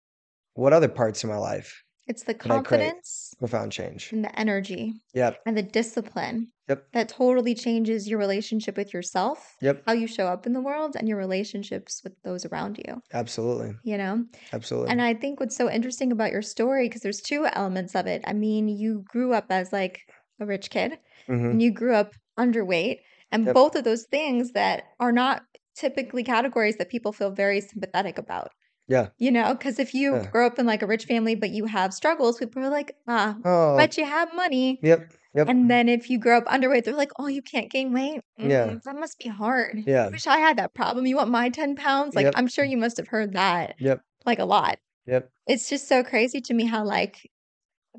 What 0.54 0.72
other 0.72 0.88
parts 0.88 1.22
of 1.22 1.28
my 1.28 1.36
life 1.36 1.82
It's 2.06 2.22
the 2.22 2.32
could 2.32 2.52
I 2.52 2.60
create 2.60 2.80
confidence 2.80 3.25
profound 3.38 3.72
change? 3.72 4.12
and 4.12 4.24
the 4.24 4.38
energy 4.38 4.94
Yep. 5.14 5.40
and 5.46 5.56
the 5.56 5.62
discipline 5.62 6.52
Yep. 6.68 6.86
that 6.92 7.08
totally 7.08 7.54
changes 7.54 8.08
your 8.08 8.18
relationship 8.18 8.76
with 8.76 8.92
yourself, 8.94 9.56
Yep. 9.60 9.84
how 9.86 9.92
you 9.92 10.06
show 10.06 10.26
up 10.26 10.46
in 10.46 10.52
the 10.52 10.60
world, 10.60 10.96
and 10.96 11.08
your 11.08 11.18
relationships 11.18 12.02
with 12.04 12.14
those 12.24 12.44
around 12.46 12.78
you, 12.86 13.00
Absolutely. 13.12 13.76
you 13.82 13.98
know? 13.98 14.24
Absolutely. 14.52 14.90
And 14.92 15.02
I 15.02 15.14
think 15.14 15.40
what's 15.40 15.56
so 15.56 15.70
interesting 15.70 16.12
about 16.12 16.32
your 16.32 16.42
story, 16.42 16.88
because 16.88 17.02
there's 17.02 17.20
two 17.20 17.46
elements 17.46 17.94
of 17.96 18.06
it. 18.06 18.22
I 18.26 18.32
mean, 18.34 18.68
you 18.68 19.04
grew 19.08 19.32
up 19.34 19.46
as 19.50 19.72
like 19.72 20.00
a 20.40 20.46
rich 20.46 20.70
kid 20.70 20.98
hmm 21.28 21.52
and 21.52 21.62
you 21.62 21.72
grew 21.72 21.94
up 21.94 22.14
underweight, 22.38 23.00
and 23.32 23.46
Yep. 23.46 23.54
both 23.54 23.74
of 23.76 23.84
those 23.84 24.06
things 24.10 24.52
that 24.52 24.84
are 25.00 25.12
not 25.12 25.42
typically 25.76 26.24
categories 26.24 26.76
that 26.78 26.90
people 26.90 27.12
feel 27.12 27.30
very 27.30 27.60
sympathetic 27.60 28.18
about. 28.18 28.50
Yeah. 28.88 29.10
You 29.18 29.30
know, 29.30 29.54
because 29.54 29.78
if 29.78 29.94
you 29.94 30.16
Yeah. 30.16 30.30
grow 30.30 30.46
up 30.46 30.58
in 30.58 30.66
like 30.66 30.82
a 30.82 30.86
rich 30.86 31.06
family, 31.06 31.34
but 31.34 31.50
you 31.50 31.66
have 31.66 31.94
struggles, 31.94 32.38
people 32.38 32.62
are 32.62 32.68
like, 32.70 32.96
ah, 33.08 33.38
Oh, 33.44 33.76
but 33.76 33.96
you 33.96 34.04
have 34.04 34.34
money. 34.34 34.82
yep. 34.82 35.12
Yep. 35.34 35.48
And 35.48 35.70
then 35.70 35.88
if 35.88 36.10
you 36.10 36.18
grow 36.18 36.38
up 36.38 36.46
underweight, 36.46 36.84
they're 36.84 36.94
like, 36.94 37.12
oh, 37.18 37.28
you 37.28 37.42
can't 37.42 37.70
gain 37.70 37.92
weight. 37.94 38.20
Yeah. 38.42 38.66
Mm, 38.66 38.82
that 38.84 38.96
must 38.96 39.18
be 39.18 39.28
hard. 39.28 39.78
Yeah. 39.86 40.10
Wish 40.12 40.26
I 40.26 40.38
had 40.38 40.58
that 40.58 40.74
problem. 40.74 41.06
You 41.06 41.16
want 41.16 41.30
my 41.30 41.50
10 41.50 41.76
pounds? 41.76 42.16
Like, 42.16 42.28
Yep. 42.28 42.36
I'm 42.36 42.48
sure 42.48 42.64
you 42.64 42.76
must 42.78 42.96
have 42.98 43.08
heard 43.08 43.34
that 43.34 43.76
Yep. 43.78 44.04
like 44.26 44.38
a 44.40 44.44
lot. 44.46 44.78
Yep. 45.06 45.32
It's 45.46 45.68
just 45.70 45.88
so 45.88 46.04
crazy 46.04 46.40
to 46.42 46.54
me 46.54 46.66
how, 46.66 46.84
like, 46.84 47.30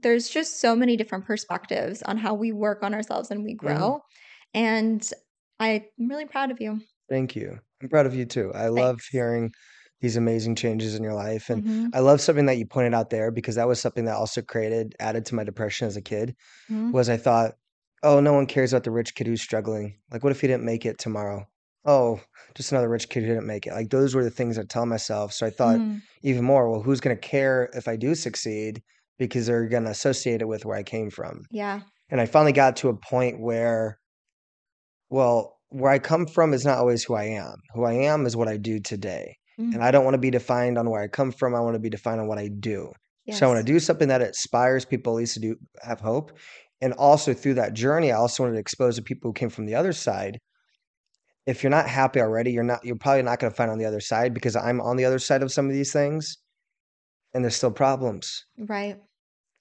there's 0.01 0.29
just 0.29 0.59
so 0.61 0.75
many 0.75 0.97
different 0.97 1.25
perspectives 1.25 2.03
on 2.03 2.17
how 2.17 2.33
we 2.35 2.51
work 2.51 2.83
on 2.83 2.93
ourselves 2.93 3.31
and 3.31 3.43
we 3.43 3.53
hmm 3.61 3.89
grow. 3.89 4.01
And 4.53 5.07
I'm 5.59 5.83
really 5.99 6.25
proud 6.27 6.51
of 6.51 6.61
you. 6.61 6.81
Thank 7.09 7.35
you. 7.35 7.59
I'm 7.81 7.89
proud 7.89 8.05
of 8.05 8.15
you 8.15 8.25
too. 8.25 8.51
I 8.53 8.67
love 8.69 8.99
hearing 9.11 9.51
these 10.01 10.17
amazing 10.17 10.55
changes 10.55 10.95
in 10.95 11.03
your 11.03 11.13
life. 11.13 11.49
And 11.49 11.63
hmm 11.63 11.87
I 11.93 11.99
love 11.99 12.21
something 12.21 12.45
that 12.47 12.57
you 12.57 12.65
pointed 12.65 12.93
out 12.93 13.09
there 13.09 13.31
because 13.31 13.55
that 13.55 13.67
was 13.67 13.79
something 13.81 14.05
that 14.05 14.15
also 14.15 14.41
created, 14.41 14.95
added 14.99 15.25
to 15.27 15.35
my 15.35 15.43
depression 15.43 15.87
as 15.87 15.97
a 15.97 16.01
kid, 16.01 16.35
hmm 16.69 16.91
was 16.91 17.09
I 17.09 17.17
thought, 17.17 17.55
oh, 18.03 18.19
no 18.19 18.33
one 18.33 18.45
cares 18.45 18.73
about 18.73 18.83
the 18.83 18.91
rich 18.91 19.15
kid 19.15 19.27
who's 19.27 19.41
struggling. 19.41 19.99
Like, 20.11 20.23
what 20.23 20.31
if 20.31 20.41
he 20.41 20.47
didn't 20.47 20.65
make 20.65 20.85
it 20.85 20.99
tomorrow? 20.99 21.45
Oh, 21.85 22.21
just 22.55 22.71
another 22.71 22.89
rich 22.89 23.09
kid 23.09 23.21
who 23.23 23.29
didn't 23.29 23.47
make 23.47 23.65
it. 23.67 23.73
Like, 23.73 23.89
those 23.89 24.13
were 24.15 24.23
the 24.23 24.29
things 24.31 24.57
I 24.57 24.63
tell 24.63 24.85
myself. 24.85 25.33
So 25.33 25.45
I 25.45 25.49
thought 25.49 25.81
Mm, 25.81 26.01
even 26.21 26.43
more, 26.43 26.69
well, 26.69 26.81
who's 26.81 26.99
going 27.01 27.15
to 27.15 27.27
care 27.27 27.69
if 27.73 27.87
I 27.87 27.95
do 27.95 28.13
succeed 28.15 28.83
because 29.17 29.47
they're 29.47 29.67
going 29.67 29.83
to 29.85 29.89
associate 29.91 30.41
it 30.41 30.47
with 30.47 30.65
where 30.65 30.77
I 30.77 30.83
came 30.83 31.09
from. 31.09 31.43
yeah. 31.49 31.81
And 32.09 32.21
I 32.21 32.25
finally 32.25 32.53
got 32.53 32.77
to 32.77 32.89
a 32.89 32.97
point 32.97 33.39
where, 33.41 33.99
well, 35.09 35.59
where 35.69 35.91
I 35.91 35.99
come 35.99 36.25
from 36.27 36.53
is 36.53 36.65
not 36.65 36.77
always 36.77 37.03
who 37.03 37.13
I 37.15 37.25
am. 37.25 37.57
Who 37.73 37.83
I 37.83 37.93
am 37.93 38.25
is 38.25 38.35
what 38.35 38.47
I 38.47 38.57
do 38.57 38.79
today. 38.79 39.37
And 39.57 39.73
Mm, 39.75 39.81
I 39.81 39.91
don't 39.91 40.03
want 40.05 40.13
to 40.13 40.19
be 40.19 40.29
defined 40.29 40.77
on 40.77 40.89
where 40.89 41.01
I 41.01 41.07
come 41.07 41.31
from. 41.31 41.55
I 41.55 41.59
want 41.59 41.75
to 41.75 41.79
be 41.79 41.89
defined 41.89 42.19
on 42.21 42.27
what 42.27 42.37
I 42.37 42.47
do. 42.47 42.91
So 43.35 43.45
I 43.45 43.53
want 43.53 43.65
to 43.65 43.73
do 43.73 43.79
something 43.79 44.07
that 44.07 44.21
inspires 44.21 44.85
people 44.85 45.13
at 45.13 45.17
least 45.17 45.33
to 45.33 45.39
do 45.39 45.55
have 45.83 45.99
hope. 45.99 46.37
And 46.79 46.93
also 46.93 47.33
through 47.33 47.55
that 47.55 47.73
journey, 47.73 48.11
I 48.11 48.17
also 48.17 48.43
wanted 48.43 48.53
to 48.55 48.59
expose 48.61 48.95
the 48.95 49.01
people 49.01 49.29
who 49.29 49.33
came 49.33 49.49
from 49.49 49.65
the 49.65 49.75
other 49.75 49.91
side. 49.93 50.39
If 51.45 51.63
you're 51.63 51.69
not 51.71 51.87
happy 51.89 52.19
already, 52.21 52.51
you're 52.51 52.63
not 52.63 52.83
you're 52.85 52.97
probably 52.97 53.23
not 53.23 53.39
going 53.39 53.51
to 53.51 53.55
find 53.55 53.71
on 53.71 53.79
the 53.79 53.85
other 53.85 54.01
side 54.01 54.33
because 54.33 54.55
I'm 54.55 54.79
on 54.81 54.97
the 54.97 55.05
other 55.05 55.19
side 55.19 55.41
of 55.43 55.51
some 55.51 55.65
of 55.67 55.73
these 55.73 55.91
things 55.93 56.37
and 57.33 57.43
there's 57.43 57.55
still 57.55 57.71
problems. 57.71 58.45
Right. 58.57 58.97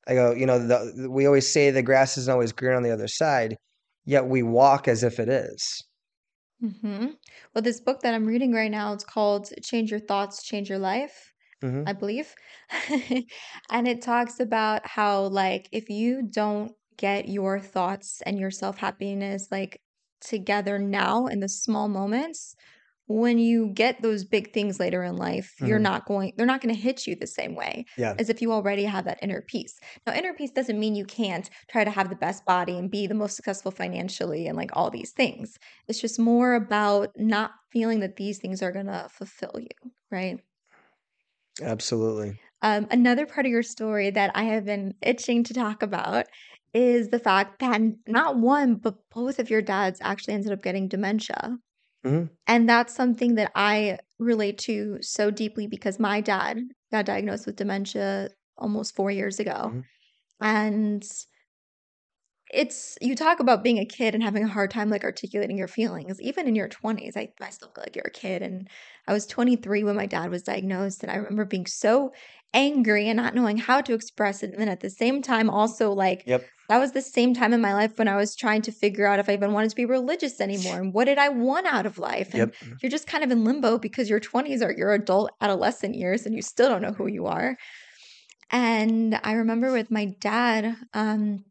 I 0.08 0.14
go, 0.14 0.32
you 0.32 0.46
know, 0.46 0.58
the- 0.58 1.08
we 1.10 1.26
always 1.26 1.52
say 1.52 1.70
the 1.70 1.82
grass 1.82 2.16
isn't 2.18 2.32
always 2.32 2.52
green 2.52 2.74
on 2.74 2.82
the 2.82 2.92
other 2.92 3.08
side, 3.08 3.56
yet 4.04 4.26
we 4.26 4.42
walk 4.42 4.88
as 4.88 5.02
if 5.02 5.18
it 5.18 5.28
is. 5.28 5.82
Hmm 6.60 7.06
Well, 7.54 7.62
this 7.62 7.80
book 7.80 8.00
that 8.00 8.14
I'm 8.14 8.26
reading 8.26 8.52
right 8.52 8.70
now, 8.70 8.92
it's 8.92 9.04
called 9.04 9.50
Change 9.62 9.90
Your 9.90 10.00
Thoughts, 10.00 10.42
Change 10.42 10.68
Your 10.70 10.78
Life. 10.78 11.32
hmm 11.62 11.86
I 11.86 11.94
believe. 11.94 12.34
and 13.70 13.88
it 13.88 14.02
talks 14.02 14.40
about 14.40 14.86
how, 14.86 15.24
like, 15.28 15.68
if 15.72 15.90
you 15.90 16.22
don't 16.22 16.72
get 16.98 17.28
your 17.28 17.60
thoughts 17.60 18.22
and 18.26 18.38
your 18.38 18.50
self 18.52 18.78
happiness, 18.78 19.48
like, 19.50 19.82
together 20.20 20.78
now 20.78 21.26
in 21.26 21.40
the 21.40 21.48
small 21.48 21.88
moments, 21.88 22.56
when 23.08 23.38
you 23.38 23.68
get 23.68 24.02
those 24.02 24.24
big 24.24 24.52
things 24.52 24.80
later 24.80 25.02
in 25.04 25.16
life, 25.16 25.60
you're 25.60 25.78
hmm 25.78 25.86
not 25.90 26.06
going, 26.06 26.32
they're 26.36 26.46
not 26.46 26.60
going 26.60 26.74
to 26.74 26.80
hit 26.80 27.06
you 27.06 27.14
the 27.14 27.26
same 27.26 27.54
way 27.54 27.84
Yeah. 27.96 28.18
as 28.18 28.28
if 28.28 28.42
you 28.42 28.52
already 28.52 28.84
have 28.84 29.04
that 29.04 29.18
inner 29.22 29.42
peace. 29.42 29.78
Now, 30.06 30.14
inner 30.14 30.34
peace 30.34 30.50
doesn't 30.50 30.78
mean 30.80 30.94
you 30.96 31.04
can't 31.04 31.48
try 31.68 31.84
to 31.84 31.90
have 31.90 32.10
the 32.10 32.16
best 32.16 32.44
body 32.44 32.76
and 32.76 32.90
be 32.90 33.06
the 33.06 33.14
most 33.14 33.36
successful 33.36 33.70
financially 33.70 34.46
and 34.48 34.56
like 34.56 34.70
all 34.74 34.90
these 34.90 35.12
things. 35.12 35.56
It's 35.88 36.00
just 36.00 36.18
more 36.18 36.54
about 36.54 37.10
not 37.16 37.52
feeling 37.70 38.00
that 38.00 38.16
these 38.16 38.38
things 38.38 38.62
are 38.62 38.72
going 38.72 38.86
to 38.86 39.08
fulfill 39.10 39.54
you, 39.60 39.92
right? 40.10 40.40
Absolutely. 41.60 42.40
Um, 42.62 42.86
another 42.90 43.26
part 43.26 43.46
of 43.46 43.52
your 43.52 43.62
story 43.62 44.10
that 44.10 44.30
I 44.34 44.44
have 44.44 44.64
been 44.64 44.94
itching 45.02 45.44
to 45.44 45.54
talk 45.54 45.82
about 45.82 46.26
is 46.74 47.08
the 47.08 47.18
fact 47.18 47.58
that 47.60 47.80
not 48.06 48.38
one, 48.38 48.76
but 48.76 48.96
both 49.10 49.38
of 49.38 49.50
your 49.50 49.62
dads 49.62 50.00
actually 50.02 50.34
ended 50.34 50.52
up 50.52 50.62
getting 50.62 50.88
dementia. 50.88 51.58
Mhm. 52.06 52.36
And 52.46 52.68
that's 52.68 52.94
something 52.94 53.34
that 53.36 53.52
I 53.54 53.98
relate 54.18 54.58
to 54.60 54.98
so 55.02 55.30
deeply 55.30 55.66
because 55.66 55.98
my 55.98 56.20
dad 56.20 56.58
got 56.92 57.06
diagnosed 57.06 57.46
with 57.46 57.56
dementia 57.56 58.30
almost 58.58 58.94
four 58.94 59.10
years 59.10 59.40
ago. 59.40 59.74
Mhm. 59.74 59.86
And 60.40 61.04
it's 62.52 62.96
you 63.00 63.16
talk 63.16 63.40
about 63.40 63.64
being 63.64 63.78
a 63.78 63.84
kid 63.84 64.14
and 64.14 64.22
having 64.22 64.44
a 64.44 64.48
hard 64.48 64.70
time 64.70 64.88
like 64.88 65.02
articulating 65.02 65.58
your 65.58 65.66
feelings 65.66 66.20
even 66.20 66.46
in 66.46 66.54
your 66.54 66.68
20s 66.68 67.16
I, 67.16 67.32
I 67.40 67.50
still 67.50 67.70
feel 67.74 67.82
like 67.82 67.96
you're 67.96 68.04
a 68.06 68.10
kid 68.10 68.40
and 68.40 68.68
i 69.08 69.12
was 69.12 69.26
23 69.26 69.82
when 69.82 69.96
my 69.96 70.06
dad 70.06 70.30
was 70.30 70.44
diagnosed 70.44 71.02
and 71.02 71.10
i 71.10 71.16
remember 71.16 71.44
being 71.44 71.66
so 71.66 72.12
angry 72.54 73.08
and 73.08 73.16
not 73.16 73.34
knowing 73.34 73.56
how 73.58 73.80
to 73.80 73.94
express 73.94 74.44
it 74.44 74.50
and 74.52 74.60
then 74.60 74.68
at 74.68 74.78
the 74.80 74.90
same 74.90 75.22
time 75.22 75.50
also 75.50 75.90
like 75.92 76.26
Yep. 76.26 76.52
That 76.68 76.78
was 76.78 76.92
the 76.92 77.02
same 77.02 77.34
time 77.34 77.52
in 77.52 77.60
my 77.60 77.72
life 77.74 77.98
when 77.98 78.08
i 78.08 78.16
was 78.16 78.34
trying 78.36 78.62
to 78.62 78.72
figure 78.72 79.06
out 79.06 79.18
if 79.18 79.28
i 79.28 79.32
even 79.32 79.52
wanted 79.52 79.70
to 79.70 79.76
be 79.76 79.84
religious 79.84 80.40
anymore 80.40 80.78
and 80.78 80.92
what 80.92 81.04
did 81.06 81.18
i 81.18 81.28
want 81.28 81.66
out 81.66 81.86
of 81.86 81.98
life 81.98 82.28
and 82.34 82.38
Yep. 82.38 82.54
you're 82.82 82.90
just 82.90 83.06
kind 83.06 83.24
of 83.24 83.30
in 83.30 83.44
limbo 83.44 83.78
because 83.78 84.10
your 84.10 84.20
20s 84.20 84.62
are 84.62 84.72
your 84.72 84.92
adult 84.92 85.30
adolescent 85.40 85.94
years 85.94 86.26
and 86.26 86.34
you 86.34 86.42
still 86.42 86.68
don't 86.68 86.82
know 86.82 86.92
who 86.92 87.06
you 87.06 87.26
are 87.26 87.56
and 88.50 89.18
i 89.24 89.32
remember 89.32 89.72
with 89.72 89.90
my 89.90 90.06
dad 90.20 90.76
um 90.94 91.44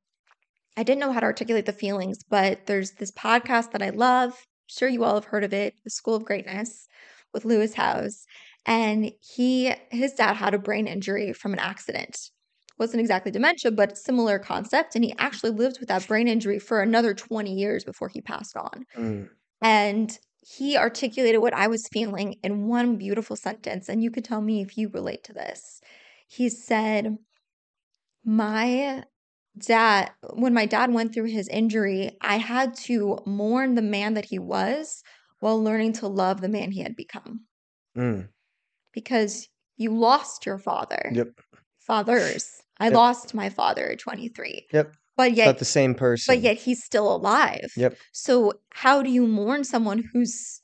I 0.77 0.83
didn't 0.83 0.99
know 0.99 1.13
how 1.13 1.21
to 1.21 1.25
articulate 1.25 1.65
the 1.65 1.71
feelings, 1.71 2.17
but 2.29 2.65
there's 2.65 2.91
this 2.91 3.11
podcast 3.11 3.71
that 3.71 3.81
I 3.81 3.91
love. 3.91 4.45
Sure, 4.67 4.89
you 4.89 5.05
all 5.05 5.15
have 5.15 5.23
heard 5.23 5.45
of 5.45 5.53
it, 5.53 5.75
The 5.85 5.89
School 5.89 6.15
of 6.15 6.25
Greatness 6.25 6.87
with 7.33 7.45
Lewis 7.45 7.73
Howes. 7.75 8.25
And 8.65 9.11
he, 9.21 9.73
his 9.89 10.13
dad 10.15 10.33
had 10.33 10.53
a 10.53 10.59
brain 10.59 10.87
injury 10.87 11.31
from 11.31 11.53
an 11.53 11.59
accident. 11.59 12.29
Wasn't 12.77 12.99
exactly 12.99 13.31
dementia, 13.31 13.71
but 13.71 13.97
similar 13.97 14.37
concept. 14.37 14.95
And 14.95 15.03
he 15.05 15.15
actually 15.17 15.51
lived 15.51 15.79
with 15.79 15.87
that 15.89 16.07
brain 16.07 16.27
injury 16.27 16.59
for 16.59 16.81
another 16.81 17.13
20 17.13 17.53
years 17.53 17.83
before 17.83 18.09
he 18.09 18.21
passed 18.21 18.57
on. 18.57 18.85
Mm. 18.97 19.29
And 19.61 20.17
he 20.45 20.77
articulated 20.77 21.41
what 21.41 21.53
I 21.53 21.67
was 21.67 21.87
feeling 21.91 22.35
in 22.43 22.67
one 22.67 22.97
beautiful 22.97 23.35
sentence. 23.35 23.87
And 23.89 24.03
you 24.03 24.11
could 24.11 24.25
tell 24.25 24.41
me 24.41 24.61
if 24.61 24.77
you 24.77 24.89
relate 24.89 25.23
to 25.23 25.33
this. 25.33 25.81
He 26.27 26.49
said, 26.49 27.17
My 28.23 29.03
dad, 29.57 30.11
when 30.33 30.53
my 30.53 30.65
dad 30.65 30.93
went 30.93 31.13
through 31.13 31.25
his 31.25 31.47
injury, 31.47 32.11
I 32.21 32.37
had 32.37 32.75
to 32.85 33.19
mourn 33.25 33.75
the 33.75 33.81
man 33.81 34.15
that 34.15 34.25
he 34.25 34.39
was 34.39 35.01
while 35.39 35.61
learning 35.63 35.93
to 35.93 36.07
love 36.07 36.41
the 36.41 36.49
man 36.49 36.71
he 36.71 36.81
had 36.81 36.95
become 36.95 37.41
Mm. 37.95 38.27
because 38.91 39.47
you 39.77 39.91
lost 39.97 40.45
your 40.45 40.57
father. 40.57 41.11
Yep. 41.13 41.29
Fathers. 41.79 42.61
I 42.79 42.85
Yep. 42.85 42.93
lost 42.93 43.33
my 43.33 43.49
father 43.49 43.89
at 43.91 43.99
23. 43.99 44.67
Yep. 44.73 44.95
But 45.17 45.33
yet 45.33 45.45
not 45.45 45.59
the 45.59 45.65
same 45.65 45.95
person. 45.95 46.33
but 46.35 46.41
yet 46.41 46.57
he's 46.57 46.83
still 46.83 47.13
alive. 47.15 47.71
Yep. 47.77 47.97
So 48.11 48.53
how 48.71 49.01
do 49.01 49.09
you 49.09 49.25
mourn 49.27 49.63
someone 49.63 50.03
who's 50.11 50.61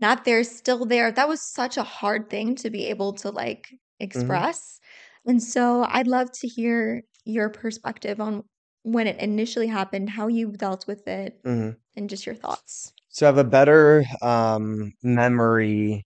not 0.00 0.24
there, 0.24 0.42
still 0.44 0.86
there? 0.86 1.12
That 1.12 1.28
was 1.28 1.42
such 1.42 1.76
a 1.76 1.82
hard 1.82 2.30
thing 2.30 2.54
to 2.56 2.70
be 2.70 2.86
able 2.86 3.12
to 3.14 3.30
like 3.30 3.66
Mm-hmm. 3.70 4.00
express. 4.00 4.80
And 5.26 5.42
so 5.42 5.84
I'd 5.86 6.06
love 6.06 6.30
to 6.32 6.48
hear 6.48 7.02
your 7.26 7.50
perspective 7.50 8.18
on 8.20 8.44
when 8.82 9.06
it 9.06 9.18
initially 9.18 9.66
happened, 9.66 10.08
how 10.08 10.26
you 10.28 10.52
dealt 10.52 10.86
with 10.86 11.06
it, 11.06 11.38
Mhm. 11.44 11.76
and 11.96 12.08
just 12.08 12.24
your 12.24 12.34
thoughts. 12.34 12.94
So 13.10 13.26
I 13.26 13.28
have 13.28 13.36
a 13.36 13.44
better 13.44 14.04
um, 14.22 14.92
memory 15.02 16.02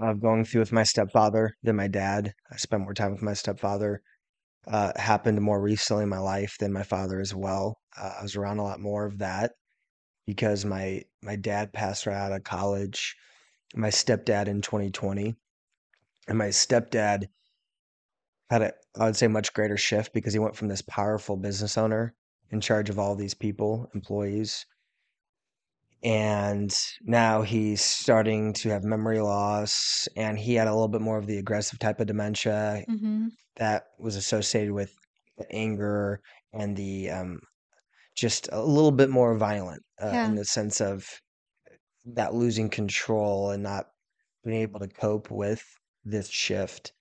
of 0.00 0.20
going 0.20 0.44
through 0.44 0.60
with 0.62 0.72
my 0.72 0.82
stepfather 0.82 1.54
than 1.62 1.76
my 1.76 1.86
dad. 1.88 2.32
I 2.50 2.56
spent 2.56 2.82
more 2.82 2.94
time 2.94 3.12
with 3.12 3.22
my 3.22 3.34
stepfather. 3.34 4.02
Uh, 4.70 4.92
happened 4.96 5.40
more 5.40 5.60
recently 5.60 6.02
in 6.02 6.08
my 6.10 6.18
life 6.18 6.56
than 6.58 6.72
my 6.72 6.82
father 6.82 7.20
as 7.20 7.34
well. 7.34 7.78
Uh, 7.96 8.12
I 8.18 8.22
was 8.22 8.36
around 8.36 8.58
a 8.58 8.62
lot 8.62 8.80
more 8.80 9.06
of 9.06 9.18
that 9.18 9.52
because 10.26 10.64
my 10.64 11.04
my 11.22 11.36
dad 11.36 11.72
passed 11.72 12.06
right 12.06 12.14
out 12.14 12.32
of 12.32 12.44
college. 12.44 13.16
My 13.74 13.88
stepdad 13.88 14.46
in 14.46 14.60
2020, 14.60 15.34
and 16.28 16.38
my 16.38 16.48
stepdad 16.48 17.28
had 18.50 18.62
a 18.62 18.72
I 18.98 19.06
would 19.06 19.16
say 19.16 19.26
much 19.28 19.54
greater 19.54 19.76
shift 19.76 20.12
because 20.12 20.32
he 20.32 20.38
went 20.38 20.56
from 20.56 20.68
this 20.68 20.82
powerful 20.82 21.36
business 21.36 21.78
owner 21.78 22.14
in 22.50 22.60
charge 22.60 22.90
of 22.90 22.98
all 22.98 23.14
these 23.14 23.34
people, 23.34 23.88
employees, 23.94 24.66
and 26.02 26.74
now 27.02 27.42
he's 27.42 27.82
starting 27.82 28.52
to 28.52 28.68
have 28.70 28.84
memory 28.84 29.20
loss 29.20 30.08
and 30.16 30.38
he 30.38 30.54
had 30.54 30.68
a 30.68 30.72
little 30.72 30.88
bit 30.88 31.00
more 31.00 31.18
of 31.18 31.26
the 31.26 31.38
aggressive 31.38 31.78
type 31.78 32.00
of 32.00 32.06
dementia 32.06 32.84
Mm-hmm. 32.88 33.28
That 33.58 33.88
was 33.98 34.16
associated 34.16 34.72
with 34.72 34.94
the 35.36 35.50
anger 35.52 36.20
and 36.52 36.76
the 36.76 37.10
um, 37.10 37.40
just 38.16 38.48
a 38.52 38.62
little 38.62 38.92
bit 38.92 39.10
more 39.10 39.36
violent 39.36 39.82
uh, 40.02 40.12
Yeah. 40.14 40.26
in 40.26 40.34
the 40.34 40.44
sense 40.44 40.80
of 40.80 41.06
that 42.06 42.34
losing 42.34 42.68
control 42.70 43.50
and 43.50 43.62
not 43.62 43.86
being 44.44 44.62
able 44.62 44.80
to 44.80 44.88
cope 44.88 45.30
with 45.30 45.62
this 46.04 46.28
shift 46.28 46.92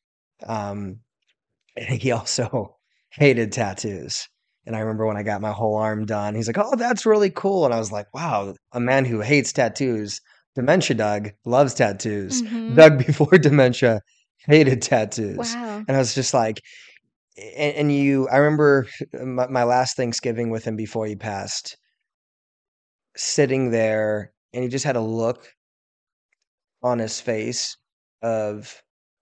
um, 0.47 0.99
he 1.77 2.11
also 2.11 2.77
hated 3.11 3.51
tattoos 3.51 4.27
and 4.65 4.75
I 4.75 4.79
remember 4.79 5.05
when 5.07 5.15
I 5.17 5.23
got 5.23 5.39
my 5.39 5.51
whole 5.53 5.77
arm 5.77 6.05
done, 6.05 6.35
he's 6.35 6.47
like, 6.47 6.57
"Oh, 6.57 6.75
that's 6.75 7.05
really 7.05 7.29
cool." 7.29 7.63
And 7.63 7.73
I 7.73 7.79
was 7.79 7.89
like, 7.89 8.13
"Wow, 8.13 8.53
a 8.73 8.81
man 8.81 9.05
who 9.05 9.21
hates 9.21 9.53
tattoos, 9.53 10.19
dementia 10.55 10.97
Doug, 10.97 11.31
loves 11.45 11.73
tattoos. 11.73 12.41
Mhm. 12.41 12.75
Doug 12.75 12.97
before 13.07 13.37
dementia 13.37 14.01
hated 14.45 14.81
tattoos." 14.81 15.55
Wow. 15.55 15.85
And 15.87 15.95
I 15.95 15.99
was 15.99 16.15
just 16.15 16.33
like, 16.33 16.61
and, 17.37 17.75
and 17.75 17.91
you, 17.93 18.27
I 18.29 18.37
remember 18.37 18.87
my, 19.23 19.47
my 19.47 19.63
last 19.63 19.97
Thanksgiving 19.97 20.49
with 20.51 20.65
him 20.65 20.75
before 20.75 21.05
he 21.07 21.15
passed, 21.15 21.77
sitting 23.15 23.71
there, 23.71 24.33
and 24.53 24.63
he 24.63 24.69
just 24.69 24.85
had 24.85 24.95
a 24.95 25.01
look 25.01 25.53
on 26.83 26.99
his 26.99 27.19
face 27.19 27.77
of 28.21 28.81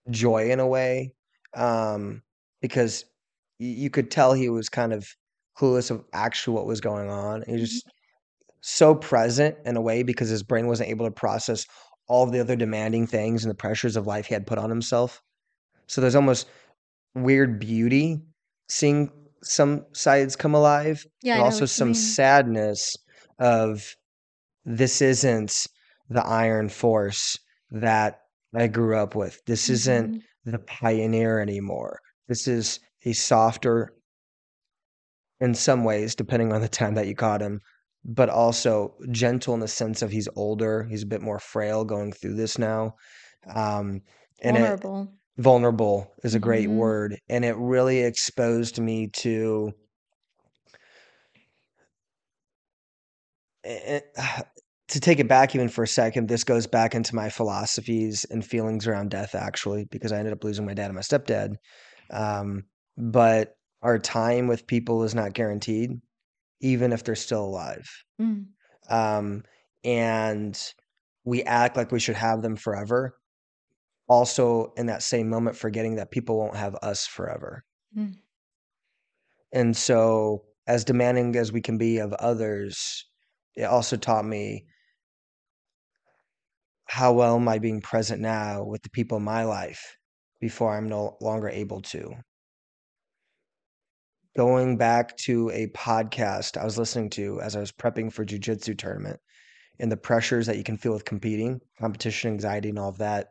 joy 0.09 0.49
in 0.51 0.59
a 0.59 0.67
way, 0.67 1.13
um, 1.55 2.21
because 2.61 3.05
you 3.59 3.89
could 3.89 4.11
tell 4.11 4.33
he 4.33 4.49
was 4.49 4.69
kind 4.69 4.93
of 4.93 5.07
clueless 5.57 5.89
of 5.89 6.03
actually 6.13 6.53
what 6.53 6.65
was 6.65 6.81
going 6.81 7.09
on. 7.09 7.43
He 7.47 7.53
was 7.53 7.61
Mhm. 7.61 7.65
just 7.65 7.87
so 8.61 8.95
present 8.95 9.57
in 9.65 9.77
a 9.77 9.81
way 9.81 10.03
because 10.03 10.29
his 10.29 10.43
brain 10.43 10.67
wasn't 10.67 10.89
able 10.89 11.05
to 11.05 11.11
process 11.11 11.65
all 12.07 12.25
the 12.25 12.39
other 12.39 12.55
demanding 12.55 13.07
things 13.07 13.43
and 13.43 13.49
the 13.51 13.55
pressures 13.55 13.95
of 13.95 14.05
life 14.07 14.27
he 14.27 14.33
had 14.33 14.45
put 14.47 14.57
on 14.57 14.69
himself. 14.69 15.21
So 15.87 16.01
there's 16.01 16.15
almost 16.15 16.47
weird 17.13 17.59
beauty 17.59 18.21
seeing 18.69 19.11
some 19.43 19.85
sides 19.93 20.35
come 20.35 20.55
alive, 20.55 21.05
Yeah, 21.21 21.35
and 21.35 21.43
also 21.43 21.65
some 21.65 21.93
sadness 21.93 22.95
of 23.39 23.95
this 24.65 25.01
isn't 25.01 25.67
the 26.09 26.25
iron 26.25 26.69
force 26.69 27.37
that 27.71 28.21
I 28.55 28.67
grew 28.67 28.97
up 28.97 29.15
with. 29.15 29.41
This 29.45 29.69
isn't 29.69 30.15
Mhm. 30.15 30.21
the 30.45 30.59
pioneer 30.59 31.39
anymore. 31.39 31.99
This 32.27 32.47
is 32.47 32.79
a 33.05 33.13
softer, 33.13 33.93
in 35.39 35.53
some 35.53 35.83
ways, 35.83 36.15
depending 36.15 36.51
on 36.53 36.61
the 36.61 36.69
time 36.69 36.95
that 36.95 37.07
you 37.07 37.15
caught 37.15 37.41
him, 37.41 37.61
but 38.05 38.29
also 38.29 38.95
gentle 39.11 39.53
in 39.55 39.61
the 39.61 39.67
sense 39.67 40.01
of 40.03 40.11
he's 40.11 40.29
older. 40.35 40.85
He's 40.85 41.03
a 41.03 41.07
bit 41.07 41.21
more 41.21 41.39
frail 41.39 41.85
going 41.85 42.13
through 42.13 42.35
this 42.35 42.57
now. 42.59 42.95
Um, 43.53 44.01
and 44.41 44.57
it, 44.57 44.61
vulnerable. 44.61 45.19
vulnerable 45.37 46.13
is 46.23 46.35
a 46.35 46.39
great 46.39 46.69
Mhm. 46.69 46.75
word. 46.77 47.19
And 47.29 47.45
it 47.45 47.55
really 47.57 48.01
exposed 48.01 48.79
me 48.79 49.07
to 49.09 49.73
to 54.87 54.99
take 54.99 55.19
it 55.19 55.27
back 55.27 55.55
even 55.55 55.69
for 55.69 55.83
a 55.83 55.87
second, 55.87 56.29
this 56.29 56.43
goes 56.43 56.67
back 56.67 56.93
into 56.93 57.15
my 57.15 57.29
philosophies 57.29 58.25
and 58.29 58.45
feelings 58.45 58.87
around 58.87 59.09
death, 59.09 59.33
actually, 59.35 59.85
because 59.85 60.11
I 60.11 60.19
ended 60.19 60.33
up 60.33 60.43
losing 60.43 60.65
my 60.65 60.73
dad 60.75 60.85
and 60.85 60.95
my 60.95 61.01
stepdad. 61.01 61.55
Um, 62.11 62.65
but 62.97 63.55
our 63.81 63.97
time 63.99 64.47
with 64.47 64.67
people 64.67 65.03
is 65.03 65.15
not 65.15 65.33
guaranteed, 65.33 65.99
even 66.65 66.91
if 66.91 67.03
they're 67.03 67.13
still 67.13 67.45
alive. 67.45 67.87
Mm. 68.19 68.47
Um, 68.89 69.43
and 69.83 70.59
we 71.23 71.43
act 71.43 71.77
like 71.77 71.91
we 71.91 71.99
should 71.99 72.15
have 72.15 72.41
them 72.41 72.55
forever. 72.55 73.15
Also, 74.07 74.73
in 74.75 74.87
that 74.87 75.03
same 75.03 75.29
moment, 75.29 75.55
forgetting 75.55 75.97
that 75.97 76.09
people 76.09 76.39
won't 76.39 76.55
have 76.55 76.73
us 76.81 77.05
forever. 77.05 77.63
Mm. 77.95 78.15
And 79.53 79.77
so, 79.77 80.45
as 80.65 80.83
demanding 80.83 81.35
as 81.35 81.51
we 81.51 81.61
can 81.61 81.77
be 81.77 81.99
of 81.99 82.13
others, 82.13 83.05
it 83.55 83.65
also 83.65 83.95
taught 83.95 84.25
me 84.25 84.65
how 86.85 87.13
well 87.13 87.35
am 87.35 87.47
I 87.47 87.59
being 87.59 87.81
present 87.81 88.21
now 88.21 88.63
with 88.63 88.81
the 88.81 88.89
people 88.89 89.17
in 89.17 89.23
my 89.23 89.43
life 89.43 89.97
before 90.41 90.75
I'm 90.75 90.89
no 90.89 91.15
longer 91.21 91.49
able 91.49 91.81
to. 91.83 92.15
Going 94.35 94.77
back 94.77 95.15
to 95.17 95.49
a 95.51 95.67
podcast 95.67 96.57
I 96.57 96.65
was 96.65 96.77
listening 96.77 97.09
to 97.11 97.39
as 97.41 97.55
I 97.55 97.59
was 97.59 97.71
prepping 97.71 98.11
for 98.11 98.25
jujitsu 98.25 98.77
tournament 98.77 99.19
and 99.79 99.91
the 99.91 99.97
pressures 99.97 100.45
that 100.47 100.57
you 100.57 100.63
can 100.63 100.77
feel 100.77 100.93
with 100.93 101.05
competing, 101.05 101.61
competition 101.79 102.31
anxiety, 102.31 102.69
and 102.69 102.79
all 102.79 102.89
of 102.89 102.97
that. 102.97 103.29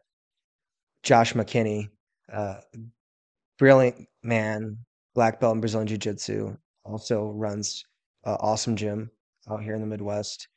Josh 1.03 1.35
McKinney 1.35 1.91
uh, 2.33 2.61
brilliant 3.59 4.09
man, 4.23 4.79
black 5.15 5.41
belt 5.41 5.55
in 5.55 5.61
Brazilian 5.61 5.87
Jiu 5.87 5.99
Jitsu, 5.99 6.57
also 6.85 7.31
runs 7.31 7.85
an 8.25 8.37
awesome 8.41 8.77
gym 8.77 9.11
out 9.51 9.63
here 9.63 9.75
in 9.75 9.81
the 9.81 9.87
Midwest. 9.87 10.49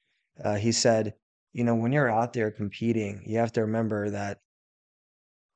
Uh, 0.44 0.56
he 0.56 0.72
said, 0.72 1.14
you 1.54 1.64
know, 1.64 1.76
when 1.76 1.92
you're 1.92 2.10
out 2.10 2.34
there 2.34 2.52
competing, 2.52 3.22
you 3.26 3.38
have 3.38 3.52
to 3.54 3.62
remember 3.62 4.10
that 4.10 4.40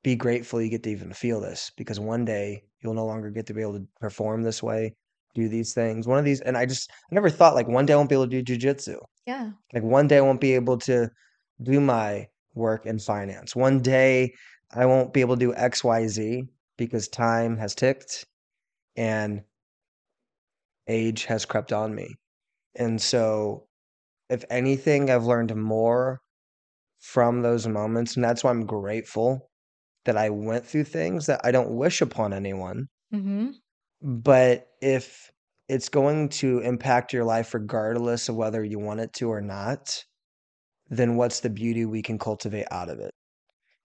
be 0.02 0.16
grateful 0.16 0.60
you 0.60 0.68
get 0.68 0.82
to 0.82 0.90
even 0.90 1.12
feel 1.12 1.40
this 1.40 1.70
because 1.76 2.00
one 2.00 2.24
day 2.24 2.64
you'll 2.80 2.94
no 2.94 3.06
longer 3.06 3.30
get 3.30 3.46
to 3.46 3.54
be 3.54 3.62
able 3.62 3.74
to 3.74 3.86
perform 4.00 4.42
this 4.42 4.62
way, 4.62 4.94
do 5.34 5.48
these 5.48 5.74
things. 5.74 6.06
One 6.06 6.18
of 6.18 6.24
these, 6.24 6.40
and 6.40 6.56
I 6.56 6.66
just 6.66 6.90
I 6.90 7.14
never 7.14 7.30
thought 7.30 7.54
like 7.54 7.68
one 7.68 7.86
day 7.86 7.92
I 7.92 7.96
won't 7.96 8.08
be 8.08 8.16
able 8.16 8.28
to 8.28 8.42
do 8.42 8.58
jujitsu. 8.58 8.98
Yeah. 9.26 9.50
Like 9.72 9.82
one 9.82 10.08
day 10.08 10.18
I 10.18 10.22
won't 10.22 10.40
be 10.40 10.54
able 10.54 10.78
to 10.78 11.08
do 11.62 11.80
my 11.80 12.26
work 12.54 12.86
in 12.86 12.98
finance. 12.98 13.54
One 13.54 13.80
day 13.80 14.34
I 14.74 14.86
won't 14.86 15.12
be 15.12 15.20
able 15.20 15.36
to 15.36 15.46
do 15.46 15.54
X, 15.54 15.84
Y, 15.84 16.06
Z 16.08 16.44
because 16.76 17.08
time 17.08 17.56
has 17.58 17.74
ticked 17.74 18.24
and 18.96 19.42
age 20.88 21.24
has 21.26 21.44
crept 21.44 21.72
on 21.72 21.94
me. 21.94 22.14
And 22.74 23.00
so, 23.00 23.66
if 24.28 24.44
anything, 24.50 25.10
I've 25.10 25.24
learned 25.24 25.54
more 25.54 26.20
from 26.98 27.42
those 27.42 27.68
moments. 27.68 28.16
And 28.16 28.24
that's 28.24 28.42
why 28.42 28.50
I'm 28.50 28.66
grateful 28.66 29.50
that 30.04 30.16
I 30.16 30.30
went 30.30 30.66
through 30.66 30.84
things 30.84 31.26
that 31.26 31.40
I 31.44 31.50
don't 31.50 31.76
wish 31.76 32.00
upon 32.00 32.32
anyone. 32.32 32.86
Mm-hmm. 33.14 33.50
But 34.00 34.66
if 34.80 35.30
it's 35.68 35.88
going 35.88 36.28
to 36.30 36.58
impact 36.58 37.12
your 37.12 37.24
life 37.24 37.54
regardless 37.54 38.28
of 38.28 38.36
whether 38.36 38.64
you 38.64 38.78
want 38.78 39.00
it 39.00 39.12
to 39.14 39.30
or 39.30 39.40
not, 39.40 40.04
then 40.88 41.16
what's 41.16 41.40
the 41.40 41.50
beauty 41.50 41.84
we 41.84 42.02
can 42.02 42.18
cultivate 42.18 42.66
out 42.70 42.88
of 42.88 42.98
it? 42.98 43.12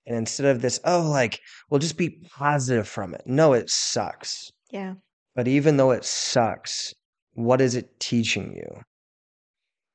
And 0.06 0.16
instead 0.16 0.48
of 0.48 0.62
this, 0.62 0.80
oh, 0.86 1.02
like, 1.02 1.40
well, 1.70 1.80
just 1.80 1.98
be 1.98 2.22
positive 2.36 2.88
from 2.88 3.14
it. 3.14 3.22
No, 3.26 3.54
it 3.54 3.70
sucks. 3.70 4.50
Yeah. 4.72 4.96
But 5.36 5.48
even 5.48 5.78
though 5.78 5.92
it 5.92 6.04
sucks, 6.04 6.94
what 7.34 7.62
is 7.62 7.76
it 7.76 8.00
teaching 8.00 8.56
you? 8.56 8.82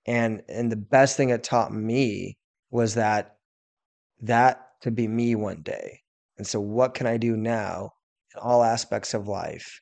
And 0.06 0.42
and 0.48 0.70
the 0.70 0.76
best 0.76 1.16
thing 1.16 1.30
it 1.30 1.42
taught 1.42 1.72
me 1.72 2.36
was 2.70 2.94
that 2.94 3.36
that 4.20 4.60
could 4.82 4.94
be 4.94 5.08
me 5.08 5.34
one 5.34 5.62
day. 5.62 6.01
And 6.38 6.46
so 6.46 6.60
what 6.60 6.94
can 6.94 7.06
I 7.06 7.16
do 7.16 7.36
now 7.36 7.90
in 8.34 8.40
all 8.40 8.62
aspects 8.62 9.14
of 9.14 9.28
life 9.28 9.80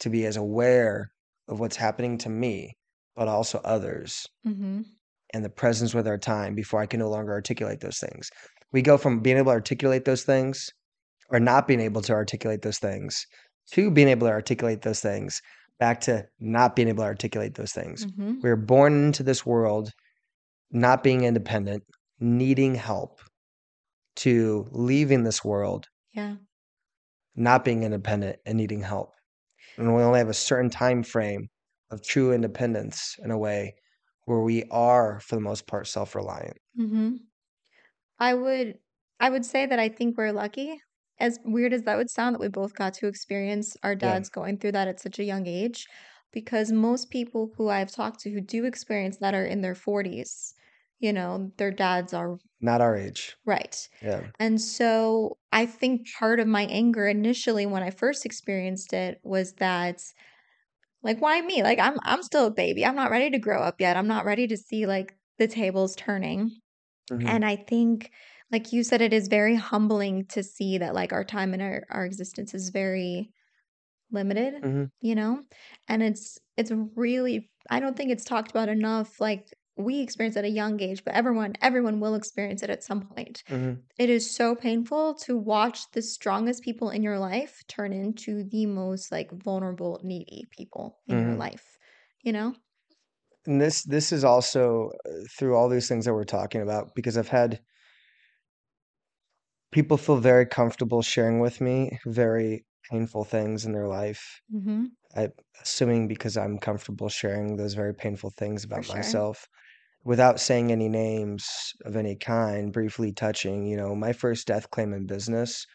to 0.00 0.10
be 0.10 0.24
as 0.26 0.36
aware 0.36 1.10
of 1.48 1.60
what's 1.60 1.76
happening 1.76 2.18
to 2.18 2.28
me, 2.28 2.72
but 3.14 3.28
also 3.28 3.60
others 3.64 4.26
Mm-hmm. 4.46 4.82
and 5.34 5.44
the 5.44 5.50
presence 5.50 5.94
with 5.94 6.06
our 6.08 6.18
time 6.18 6.54
before 6.54 6.80
I 6.80 6.86
can 6.86 7.00
no 7.00 7.08
longer 7.10 7.32
articulate 7.32 7.80
those 7.80 7.98
things. 7.98 8.30
We 8.72 8.82
go 8.82 8.96
from 8.98 9.20
being 9.20 9.36
able 9.36 9.52
to 9.52 9.56
articulate 9.56 10.04
those 10.04 10.24
things 10.24 10.70
or 11.30 11.40
not 11.40 11.68
being 11.68 11.80
able 11.80 12.02
to 12.02 12.12
articulate 12.12 12.62
those 12.62 12.78
things 12.78 13.26
to 13.72 13.90
being 13.90 14.08
able 14.08 14.26
to 14.26 14.32
articulate 14.32 14.82
those 14.82 15.00
things 15.00 15.40
back 15.78 16.00
to 16.00 16.24
not 16.40 16.74
being 16.76 16.88
able 16.88 17.02
to 17.02 17.08
articulate 17.08 17.54
those 17.54 17.72
things. 17.72 18.06
Mm-hmm. 18.06 18.34
We 18.42 18.50
are 18.50 18.56
born 18.56 19.06
into 19.06 19.22
this 19.22 19.44
world 19.46 19.92
not 20.70 21.02
being 21.02 21.24
independent, 21.24 21.84
needing 22.18 22.74
help, 22.74 23.20
to 24.16 24.68
leaving 24.72 25.24
this 25.24 25.44
world 25.44 25.88
Yeah. 26.12 26.36
not 27.34 27.64
being 27.64 27.82
independent 27.82 28.38
and 28.46 28.56
needing 28.58 28.80
help. 28.82 29.14
And 29.78 29.94
we 29.94 30.02
only 30.02 30.18
have 30.20 30.28
a 30.28 30.34
certain 30.34 30.70
time 30.70 31.02
frame 31.04 31.48
of 31.90 32.02
true 32.02 32.32
independence 32.32 33.16
in 33.24 33.30
a 33.30 33.38
way 33.38 33.76
where 34.26 34.40
we 34.42 34.64
are, 34.70 35.20
for 35.20 35.36
the 35.36 35.42
most 35.42 35.66
part, 35.66 35.86
self 35.86 36.14
reliant. 36.14 36.58
Mm-hmm. 36.78 37.16
I 38.18 38.34
would 38.34 38.78
I 39.20 39.30
would 39.30 39.44
say 39.44 39.66
that 39.66 39.78
I 39.78 39.88
think 39.88 40.16
we're 40.16 40.32
lucky. 40.32 40.80
As 41.18 41.38
weird 41.44 41.72
as 41.72 41.82
that 41.84 41.96
would 41.96 42.10
sound, 42.10 42.34
that 42.34 42.40
we 42.40 42.48
both 42.48 42.74
got 42.74 42.94
to 42.94 43.06
experience 43.06 43.76
our 43.82 43.94
Yeah. 44.00 44.18
dads 44.18 44.28
going 44.28 44.58
through 44.58 44.72
that 44.72 44.88
at 44.88 45.00
such 45.00 45.18
a 45.18 45.24
young 45.24 45.46
age. 45.46 45.86
Because 46.32 46.72
most 46.72 47.10
people 47.10 47.52
who 47.56 47.68
I've 47.68 47.90
talked 47.92 48.20
to 48.20 48.30
who 48.30 48.40
do 48.40 48.64
experience 48.64 49.18
that 49.18 49.34
are 49.34 49.44
in 49.44 49.60
their 49.60 49.74
40s. 49.74 50.54
You 51.02 51.12
know, 51.12 51.52
their 51.58 51.70
dads 51.72 52.14
are 52.14 52.38
Not 52.62 52.80
our 52.80 52.96
age. 52.96 53.36
right. 53.44 53.88
Yeah. 54.02 54.32
And 54.38 54.60
so 54.60 55.38
I 55.52 55.66
think 55.66 56.06
part 56.18 56.40
of 56.40 56.46
my 56.46 56.62
anger 56.66 57.06
initially 57.06 57.66
when 57.66 57.82
I 57.82 57.90
first 57.90 58.24
experienced 58.26 58.92
it 58.92 59.20
was 59.22 59.54
that 59.54 60.02
like 61.02 61.20
why 61.20 61.40
me? 61.42 61.62
Like 61.62 61.78
I'm 61.78 61.98
I'm 62.04 62.22
still 62.22 62.46
a 62.46 62.50
baby. 62.50 62.84
I'm 62.86 62.94
not 62.96 63.10
ready 63.10 63.30
to 63.30 63.38
grow 63.38 63.60
up 63.62 63.80
yet. 63.80 63.96
I'm 63.96 64.06
not 64.08 64.24
ready 64.24 64.46
to 64.48 64.56
see 64.56 64.86
like 64.86 65.16
the 65.38 65.48
tables 65.48 65.96
turning. 65.96 66.52
Mhm. 67.10 67.36
And 67.36 67.44
I 67.44 67.56
think 67.56 68.10
like 68.52 68.72
you 68.72 68.84
said 68.84 69.02
it 69.02 69.12
is 69.14 69.28
very 69.28 69.56
humbling 69.56 70.26
to 70.28 70.42
see 70.42 70.78
that 70.78 70.94
like 70.94 71.12
our 71.12 71.24
time 71.24 71.54
and 71.54 71.62
our, 71.62 71.84
our 71.90 72.06
existence 72.06 72.54
is 72.54 72.70
very 72.70 73.30
limited, 74.10 74.62
Mhm. 74.62 74.90
you 75.00 75.14
know? 75.14 75.42
And 75.88 76.02
it's 76.02 76.38
it's 76.56 76.72
really 76.96 77.50
I 77.70 77.80
don't 77.80 77.96
think 77.96 78.10
it's 78.10 78.24
talked 78.24 78.50
about 78.50 78.68
enough 78.68 79.20
like 79.20 79.46
we 79.76 80.00
experience 80.00 80.36
at 80.36 80.44
a 80.44 80.48
young 80.50 80.80
age, 80.80 81.04
but 81.04 81.14
everyone 81.14 81.54
everyone 81.60 82.00
will 82.00 82.14
experience 82.14 82.62
it 82.62 82.70
at 82.70 82.82
some 82.84 83.02
point. 83.08 83.42
Mhm. 83.48 83.82
It 83.98 84.10
is 84.10 84.30
so 84.34 84.54
painful 84.56 85.14
to 85.16 85.36
watch 85.38 85.90
the 85.92 86.02
strongest 86.02 86.62
people 86.64 86.90
in 86.90 87.02
your 87.02 87.18
life 87.18 87.62
turn 87.68 87.92
into 87.92 88.44
the 88.44 88.66
most 88.66 89.12
like 89.12 89.32
vulnerable, 89.32 90.00
needy 90.04 90.44
people 90.50 91.00
in 91.06 91.18
your 91.18 91.34
Mhm. 91.34 91.36
life, 91.36 91.78
you 92.22 92.32
know? 92.32 92.54
And 93.46 93.60
this 93.60 93.82
this 93.84 94.12
is 94.12 94.24
also 94.24 94.90
uh, 95.06 95.10
through 95.30 95.56
all 95.56 95.68
these 95.68 95.88
things 95.88 96.04
that 96.04 96.14
we're 96.14 96.24
talking 96.24 96.60
about 96.60 96.94
because 96.94 97.16
I've 97.16 97.28
had 97.28 97.60
people 99.72 99.96
feel 99.96 100.16
very 100.18 100.46
comfortable 100.46 101.02
sharing 101.02 101.40
with 101.40 101.60
me 101.60 101.98
very 102.06 102.64
painful 102.90 103.24
things 103.24 103.64
in 103.64 103.72
their 103.72 103.88
life. 103.88 104.40
Mm-hmm. 104.52 104.94
I 105.16 105.30
assuming 105.62 106.08
because 106.08 106.36
I'm 106.36 106.58
comfortable 106.58 107.08
sharing 107.10 107.56
those 107.56 107.74
very 107.74 107.94
painful 107.94 108.30
things 108.30 108.64
about 108.64 108.86
sure. 108.86 108.86
myself 108.86 109.48
without 110.04 110.40
saying 110.40 110.72
any 110.72 110.88
names 110.88 111.46
of 111.84 111.96
any 111.96 112.16
kind, 112.16 112.72
briefly 112.72 113.12
touching, 113.12 113.64
you 113.64 113.76
know, 113.76 113.94
my 113.94 114.12
first 114.12 114.46
death 114.46 114.70
claim 114.70 114.92
in 114.92 115.06
business 115.06 115.66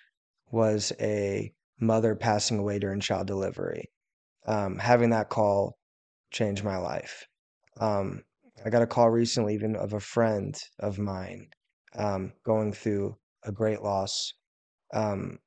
was 0.51 0.91
a 0.99 1.51
mother 1.79 2.15
passing 2.15 2.59
away 2.59 2.79
during 2.79 2.99
child 2.99 3.27
delivery. 3.27 3.89
Um, 4.45 4.77
having 4.77 5.11
that 5.11 5.29
call 5.29 5.77
changed 6.31 6.63
my 6.63 6.77
life. 6.77 7.27
Um, 7.79 8.23
I 8.65 8.69
got 8.69 8.81
a 8.81 8.87
call 8.87 9.09
recently, 9.09 9.53
even 9.53 9.75
of 9.75 9.93
a 9.93 9.99
friend 9.99 10.57
of 10.79 10.97
mine 10.97 11.49
um, 11.95 12.33
going 12.43 12.73
through 12.73 13.15
a 13.43 13.51
great 13.51 13.81
loss 13.81 14.33
um, 14.93 15.37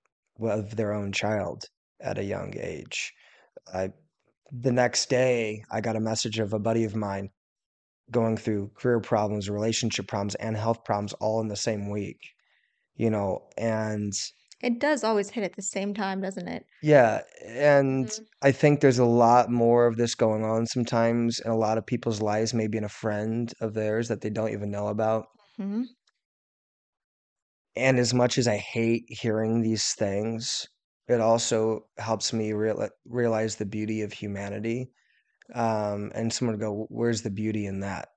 of 0.41 0.77
their 0.77 0.93
own 0.93 1.13
child 1.13 1.65
at 2.01 2.19
a 2.19 2.25
young 2.25 2.55
age. 2.59 3.13
I, 3.75 3.91
the 4.53 4.73
next 4.73 5.09
day, 5.09 5.65
I 5.71 5.81
got 5.81 5.97
a 5.97 6.01
message 6.01 6.39
of 6.39 6.53
a 6.53 6.59
buddy 6.59 6.85
of 6.85 6.97
mine 6.97 7.31
going 8.11 8.37
through 8.37 8.71
career 8.77 9.01
problems, 9.01 9.51
relationship 9.51 10.07
problems, 10.09 10.35
and 10.37 10.57
health 10.57 10.85
problems 10.85 11.13
all 11.15 11.41
in 11.41 11.49
the 11.49 11.57
same 11.57 11.91
week. 11.91 12.21
You 12.97 13.11
know, 13.11 13.49
and 13.59 14.13
It 14.63 14.79
does 14.79 15.05
always 15.05 15.29
hit 15.31 15.45
at 15.45 15.53
the 15.57 15.61
same 15.61 15.93
time, 15.93 16.23
doesn't 16.23 16.49
it? 16.49 16.65
yeah, 16.83 17.23
and 17.47 18.11
Mhm. 18.11 18.27
I 18.43 18.53
think 18.53 18.81
there's 18.81 18.99
a 18.99 19.05
lot 19.05 19.51
more 19.51 19.87
of 19.87 19.97
this 19.97 20.15
going 20.15 20.45
on 20.45 20.67
sometimes 20.67 21.39
in 21.41 21.51
a 21.51 21.57
lot 21.57 21.77
of 21.77 21.85
people's 21.87 22.23
lives, 22.23 22.55
maybe 22.55 22.79
in 22.79 22.85
a 22.85 22.89
friend 22.89 23.53
of 23.61 23.75
theirs 23.75 24.09
that 24.09 24.23
they 24.23 24.31
don't 24.31 24.51
even 24.53 24.71
know 24.71 24.89
about. 24.89 25.27
hmm 25.59 25.83
And 27.77 27.99
as 27.99 28.13
much 28.15 28.39
as 28.39 28.47
I 28.49 28.57
hate 28.59 29.05
hearing 29.09 29.63
these 29.63 29.93
things, 29.95 30.69
it 31.09 31.21
also 31.21 31.89
helps 31.99 32.33
me 32.33 32.53
real 32.53 32.89
realize 33.05 33.57
the 33.57 33.67
beauty 33.67 34.03
of 34.03 34.13
humanity. 34.13 34.93
Um, 35.55 36.13
and 36.15 36.33
someone 36.33 36.57
would 36.57 36.61
go, 36.65 36.87
where's 36.91 37.23
the 37.23 37.31
beauty 37.31 37.67
in 37.67 37.81
that? 37.81 38.11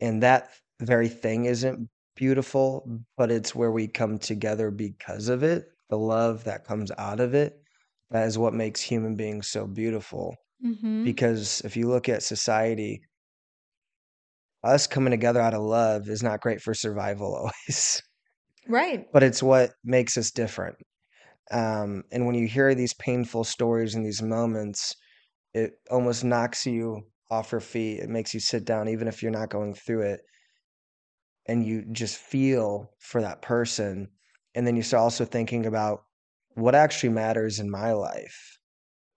And 0.00 0.22
that 0.22 0.50
very 0.80 1.08
thing 1.08 1.46
isn't 1.46 1.88
beautiful, 2.16 3.00
but 3.16 3.30
it's 3.30 3.54
where 3.54 3.72
we 3.72 3.88
come 3.88 4.18
together 4.18 4.70
because 4.70 5.28
of 5.28 5.42
it. 5.42 5.68
The 5.90 5.98
love 5.98 6.44
that 6.44 6.64
comes 6.64 6.90
out 6.98 7.20
of 7.20 7.34
it, 7.34 7.62
that 8.10 8.26
is 8.26 8.38
what 8.38 8.54
makes 8.54 8.80
human 8.80 9.16
beings 9.16 9.48
so 9.48 9.66
beautiful. 9.66 10.36
hmm 10.62 11.04
Because 11.04 11.62
if 11.62 11.76
you 11.76 11.88
look 11.88 12.08
at 12.08 12.22
society, 12.22 13.02
us 14.62 14.86
coming 14.86 15.10
together 15.10 15.40
out 15.40 15.54
of 15.54 15.62
love 15.62 16.08
is 16.08 16.22
not 16.22 16.40
great 16.40 16.60
for 16.60 16.74
survival 16.74 17.34
always, 17.68 18.02
Right. 18.66 19.10
but 19.12 19.22
it's 19.22 19.42
what 19.42 19.72
makes 19.84 20.16
us 20.16 20.30
different. 20.30 20.76
Um, 21.52 22.04
and 22.12 22.26
when 22.26 22.36
you 22.36 22.48
hear 22.48 22.74
these 22.74 22.94
painful 22.94 23.44
stories 23.44 23.94
and 23.94 24.06
these 24.06 24.22
moments, 24.22 24.96
it 25.54 25.72
almost 25.90 26.24
knocks 26.24 26.66
you 26.66 27.02
off 27.30 27.52
your 27.52 27.60
feet. 27.60 28.00
It 28.00 28.08
makes 28.08 28.34
you 28.34 28.40
sit 28.40 28.64
down, 28.64 28.88
even 28.88 29.08
if 29.08 29.22
you're 29.22 29.30
not 29.30 29.50
going 29.50 29.74
through 29.74 30.02
it, 30.02 30.20
and 31.46 31.64
you 31.66 31.84
just 31.92 32.16
feel 32.16 32.90
for 32.98 33.20
that 33.22 33.42
person. 33.42 34.08
And 34.54 34.66
then 34.66 34.76
you 34.76 34.82
start 34.82 35.02
also 35.02 35.24
thinking 35.24 35.66
about 35.66 36.00
what 36.54 36.74
actually 36.74 37.10
matters 37.10 37.58
in 37.58 37.70
my 37.70 37.92
life. 37.92 38.58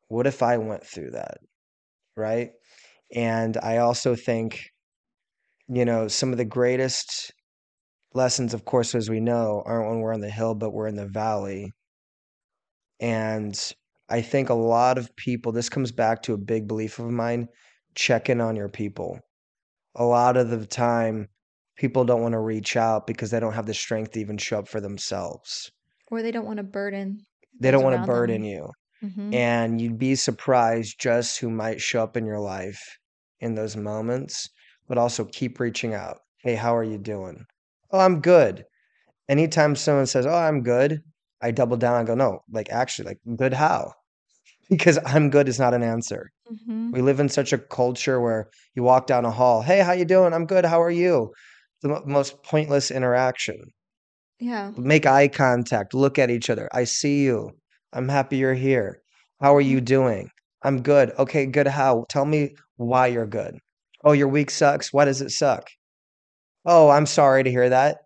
What 0.08 0.28
if 0.28 0.44
I 0.44 0.58
went 0.58 0.86
through 0.86 1.12
that? 1.12 1.38
Right. 2.16 2.52
And 3.16 3.58
I 3.58 3.78
also 3.78 4.16
think, 4.16 4.62
you 5.68 5.86
know, 5.86 6.08
some 6.08 6.32
of 6.32 6.38
the 6.38 6.46
greatest 6.46 7.32
lessons, 8.14 8.54
of 8.54 8.66
course, 8.66 8.94
as 8.96 9.10
we 9.10 9.20
know, 9.20 9.64
aren't 9.66 9.90
when 9.90 10.00
we're 10.00 10.14
on 10.14 10.22
the 10.22 10.30
hill, 10.30 10.56
but 10.56 10.72
we're 10.72 10.88
in 10.88 10.96
the 10.96 11.08
valley. 11.08 11.72
And 13.00 13.60
I 14.14 14.22
think 14.22 14.50
a 14.50 14.54
lot 14.54 15.00
of 15.00 15.16
people, 15.16 15.52
this 15.52 15.70
comes 15.70 15.92
back 15.92 16.22
to 16.22 16.36
a 16.36 16.38
big 16.38 16.68
belief 16.68 17.00
of 17.00 17.10
mine, 17.10 17.48
check 17.96 18.30
in 18.30 18.42
on 18.42 18.56
your 18.56 18.70
people. 18.70 19.20
A 19.96 20.06
lot 20.06 20.38
of 20.38 20.52
the 20.52 20.68
time, 20.68 21.30
people 21.78 22.06
don't 22.06 22.22
want 22.22 22.34
to 22.34 22.40
reach 22.40 22.78
out 22.78 23.08
because 23.08 23.32
they 23.32 23.40
don't 23.40 23.54
have 23.54 23.66
the 23.66 23.74
strength 23.74 24.12
to 24.12 24.20
even 24.20 24.38
show 24.38 24.60
up 24.60 24.68
for 24.68 24.80
themselves. 24.80 25.72
Or 26.12 26.22
they 26.22 26.30
don't 26.30 26.46
want 26.46 26.58
to 26.58 26.64
burden 26.64 27.26
They 27.60 27.72
don't 27.72 27.84
want 27.84 28.00
to 28.00 28.06
burden 28.06 28.42
them. 28.42 28.52
you. 28.52 28.70
hmm 29.02 29.34
And 29.34 29.82
you'd 29.82 29.98
be 29.98 30.14
surprised 30.14 31.00
just 31.00 31.40
who 31.40 31.50
might 31.50 31.82
show 31.82 32.04
up 32.04 32.16
in 32.16 32.28
your 32.28 32.40
life 32.40 33.00
in 33.40 33.56
those 33.56 33.76
moments, 33.76 34.48
but 34.88 35.00
also 35.00 35.26
keep 35.26 35.60
reaching 35.60 35.96
out. 35.96 36.20
Hey, 36.44 36.54
how 36.54 36.76
are 36.78 36.84
you 36.84 37.00
doing? 37.00 37.46
Oh, 37.90 38.00
I'm 38.00 38.22
good. 38.22 38.66
Anytime 39.28 39.76
someone 39.76 40.06
says, 40.06 40.28
Oh, 40.28 40.36
I'm 40.36 40.62
good, 40.62 41.02
I 41.42 41.50
double 41.50 41.78
down 41.78 41.98
and 41.98 42.06
go, 42.06 42.14
No, 42.14 42.44
like 42.52 42.70
actually, 42.70 43.08
like 43.08 43.20
good 43.38 43.54
how? 43.54 43.94
Because 44.78 45.00
I'm 45.06 45.30
good 45.30 45.48
is 45.50 45.60
not 45.60 45.74
an 45.74 45.84
answer. 45.84 46.32
hmm 46.48 46.92
We 46.92 47.02
live 47.02 47.20
in 47.20 47.30
such 47.30 47.54
a 47.54 47.58
culture 47.58 48.20
where 48.22 48.50
you 48.76 48.84
walk 48.84 49.08
down 49.08 49.26
a 49.26 49.32
hall, 49.32 49.62
Hey, 49.62 49.80
how 49.80 49.94
you 49.94 50.06
doing? 50.06 50.34
I'm 50.34 50.46
good. 50.46 50.66
How 50.66 50.82
are 50.82 50.92
you? 50.92 51.34
The 51.82 51.90
mo- 51.90 52.04
most 52.06 52.44
pointless 52.44 52.92
interaction. 52.92 53.58
Yeah. 54.40 54.72
Make 54.78 55.06
eye 55.06 55.28
contact, 55.28 55.94
look 55.94 56.20
at 56.20 56.30
each 56.30 56.50
other. 56.50 56.70
I 56.74 56.84
see 56.86 57.24
you. 57.24 57.52
I'm 57.94 58.10
happy 58.10 58.38
you're 58.38 58.54
here. 58.56 59.02
How 59.42 59.56
are 59.56 59.62
you 59.62 59.82
Mhm. 59.82 59.86
doing? 59.86 60.30
I'm 60.64 60.82
good. 60.82 61.12
Okay, 61.20 61.46
good. 61.46 61.68
How? 61.68 62.06
Tell 62.10 62.26
me 62.26 62.56
why 62.78 63.08
you're 63.08 63.28
good. 63.28 63.58
Oh, 64.04 64.14
your 64.14 64.28
week 64.30 64.52
sucks. 64.52 64.94
Why 64.94 65.06
does 65.06 65.22
it 65.22 65.32
suck? 65.32 65.68
Oh, 66.66 66.90
I'm 66.90 67.06
sorry 67.06 67.44
to 67.44 67.50
hear 67.52 67.70
that. 67.70 68.00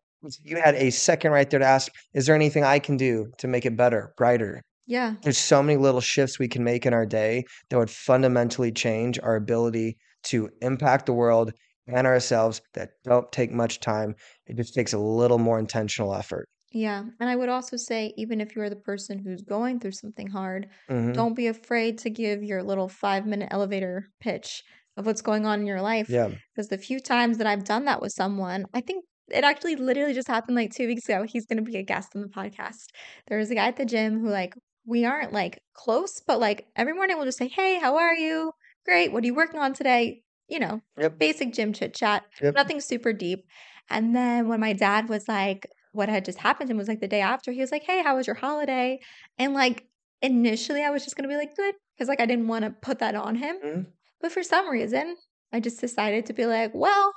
You 0.43 0.57
had 0.61 0.75
a 0.75 0.89
second 0.91 1.31
right 1.31 1.49
there 1.49 1.59
to 1.59 1.65
ask, 1.65 1.91
is 2.13 2.25
there 2.25 2.35
anything 2.35 2.63
I 2.63 2.79
can 2.79 2.97
do 2.97 3.31
to 3.39 3.47
make 3.47 3.65
it 3.65 3.77
better, 3.77 4.13
brighter? 4.17 4.61
Yeah. 4.87 5.15
There's 5.21 5.37
so 5.37 5.61
many 5.61 5.77
little 5.77 6.01
shifts 6.01 6.39
we 6.39 6.47
can 6.47 6.63
make 6.63 6.85
in 6.85 6.93
our 6.93 7.05
day 7.05 7.43
that 7.69 7.77
would 7.77 7.89
fundamentally 7.89 8.71
change 8.71 9.19
our 9.21 9.35
ability 9.35 9.97
to 10.23 10.49
impact 10.61 11.05
the 11.05 11.13
world 11.13 11.51
and 11.87 12.07
ourselves 12.07 12.61
that 12.73 12.89
don't 13.03 13.31
take 13.31 13.51
much 13.51 13.79
time. 13.79 14.15
It 14.45 14.57
just 14.57 14.73
takes 14.73 14.93
a 14.93 14.97
little 14.97 15.37
more 15.37 15.59
intentional 15.59 16.13
effort. 16.13 16.47
Yeah. 16.71 17.03
And 17.19 17.29
I 17.29 17.35
would 17.35 17.49
also 17.49 17.77
say, 17.77 18.13
even 18.17 18.41
if 18.41 18.55
you're 18.55 18.69
the 18.69 18.75
person 18.75 19.19
who's 19.19 19.41
going 19.41 19.79
through 19.79 19.93
something 19.93 20.27
hard, 20.27 20.67
hmm 20.89 21.13
don't 21.13 21.35
be 21.35 21.47
afraid 21.47 21.97
to 21.99 22.09
give 22.09 22.43
your 22.43 22.61
little 22.63 22.89
five 22.89 23.25
minute 23.25 23.49
elevator 23.51 24.07
pitch 24.19 24.63
of 24.97 25.05
what's 25.05 25.21
going 25.21 25.45
on 25.45 25.61
in 25.61 25.65
your 25.67 25.81
life. 25.81 26.09
Yeah. 26.09 26.29
Because 26.53 26.69
the 26.69 26.77
few 26.77 26.99
times 26.99 27.37
that 27.37 27.47
I've 27.47 27.63
done 27.63 27.85
that 27.85 28.01
with 28.01 28.11
someone, 28.11 28.65
I 28.73 28.81
think 28.81 29.05
it 29.29 29.43
actually 29.43 29.75
literally 29.75 30.13
just 30.13 30.27
happened 30.27 30.55
like 30.55 30.73
two 30.73 30.87
weeks 30.87 31.07
ago. 31.07 31.23
He's 31.23 31.45
going 31.45 31.63
to 31.63 31.71
be 31.71 31.77
a 31.77 31.83
guest 31.83 32.09
on 32.15 32.21
the 32.21 32.27
podcast. 32.27 32.85
There 33.27 33.37
was 33.37 33.51
a 33.51 33.55
guy 33.55 33.67
at 33.67 33.77
the 33.77 33.85
gym 33.85 34.19
who, 34.19 34.29
like, 34.29 34.53
we 34.87 35.05
aren't 35.05 35.33
like 35.33 35.61
close, 35.73 36.21
but 36.25 36.39
like 36.39 36.67
every 36.75 36.93
morning 36.93 37.17
we'll 37.17 37.25
just 37.27 37.37
say, 37.37 37.49
Hey, 37.49 37.79
how 37.79 37.97
are 37.97 38.15
you? 38.15 38.53
Great. 38.85 39.11
What 39.11 39.23
are 39.23 39.27
you 39.27 39.35
working 39.35 39.59
on 39.59 39.73
today? 39.73 40.23
You 40.47 40.59
know, 40.59 40.81
Yep. 40.97 41.19
basic 41.19 41.53
gym 41.53 41.73
chit 41.73 41.93
chat, 41.93 42.23
Yep. 42.41 42.55
nothing 42.55 42.81
super 42.81 43.13
deep. 43.13 43.45
And 43.89 44.15
then 44.15 44.47
when 44.47 44.59
my 44.61 44.73
dad 44.73 45.09
was 45.09 45.27
like, 45.27 45.67
what 45.93 46.09
had 46.09 46.25
just 46.25 46.39
happened 46.39 46.69
to 46.69 46.73
him 46.73 46.77
was 46.77 46.87
like 46.87 47.01
the 47.01 47.07
day 47.07 47.21
after, 47.21 47.51
he 47.51 47.61
was 47.61 47.71
like, 47.71 47.83
Hey, 47.83 48.01
how 48.03 48.15
was 48.17 48.27
your 48.27 48.35
holiday? 48.35 48.99
And 49.37 49.53
like 49.53 49.85
initially 50.21 50.83
I 50.83 50.89
was 50.89 51.03
just 51.03 51.15
gonna 51.15 51.27
be 51.29 51.35
like, 51.37 51.55
good, 51.55 51.75
because 51.95 52.07
like 52.07 52.19
I 52.21 52.25
didn't 52.25 52.47
want 52.47 52.65
to 52.65 52.71
put 52.71 52.99
that 52.99 53.15
on 53.15 53.35
him. 53.35 53.57
Mhm. 53.63 53.85
But 54.21 54.31
for 54.31 54.43
some 54.43 54.69
reason, 54.69 55.17
I 55.53 55.59
just 55.59 55.79
decided 55.81 56.25
to 56.27 56.33
be 56.33 56.45
like, 56.45 56.71
well, 56.73 57.13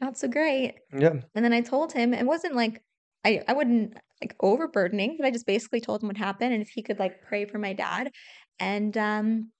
not 0.00 0.18
so 0.18 0.28
great. 0.28 0.74
Yeah. 0.92 1.20
And 1.34 1.44
then 1.44 1.52
I 1.52 1.60
told 1.60 1.92
him 1.92 2.14
it 2.14 2.26
wasn't 2.26 2.54
like 2.56 2.82
I, 3.24 3.42
I 3.48 3.52
wouldn't 3.52 3.94
like 4.22 4.36
overburdening, 4.40 5.16
but 5.18 5.26
I 5.26 5.30
just 5.30 5.46
basically 5.46 5.80
told 5.80 6.02
him 6.02 6.08
what 6.08 6.16
happened 6.16 6.52
and 6.52 6.62
if 6.62 6.68
he 6.70 6.82
could 6.82 6.98
like 6.98 7.22
pray 7.22 7.44
for 7.46 7.58
my 7.58 7.72
dad. 7.72 8.10
And 8.60 8.96
um 8.96 9.52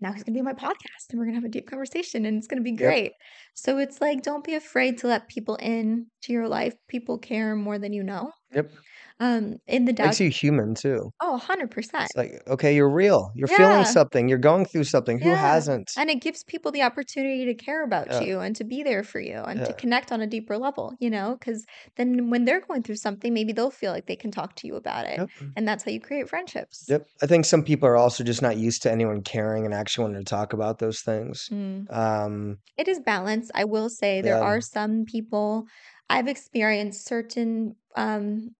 now 0.00 0.12
he's 0.12 0.24
gonna 0.24 0.34
be 0.34 0.40
on 0.40 0.44
my 0.46 0.54
podcast 0.54 1.10
and 1.10 1.18
we're 1.18 1.26
gonna 1.26 1.36
have 1.36 1.44
a 1.44 1.48
deep 1.48 1.68
conversation 1.68 2.26
and 2.26 2.38
it's 2.38 2.48
gonna 2.48 2.62
be 2.62 2.72
Yep. 2.78 2.96
great. 2.96 3.12
So 3.54 3.78
it's 3.78 4.00
like 4.00 4.22
don't 4.22 4.44
be 4.44 4.54
afraid 4.54 4.98
to 4.98 5.08
let 5.08 5.28
people 5.28 5.56
in 5.56 6.08
to 6.22 6.32
your 6.32 6.48
life. 6.48 6.74
People 6.88 7.18
care 7.18 7.54
more 7.56 7.78
than 7.78 7.92
you 7.92 8.02
know. 8.02 8.32
Yep. 8.54 8.72
Um 9.20 9.56
in 9.66 9.84
the 9.84 9.92
Tao 9.92 10.06
Makes 10.06 10.20
you 10.20 10.30
human 10.30 10.74
too. 10.74 11.10
Oh, 11.20 11.40
100%. 11.42 12.04
It's 12.04 12.16
like, 12.16 12.42
okay, 12.48 12.74
you're 12.74 12.90
real. 12.90 13.30
You're 13.34 13.48
feeling 13.48 13.84
something. 13.84 14.28
You're 14.28 14.38
going 14.38 14.64
through 14.64 14.84
something. 14.84 15.18
Who 15.18 15.30
Yeah. 15.30 15.36
hasn't? 15.36 15.92
And 15.96 16.10
it 16.10 16.20
gives 16.20 16.44
people 16.44 16.72
the 16.72 16.82
opportunity 16.82 17.44
to 17.46 17.54
care 17.54 17.84
about 17.84 18.06
Yeah. 18.10 18.20
you 18.20 18.40
and 18.40 18.54
to 18.56 18.64
be 18.64 18.82
there 18.82 19.02
for 19.04 19.20
you 19.20 19.38
and 19.42 19.64
to 19.66 19.72
connect 19.74 20.12
on 20.12 20.20
a 20.20 20.26
deeper 20.26 20.58
level, 20.58 20.94
you 20.98 21.10
know? 21.10 21.36
Because 21.38 21.64
then 21.96 22.30
when 22.30 22.44
they're 22.44 22.60
going 22.60 22.82
through 22.82 22.96
something, 22.96 23.32
maybe 23.32 23.52
they'll 23.52 23.70
feel 23.70 23.92
like 23.92 24.06
they 24.06 24.16
can 24.16 24.30
talk 24.30 24.56
to 24.56 24.66
you 24.66 24.76
about 24.76 25.06
it. 25.06 25.18
Yep. 25.18 25.28
And 25.56 25.68
that's 25.68 25.84
how 25.84 25.90
you 25.90 26.00
create 26.00 26.28
friendships. 26.28 26.84
Yep. 26.88 27.06
I 27.22 27.26
think 27.26 27.44
some 27.44 27.62
people 27.62 27.88
are 27.88 27.96
also 27.96 28.24
just 28.24 28.42
not 28.42 28.56
used 28.56 28.82
to 28.82 28.90
anyone 28.92 29.22
caring 29.22 29.64
and 29.64 29.74
actually 29.74 30.04
wanting 30.04 30.24
to 30.24 30.28
talk 30.30 30.52
about 30.52 30.78
those 30.78 31.00
things. 31.00 31.48
Mm. 31.50 31.92
Um, 31.94 32.58
It 32.76 32.88
is 32.88 33.00
balance. 33.00 33.50
I 33.54 33.64
will 33.64 33.88
say 33.88 34.20
there 34.20 34.38
yeah. 34.38 34.42
are 34.42 34.60
some 34.60 35.04
people, 35.04 35.66
I've 36.10 36.28
experienced 36.28 37.06
certain 37.06 37.76
um, 37.96 38.54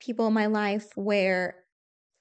people 0.00 0.26
in 0.26 0.32
my 0.32 0.46
life 0.46 0.86
where 0.94 1.56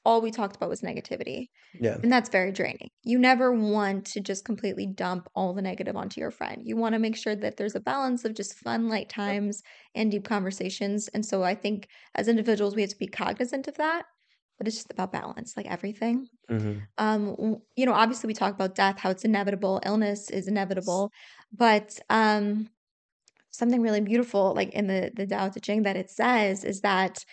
all 0.03 0.21
we 0.21 0.31
talked 0.31 0.55
about 0.55 0.69
was 0.69 0.81
negativity. 0.81 1.47
Yeah. 1.79 1.97
And 2.01 2.11
that's 2.11 2.29
very 2.29 2.51
draining. 2.51 2.89
You 3.03 3.17
never 3.17 3.51
want 3.51 4.05
to 4.07 4.21
just 4.21 4.45
completely 4.45 4.85
dump 4.85 5.27
all 5.35 5.53
the 5.53 5.61
negative 5.61 5.95
onto 5.95 6.21
your 6.21 6.31
friend. 6.31 6.61
You 6.63 6.77
want 6.77 6.93
to 6.93 6.99
make 6.99 7.15
sure 7.15 7.35
that 7.35 7.57
there's 7.57 7.75
a 7.75 7.79
balance 7.79 8.23
of 8.23 8.35
just 8.35 8.53
fun, 8.53 8.87
light 8.87 9.09
times 9.09 9.63
and 9.95 10.11
deep 10.11 10.25
conversations. 10.25 11.07
And 11.09 11.25
so 11.25 11.43
I 11.43 11.55
think 11.55 11.87
as 12.13 12.27
individuals, 12.27 12.75
we 12.75 12.81
have 12.81 12.91
to 12.91 12.97
be 12.97 13.07
cognizant 13.07 13.67
of 13.67 13.75
that. 13.77 14.05
But 14.57 14.67
it's 14.67 14.77
just 14.77 14.91
about 14.91 15.11
balance, 15.11 15.57
like 15.57 15.65
everything. 15.65 16.27
hmm 16.47 16.77
Um, 16.97 17.57
you 17.75 17.85
know, 17.85 17.93
obviously 17.93 18.27
we 18.27 18.33
talk 18.33 18.53
about 18.53 18.75
death, 18.75 18.99
how 18.99 19.09
it's 19.09 19.25
inevitable, 19.25 19.81
illness 19.85 20.29
is 20.29 20.47
inevitable, 20.47 21.11
but 21.51 21.99
um, 22.09 22.69
something 23.51 23.81
really 23.81 24.01
beautiful, 24.01 24.53
like 24.53 24.71
in 24.73 24.87
the 24.87 25.11
the 25.15 25.25
Tao 25.27 25.49
Te 25.49 25.59
Ching, 25.59 25.83
that 25.83 25.95
it 25.95 26.09
says 26.09 26.63
is 26.63 26.81
that 26.81 27.25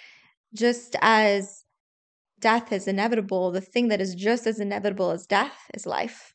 just 0.55 0.97
as 1.01 1.65
death 2.41 2.73
is 2.73 2.89
inevitable, 2.89 3.51
the 3.51 3.61
thing 3.61 3.89
that 3.89 4.01
is 4.01 4.15
just 4.15 4.47
as 4.47 4.61
inevitable 4.61 5.11
as 5.11 5.27
death 5.27 5.71
is 5.75 5.87
life. 5.87 6.35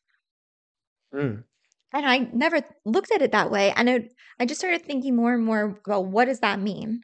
Mm. 1.12 1.44
And 1.92 2.06
I 2.06 2.28
never 2.32 2.60
looked 2.84 3.12
at 3.12 3.22
it 3.22 3.32
that 3.32 3.50
way. 3.50 3.72
And 3.76 3.88
it, 3.88 4.12
I 4.38 4.44
just 4.46 4.60
started 4.60 4.84
thinking 4.84 5.16
more 5.16 5.32
and 5.34 5.44
more 5.44 5.78
about 5.86 6.06
what 6.06 6.26
does 6.26 6.40
that 6.40 6.60
mean? 6.60 7.00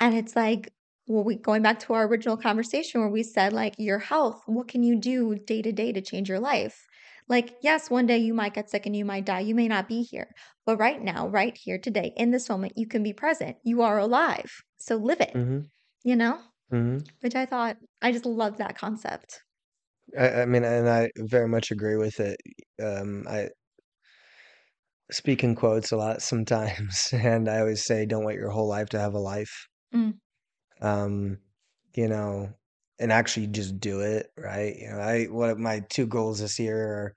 And 0.00 0.14
it's 0.16 0.36
like, 0.36 0.72
well, 1.08 1.24
we 1.24 1.36
going 1.36 1.62
back 1.62 1.80
to 1.80 1.94
our 1.94 2.06
original 2.06 2.36
conversation 2.36 3.00
where 3.00 3.10
we 3.10 3.22
said, 3.22 3.52
like, 3.52 3.74
your 3.78 3.98
health, 3.98 4.42
what 4.46 4.68
can 4.68 4.82
you 4.82 4.96
do 4.96 5.34
day 5.36 5.62
to 5.62 5.72
day 5.72 5.92
to 5.92 6.00
change 6.00 6.28
your 6.28 6.38
life? 6.38 6.86
Like, 7.28 7.56
yes, 7.62 7.90
one 7.90 8.06
day 8.06 8.18
you 8.18 8.32
might 8.32 8.54
get 8.54 8.70
sick 8.70 8.86
and 8.86 8.94
you 8.96 9.04
might 9.04 9.24
die. 9.24 9.40
You 9.40 9.54
may 9.54 9.68
not 9.68 9.88
be 9.88 10.02
here. 10.02 10.34
But 10.64 10.78
right 10.78 11.02
now, 11.02 11.28
right 11.28 11.56
here 11.56 11.78
today, 11.78 12.12
in 12.16 12.30
this 12.30 12.48
moment, 12.48 12.74
you 12.76 12.86
can 12.86 13.02
be 13.02 13.12
present. 13.12 13.56
You 13.64 13.82
are 13.82 13.98
alive. 13.98 14.62
So 14.78 14.96
live 14.96 15.20
it, 15.20 15.32
hmm 15.32 15.60
you 16.04 16.16
know? 16.16 16.38
Hmm 16.70 16.98
Which 17.20 17.34
I 17.34 17.46
thought, 17.46 17.76
I 18.02 18.12
just 18.12 18.26
love 18.26 18.56
that 18.58 18.76
concept. 18.76 19.42
I, 20.16 20.42
I 20.42 20.46
mean, 20.46 20.64
and 20.64 20.88
I 20.88 21.10
very 21.16 21.48
much 21.48 21.70
agree 21.70 21.96
with 21.96 22.20
it. 22.20 22.40
Um, 22.82 23.24
I 23.28 23.48
speak 25.10 25.44
in 25.44 25.54
quotes 25.54 25.92
a 25.92 25.96
lot 25.98 26.22
sometimes, 26.22 27.10
and 27.12 27.46
I 27.48 27.60
always 27.60 27.84
say, 27.84 28.06
"Don't 28.06 28.24
wait 28.24 28.36
your 28.36 28.50
whole 28.50 28.68
life 28.68 28.88
to 28.90 28.98
have 29.00 29.12
a 29.14 29.18
life." 29.18 29.68
Mm. 29.92 30.18
Um, 30.80 31.38
you 31.94 32.08
know, 32.08 32.54
and 32.98 33.12
actually 33.12 33.46
just 33.48 33.78
do 33.80 34.00
it, 34.00 34.28
right? 34.36 34.76
You 34.76 34.90
know, 34.90 34.98
I 34.98 35.24
what 35.26 35.50
of 35.50 35.58
my 35.58 35.80
two 35.80 36.06
goals 36.06 36.40
this 36.40 36.58
year 36.58 36.78
are 36.86 37.16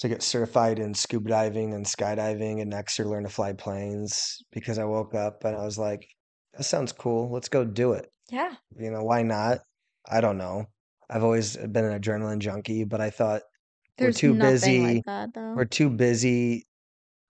to 0.00 0.08
get 0.08 0.22
certified 0.22 0.78
in 0.78 0.94
scuba 0.94 1.30
diving 1.30 1.74
and 1.74 1.86
skydiving, 1.86 2.60
and 2.60 2.70
next 2.70 2.98
year 2.98 3.08
learn 3.08 3.24
to 3.24 3.30
fly 3.30 3.52
planes. 3.54 4.38
Because 4.52 4.78
I 4.78 4.84
woke 4.84 5.14
up 5.14 5.44
and 5.44 5.56
I 5.56 5.64
was 5.64 5.78
like, 5.78 6.06
"That 6.54 6.64
sounds 6.64 6.92
cool. 6.92 7.30
Let's 7.32 7.48
go 7.50 7.64
do 7.64 7.92
it." 7.94 8.10
Yeah. 8.28 8.56
You 8.76 8.90
know, 8.90 9.02
why 9.04 9.22
not? 9.22 9.60
I 10.08 10.20
don't 10.20 10.38
know. 10.38 10.66
I've 11.08 11.22
always 11.24 11.56
been 11.56 11.84
an 11.84 12.00
adrenaline 12.00 12.38
junkie, 12.40 12.84
but 12.84 13.00
I 13.00 13.10
thought 13.10 13.42
we're 13.98 14.12
too 14.12 14.34
nothing 14.34 14.40
busy. 14.40 14.78
like 14.96 15.04
that, 15.06 15.34
though. 15.34 15.54
We're 15.54 15.64
too 15.64 15.90
busy 15.90 16.66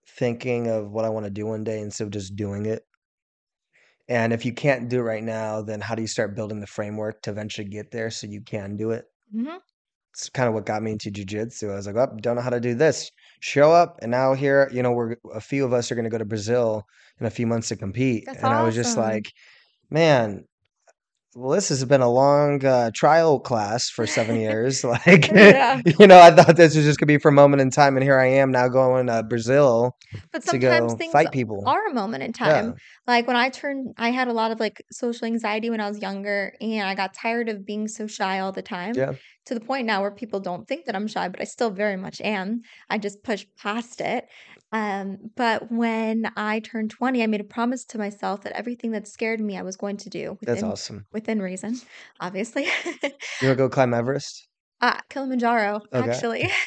thinking 0.08 0.68
of 0.68 0.90
what 0.92 1.04
I 1.04 1.10
want 1.10 1.24
to 1.26 1.30
do 1.30 1.46
one 1.46 1.64
day 1.64 1.80
instead 1.80 2.04
of 2.06 2.10
just 2.12 2.36
doing 2.36 2.66
it. 2.66 2.84
And 4.08 4.32
if 4.32 4.44
you 4.44 4.52
can't 4.52 4.88
do 4.88 4.98
it 5.00 5.02
right 5.02 5.22
now, 5.22 5.62
then 5.62 5.80
how 5.80 5.94
do 5.94 6.02
you 6.02 6.08
start 6.08 6.34
building 6.36 6.60
the 6.60 6.66
framework 6.66 7.22
to 7.22 7.30
eventually 7.30 7.68
get 7.68 7.90
there 7.90 8.10
so 8.10 8.26
you 8.26 8.40
can 8.40 8.76
do 8.76 8.90
it? 8.90 9.06
Mhm. 9.32 9.60
It's 10.12 10.30
kind 10.30 10.48
of 10.48 10.54
what 10.54 10.64
got 10.64 10.82
me 10.82 10.92
into 10.92 11.10
jujitsu. 11.10 11.70
I 11.70 11.74
was 11.76 11.86
like, 11.86 11.96
oh, 11.96 12.16
don't 12.20 12.36
know 12.36 12.42
how 12.42 12.50
to 12.50 12.60
do 12.60 12.74
this. 12.74 13.10
Show 13.40 13.72
up, 13.72 13.98
and 14.00 14.10
now 14.10 14.32
here, 14.32 14.68
you 14.72 14.82
know, 14.82 14.92
we're 14.92 15.16
a 15.32 15.40
few 15.42 15.64
of 15.64 15.72
us 15.74 15.92
are 15.92 15.94
going 15.94 16.04
to 16.04 16.10
go 16.10 16.16
to 16.18 16.24
Brazil 16.24 16.84
in 17.20 17.26
a 17.26 17.30
few 17.30 17.46
months 17.46 17.68
to 17.68 17.76
compete. 17.76 18.24
That's 18.24 18.42
And 18.42 18.54
I 18.54 18.62
was 18.62 18.74
just 18.74 18.96
awesome. 18.96 19.02
like, 19.10 19.24
man, 19.90 20.46
well, 21.36 21.50
this 21.50 21.68
has 21.68 21.84
been 21.84 22.00
a 22.00 22.10
long 22.10 22.64
uh, 22.64 22.90
trial 22.94 23.38
class 23.40 23.88
for 23.90 24.06
seven 24.06 24.36
years. 24.40 24.82
Like, 24.84 25.30
Yeah. 25.32 25.80
you 25.84 26.06
know, 26.06 26.18
I 26.18 26.30
thought 26.30 26.56
this 26.56 26.74
was 26.74 26.84
just 26.84 26.98
gonna 26.98 27.08
be 27.08 27.18
for 27.18 27.28
a 27.28 27.32
moment 27.32 27.60
in 27.60 27.70
time, 27.70 27.96
and 27.96 28.02
here 28.02 28.18
I 28.18 28.26
am 28.26 28.50
now 28.50 28.68
going 28.68 29.06
to 29.08 29.22
Brazil 29.22 29.96
But 30.32 30.42
to 30.42 30.48
sometimes 30.48 30.92
go 30.92 30.96
things 30.96 31.12
fight 31.12 31.32
people. 31.32 31.62
are 31.66 31.86
a 31.88 31.94
moment 31.94 32.22
in 32.22 32.30
Yeah, 32.40 32.62
time. 32.62 32.74
Like 33.06 33.26
when 33.26 33.36
I 33.36 33.50
turned, 33.50 33.94
I 33.98 34.10
had 34.10 34.28
a 34.28 34.32
lot 34.32 34.50
of 34.50 34.60
like 34.60 34.82
social 34.90 35.26
anxiety 35.26 35.68
when 35.70 35.80
I 35.80 35.88
was 35.88 36.00
younger, 36.00 36.54
and 36.60 36.88
I 36.88 36.94
got 36.94 37.12
tired 37.14 37.48
of 37.48 37.66
being 37.66 37.86
so 37.88 38.06
shy 38.06 38.40
all 38.40 38.52
the 38.52 38.62
time 38.62 38.94
yeah, 38.94 39.12
to 39.46 39.54
the 39.54 39.60
point 39.60 39.86
now 39.86 40.00
where 40.00 40.10
people 40.10 40.40
don't 40.40 40.66
think 40.66 40.86
that 40.86 40.96
I'm 40.96 41.06
shy, 41.06 41.28
but 41.28 41.40
I 41.40 41.44
still 41.44 41.70
very 41.70 41.96
much 41.96 42.20
am. 42.20 42.62
I 42.88 42.98
just 42.98 43.22
push 43.22 43.44
past 43.58 44.00
it. 44.00 44.26
Um, 44.76 45.30
but 45.36 45.72
when 45.72 46.30
I 46.36 46.60
turned 46.60 46.90
20, 46.90 47.22
I 47.22 47.26
made 47.26 47.40
a 47.40 47.44
promise 47.44 47.84
to 47.86 47.98
myself 47.98 48.42
that 48.42 48.52
everything 48.52 48.90
that 48.90 49.08
scared 49.08 49.40
me, 49.40 49.56
I 49.56 49.62
was 49.62 49.74
going 49.76 49.96
to 49.98 50.10
do 50.10 50.36
that's 50.42 50.60
within 50.60 50.70
awesome. 50.70 51.06
within 51.12 51.40
reason, 51.40 51.80
obviously. 52.20 52.66
You 53.40 53.48
wanna 53.48 53.56
go 53.56 53.68
climb 53.76 53.94
Everest? 53.94 54.48
Ah, 54.82 55.00
Kilimanjaro, 55.08 55.80
Okay. 55.94 56.10
actually. 56.10 56.50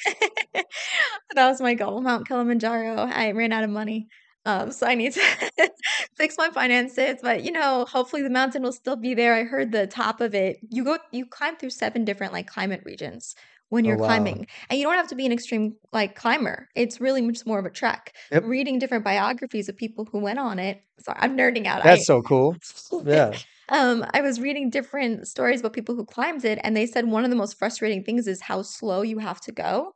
That 1.36 1.48
was 1.50 1.62
my 1.62 1.76
goal, 1.76 2.02
Mount 2.02 2.28
Kilimanjaro. 2.28 2.96
I 2.96 3.32
ran 3.32 3.52
out 3.52 3.64
of 3.64 3.70
money. 3.70 4.08
Um, 4.46 4.72
so 4.72 4.88
I 4.88 4.96
need 4.96 5.14
to 5.14 5.22
fix 6.18 6.36
my 6.38 6.50
finances, 6.50 7.20
but 7.22 7.44
you 7.44 7.52
know, 7.52 7.86
hopefully 7.86 8.24
the 8.24 8.30
mountain 8.32 8.64
will 8.64 8.74
still 8.74 8.96
be 8.96 9.14
there. 9.14 9.36
I 9.36 9.44
heard 9.44 9.72
the 9.72 9.86
top 9.86 10.22
of 10.22 10.34
it. 10.34 10.58
You 10.70 10.84
go 10.84 10.98
you 11.12 11.28
climb 11.28 11.56
through 11.58 11.70
seven 11.70 12.04
different 12.04 12.34
like 12.34 12.48
climate 12.48 12.82
regions 12.84 13.36
when 13.70 13.86
Oh 13.86 13.90
you're 13.90 13.98
wow. 13.98 14.06
climbing. 14.08 14.48
And 14.70 14.80
you 14.80 14.86
don't 14.86 14.96
have 14.96 15.08
to 15.10 15.16
be 15.16 15.26
an 15.26 15.32
extreme 15.32 15.76
like 15.94 16.16
climber. 16.16 16.68
It's 16.76 17.00
really 17.00 17.22
much 17.22 17.46
more 17.46 17.60
of 17.60 17.66
a 17.66 17.70
trek. 17.70 18.16
Yep. 18.32 18.44
Reading 18.46 18.80
different 18.80 19.04
biographies 19.04 19.70
of 19.70 19.78
people 19.78 20.06
who 20.12 20.20
went 20.20 20.40
on 20.40 20.60
it. 20.60 20.82
Sorry, 21.00 21.18
I'm 21.22 21.38
nerding 21.38 21.66
out. 21.66 21.84
That's 21.84 22.02
I 22.02 22.04
so 22.06 22.22
cool. 22.22 22.56
Yeah. 23.06 23.38
um, 23.70 24.06
I 24.14 24.22
was 24.22 24.40
reading 24.40 24.70
different 24.70 25.28
stories 25.28 25.60
about 25.60 25.74
people 25.74 25.96
who 25.96 26.06
climbed 26.06 26.44
it, 26.46 26.60
and 26.64 26.76
they 26.76 26.86
said 26.86 27.06
one 27.06 27.24
of 27.24 27.30
the 27.30 27.36
most 27.36 27.58
frustrating 27.58 28.04
things 28.04 28.28
is 28.28 28.42
how 28.42 28.62
slow 28.64 29.02
you 29.04 29.20
have 29.20 29.40
to 29.42 29.52
go 29.52 29.94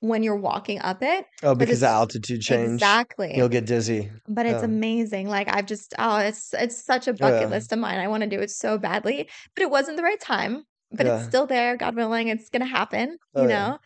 when 0.00 0.22
you're 0.22 0.36
walking 0.36 0.80
up 0.80 1.02
it. 1.02 1.26
Oh, 1.42 1.54
because 1.54 1.80
the 1.80 1.88
altitude 1.88 2.40
change, 2.42 2.82
exactly, 2.82 3.36
you'll 3.36 3.48
get 3.48 3.66
dizzy. 3.66 4.10
but 4.28 4.46
it's 4.46 4.60
Yeah. 4.60 4.66
amazing. 4.66 5.28
Like 5.28 5.48
I've 5.52 5.66
just 5.66 5.94
oh, 5.98 6.18
it's 6.18 6.54
it's 6.54 6.84
such 6.84 7.08
a 7.08 7.12
Oh 7.12 7.16
bucket 7.18 7.42
yeah. 7.42 7.46
list 7.48 7.72
of 7.72 7.78
mine. 7.78 7.98
I 7.98 8.08
want 8.08 8.22
to 8.22 8.28
do 8.28 8.40
it 8.40 8.50
so 8.50 8.78
badly, 8.78 9.28
but 9.54 9.62
it 9.62 9.70
wasn't 9.70 9.96
the 9.96 10.02
right 10.02 10.20
time. 10.20 10.64
But 10.92 11.06
it's 11.06 11.24
still 11.24 11.46
there. 11.46 11.76
God 11.76 11.96
willing, 11.96 12.28
it's 12.28 12.48
gonna 12.48 12.66
happen. 12.66 13.18
Oh 13.34 13.42
You 13.42 13.48
yeah. 13.48 13.68
know. 13.68 13.78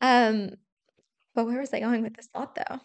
Um, 0.00 0.50
but 1.34 1.46
where 1.46 1.60
was 1.60 1.72
I 1.72 1.80
going 1.80 2.02
with 2.02 2.14
this 2.14 2.28
thought 2.32 2.54
though? 2.54 2.80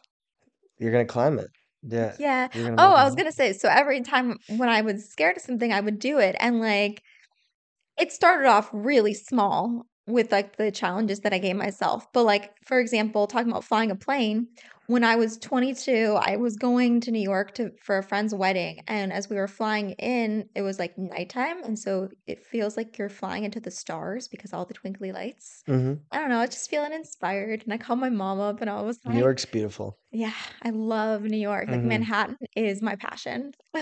You're 0.78 0.92
gonna 0.92 1.06
climb 1.06 1.40
it. 1.40 1.48
Yeah. 1.84 2.16
Yeah. 2.20 2.48
Oh, 2.78 2.94
I 2.94 3.04
was 3.04 3.16
gonna 3.16 3.32
say, 3.32 3.54
so 3.54 3.70
every 3.70 4.02
time 4.02 4.38
when 4.48 4.70
I 4.70 4.82
was 4.82 5.10
scared 5.10 5.38
of 5.38 5.44
something, 5.44 5.72
I 5.72 5.80
would 5.80 6.00
do 6.00 6.20
it. 6.20 6.36
And 6.40 6.60
like 6.60 7.02
it 7.98 8.12
started 8.12 8.48
off 8.48 8.70
really 8.74 9.14
small 9.14 9.86
with 10.12 10.32
like 10.32 10.58
the 10.58 10.72
challenges 10.72 11.22
that 11.22 11.34
I 11.34 11.40
gave 11.40 11.56
myself. 11.56 12.06
But 12.14 12.24
like, 12.24 12.52
for 12.66 12.80
example, 12.80 13.28
talking 13.28 13.50
about 13.52 13.64
flying 13.64 13.92
a 13.92 13.96
plane, 13.96 14.48
when 14.88 15.04
I 15.04 15.16
was 15.16 15.38
22, 15.38 16.18
I 16.20 16.36
was 16.38 16.58
going 16.58 17.00
to 17.02 17.12
New 17.12 17.22
York 17.22 17.54
to 17.56 17.72
for 17.84 17.98
a 17.98 18.04
friend's 18.04 18.36
wedding. 18.36 18.82
And 18.88 19.14
as 19.14 19.30
we 19.30 19.36
were 19.38 19.48
flying 19.48 19.92
in, 19.92 20.50
it 20.56 20.62
was 20.64 20.80
like 20.80 20.98
nighttime. 20.98 21.64
And 21.64 21.80
so 21.80 22.10
it 22.28 22.46
feels 22.46 22.78
like 22.78 22.98
you're 22.98 23.10
flying 23.10 23.44
into 23.44 23.60
the 23.60 23.72
stars 23.72 24.28
because 24.28 24.54
all 24.54 24.66
the 24.66 24.74
twinkly 24.74 25.12
lights. 25.12 25.64
hmm 25.68 25.94
I 26.12 26.20
don't 26.20 26.30
know, 26.30 26.40
I 26.40 26.42
was 26.42 26.50
just 26.52 26.70
feeling 26.70 26.94
inspired. 26.94 27.64
And 27.64 27.74
I 27.74 27.78
called 27.78 28.00
my 28.00 28.10
mom 28.10 28.40
up 28.40 28.60
and 28.62 28.70
I 28.70 28.82
was 28.82 29.00
like 29.06 29.14
New 29.14 29.20
York's 29.20 29.46
beautiful. 29.46 29.98
yeah, 30.12 30.34
I 30.62 30.72
love 30.72 31.24
New 31.24 31.38
York. 31.38 31.70
Like 31.72 31.82
hmm 31.82 31.88
Manhattan 31.88 32.36
is 32.56 32.82
my 32.82 32.96
passion. 32.98 33.52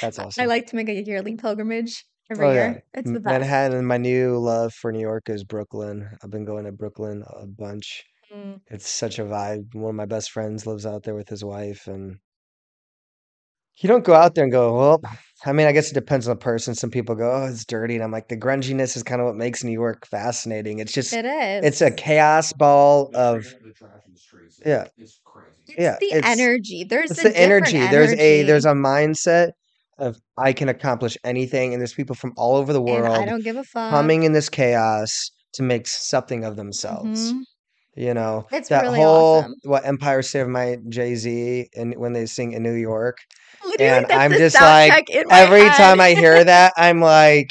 That's 0.00 0.18
awesome. 0.18 0.42
I 0.42 0.46
like 0.46 0.66
to 0.68 0.76
make 0.76 0.88
a 0.88 1.02
yearly 1.04 1.36
pilgrimage 1.36 2.04
every 2.30 2.46
Oh 2.46 2.52
yeah. 2.52 2.72
year. 2.72 2.82
It's 2.94 3.10
the 3.10 3.16
M- 3.16 3.22
best. 3.22 3.40
Manhattan 3.40 3.84
my 3.86 3.96
new 3.96 4.38
love 4.38 4.72
for 4.72 4.92
New 4.92 5.00
York 5.00 5.28
is 5.28 5.44
Brooklyn. 5.44 6.08
I've 6.22 6.30
been 6.30 6.44
going 6.44 6.64
to 6.64 6.72
Brooklyn 6.72 7.24
a 7.28 7.46
bunch. 7.46 8.04
Mm, 8.32 8.60
It's 8.68 8.88
such 8.88 9.18
a 9.18 9.24
vibe. 9.24 9.74
One 9.74 9.90
of 9.90 9.96
my 9.96 10.06
best 10.06 10.30
friends 10.30 10.66
lives 10.66 10.86
out 10.86 11.02
there 11.02 11.14
with 11.14 11.28
his 11.28 11.44
wife, 11.44 11.86
and 11.86 12.18
you 13.80 13.88
don't 13.88 14.04
go 14.04 14.14
out 14.14 14.34
there 14.34 14.44
and 14.44 14.52
go, 14.52 14.76
well, 14.76 15.00
I 15.46 15.52
mean, 15.52 15.66
I 15.66 15.72
guess 15.72 15.90
it 15.90 15.94
depends 15.94 16.28
on 16.28 16.34
the 16.36 16.40
person. 16.40 16.74
Some 16.74 16.90
people 16.90 17.14
go, 17.14 17.32
oh, 17.32 17.46
it's 17.46 17.64
dirty. 17.64 17.94
And 17.94 18.04
I'm 18.04 18.12
like, 18.12 18.28
the 18.28 18.36
grunginess 18.36 18.94
is 18.96 19.02
kind 19.02 19.20
of 19.20 19.26
what 19.26 19.36
makes 19.36 19.64
New 19.64 19.72
York 19.72 20.06
fascinating. 20.06 20.80
It's 20.80 20.92
just, 20.92 21.12
It 21.14 21.24
it's 21.24 21.80
a 21.80 21.86
is. 21.88 21.94
chaos 21.96 22.52
ball 22.52 23.10
of, 23.14 23.46
yeah, 24.66 24.86
It's 24.98 25.20
yeah. 25.78 25.96
the 25.98 26.12
It's, 26.12 26.26
energy. 26.26 26.84
There's 26.84 27.10
it's 27.10 27.20
a 27.20 27.24
the 27.24 27.28
different 27.30 27.74
energy. 27.74 27.86
There's 27.86 28.12
a, 28.12 28.42
there's 28.42 28.66
energy. 28.66 28.78
a 28.78 28.82
mindset 28.82 29.52
of 30.00 30.18
I 30.36 30.52
can 30.52 30.68
accomplish 30.68 31.16
anything. 31.24 31.72
And 31.72 31.80
there's 31.80 31.94
people 31.94 32.16
from 32.16 32.32
all 32.36 32.56
over 32.56 32.72
the 32.72 32.80
And 32.80 33.06
I 33.06 33.24
world 33.24 33.26
don't 33.26 33.44
give 33.44 33.56
a 33.56 33.64
fuck. 33.64 33.90
coming 33.90 34.22
in 34.24 34.32
this 34.32 34.48
chaos 34.48 35.30
to 35.54 35.62
make 35.62 35.86
something 35.86 36.44
of 36.44 36.56
themselves. 36.56 37.32
hmm 37.32 37.42
You 37.96 38.14
know, 38.14 38.46
It's 38.52 38.68
that 38.68 38.86
really 38.86 38.98
whole 38.98 39.42
awesome. 39.42 39.54
what 39.64 39.84
Empire 39.86 40.22
State 40.22 40.40
of 40.40 40.48
Mind 40.48 40.92
Jay 40.92 41.14
Z 41.14 41.68
and 41.76 41.94
when 41.96 42.12
they 42.12 42.26
sing 42.26 42.52
in 42.52 42.62
New 42.62 42.74
York. 42.74 43.18
Literally, 43.64 44.04
And 44.04 44.06
I'm 44.12 44.32
just 44.36 44.60
like 44.60 44.92
my 45.26 45.38
every 45.38 45.62
head. 45.62 45.70
time 45.70 46.00
I 46.00 46.10
hear 46.14 46.44
that, 46.44 46.72
I'm 46.76 47.00
like, 47.00 47.48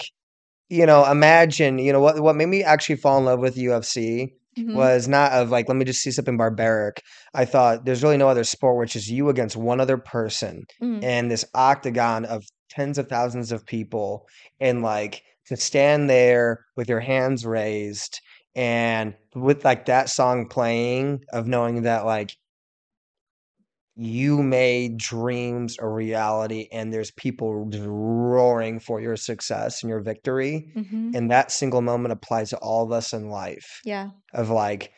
you 0.69 0.85
know, 0.85 1.05
imagine, 1.09 1.79
you 1.79 1.91
know, 1.93 1.99
what 2.01 2.19
what 2.21 2.35
made 2.35 2.47
me 2.47 2.63
actually 2.63 2.95
fall 2.97 3.17
in 3.19 3.25
love 3.25 3.39
with 3.39 3.57
UFC 3.57 4.33
hmm 4.59 4.75
was 4.75 5.07
not 5.07 5.31
of 5.31 5.49
like, 5.49 5.67
let 5.67 5.77
me 5.77 5.85
just 5.85 6.01
see 6.01 6.11
something 6.11 6.37
barbaric. 6.37 7.01
I 7.33 7.45
thought 7.45 7.85
there's 7.85 8.03
really 8.03 8.17
no 8.17 8.29
other 8.29 8.43
sport 8.43 8.77
which 8.77 8.95
is 8.95 9.09
you 9.09 9.29
against 9.29 9.55
one 9.55 9.79
other 9.79 9.97
person 9.97 10.65
Mm. 10.81 11.03
in 11.03 11.27
this 11.29 11.45
octagon 11.53 12.25
of 12.25 12.43
tens 12.69 12.97
of 12.97 13.07
thousands 13.07 13.51
of 13.51 13.65
people 13.65 14.27
and 14.59 14.81
like 14.81 15.23
to 15.47 15.57
stand 15.57 16.09
there 16.09 16.65
with 16.75 16.87
your 16.89 16.99
hands 16.99 17.45
raised 17.45 18.19
and 18.55 19.15
with 19.35 19.63
like 19.65 19.85
that 19.85 20.09
song 20.09 20.47
playing 20.47 21.23
of 21.33 21.47
knowing 21.47 21.83
that 21.83 22.05
like 22.05 22.31
you 24.01 24.41
made 24.41 24.97
dreams 24.97 25.75
a 25.79 25.87
reality 25.87 26.69
and 26.71 26.93
there's 26.93 27.11
people 27.11 27.65
roaring 27.65 28.79
for 28.79 29.01
your 29.01 29.17
success 29.17 29.83
and 29.83 29.89
your 29.89 29.99
victory 29.99 30.71
hmm 30.73 31.11
and 31.13 31.31
that 31.31 31.51
single 31.51 31.81
moment 31.81 32.11
applies 32.13 32.51
to 32.51 32.57
all 32.57 32.85
of 32.85 32.91
us 32.91 33.13
in 33.13 33.29
life 33.29 33.81
Yeah. 33.83 34.11
of 34.33 34.49
like 34.49 34.91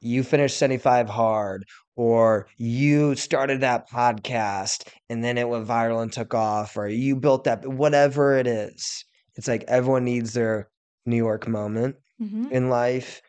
you 0.00 0.22
finished 0.24 0.56
75 0.56 1.08
hard 1.08 1.64
or 1.96 2.48
you 2.56 3.14
started 3.14 3.60
that 3.60 3.88
podcast 3.88 4.88
and 5.08 5.22
then 5.22 5.38
it 5.38 5.48
went 5.48 5.68
viral 5.68 6.02
and 6.02 6.12
took 6.12 6.34
off 6.34 6.76
or 6.76 6.88
you 6.88 7.14
built 7.14 7.44
that 7.44 7.66
whatever 7.68 8.36
it 8.36 8.46
is. 8.46 9.04
It's 9.36 9.46
like 9.46 9.64
everyone 9.68 10.04
needs 10.04 10.32
their 10.32 10.70
new 11.06 11.16
york 11.16 11.46
moment 11.46 11.96
hmm 12.18 12.48
in 12.50 12.68
life 12.70 13.20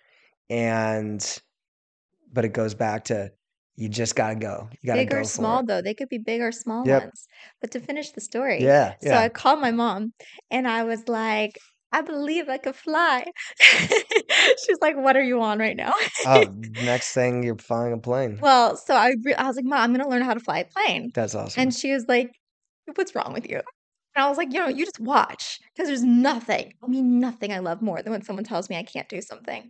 and 0.49 1.41
but 2.31 2.45
it 2.45 2.53
goes 2.53 2.73
back 2.73 3.05
to 3.05 3.31
you 3.75 3.89
just 3.89 4.15
gotta 4.15 4.35
go 4.35 4.69
you 4.81 4.87
gotta 4.87 5.01
Big 5.01 5.11
or 5.13 5.17
go 5.17 5.23
for 5.23 5.25
small, 5.25 5.59
it 5.59 5.67
though. 5.67 5.81
They 5.81 5.93
could 5.93 6.09
be 6.09 6.17
big 6.17 6.41
or 6.41 6.51
small 6.51 6.85
yep 6.85 7.03
ones. 7.03 7.27
But 7.61 7.71
to 7.71 7.79
finish 7.79 8.11
the 8.11 8.21
story, 8.21 8.61
yeah 8.61 8.95
so 9.01 9.09
yeah 9.09 9.19
I 9.19 9.29
called 9.29 9.59
my 9.59 9.71
mom 9.71 10.13
and 10.51 10.67
I 10.67 10.83
was 10.83 11.07
like, 11.07 11.59
I 11.91 12.01
believe 12.01 12.49
I 12.49 12.57
could 12.57 12.75
fly. 12.75 13.25
She's 13.59 14.77
like, 14.81 14.95
What 14.97 15.15
are 15.15 15.23
you 15.23 15.41
on 15.41 15.59
right 15.59 15.75
now? 15.75 15.93
oh 16.25 16.53
next 16.81 17.13
thing 17.13 17.43
you're 17.43 17.57
flying 17.57 17.93
a 17.93 17.97
plane 17.97 18.39
well, 18.41 18.75
so 18.75 18.95
I, 18.95 19.13
re- 19.23 19.33
I 19.35 19.47
was 19.47 19.55
like, 19.55 19.65
Mom, 19.65 19.79
I'm 19.79 19.97
to 19.97 20.07
learn 20.07 20.21
how 20.23 20.33
to 20.33 20.39
fly 20.39 20.59
a 20.59 20.65
plane. 20.65 21.11
that's 21.13 21.35
awesome 21.35 21.63
And 21.63 21.73
she 21.73 21.91
was 21.91 22.05
like, 22.07 22.31
What's 22.95 23.15
wrong 23.15 23.33
with 23.33 23.49
you? 23.49 23.57
And 24.15 24.23
I 24.25 24.29
was 24.29 24.37
like, 24.37 24.53
You 24.53 24.59
know, 24.59 24.67
you 24.67 24.85
just 24.85 24.99
watch 24.99 25.59
because 25.75 25.87
there's 25.87 26.03
nothing, 26.03 26.73
I 26.83 26.87
mean, 26.87 27.19
nothing 27.19 27.51
I 27.51 27.59
love 27.59 27.81
more 27.81 28.01
than 28.01 28.11
when 28.11 28.23
someone 28.23 28.45
tells 28.45 28.69
me 28.69 28.77
I 28.77 28.83
can't 28.83 29.09
do 29.09 29.21
something. 29.21 29.69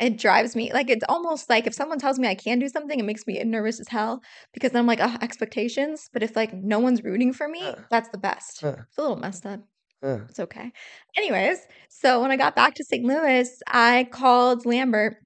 It 0.00 0.16
drives 0.16 0.56
me 0.56 0.72
like 0.72 0.88
it's 0.88 1.04
almost 1.08 1.50
like 1.50 1.66
if 1.66 1.74
someone 1.74 1.98
tells 1.98 2.18
me 2.18 2.26
I 2.26 2.34
can 2.34 2.58
do 2.58 2.68
something, 2.68 2.98
it 2.98 3.04
makes 3.04 3.26
me 3.26 3.42
nervous 3.44 3.80
as 3.80 3.88
hell 3.88 4.22
because 4.54 4.72
then 4.72 4.80
I'm 4.80 4.86
like, 4.86 5.00
oh, 5.02 5.16
expectations. 5.20 6.08
But 6.12 6.22
if 6.22 6.34
like 6.36 6.54
no 6.54 6.78
one's 6.78 7.04
rooting 7.04 7.32
for 7.32 7.46
me, 7.48 7.62
uh, 7.62 7.74
that's 7.90 8.08
the 8.08 8.18
best. 8.18 8.64
uh, 8.64 8.76
It's 8.88 8.98
a 8.98 9.02
little 9.02 9.16
messed 9.16 9.44
up. 9.44 9.60
uh. 10.02 10.20
It's 10.28 10.40
okay. 10.40 10.72
Anyways, 11.16 11.58
so 11.90 12.22
when 12.22 12.30
I 12.30 12.36
got 12.36 12.56
back 12.56 12.74
to 12.76 12.84
St. 12.84 13.04
Louis, 13.04 13.48
I 13.66 14.08
called 14.10 14.64
Lambert 14.64 15.16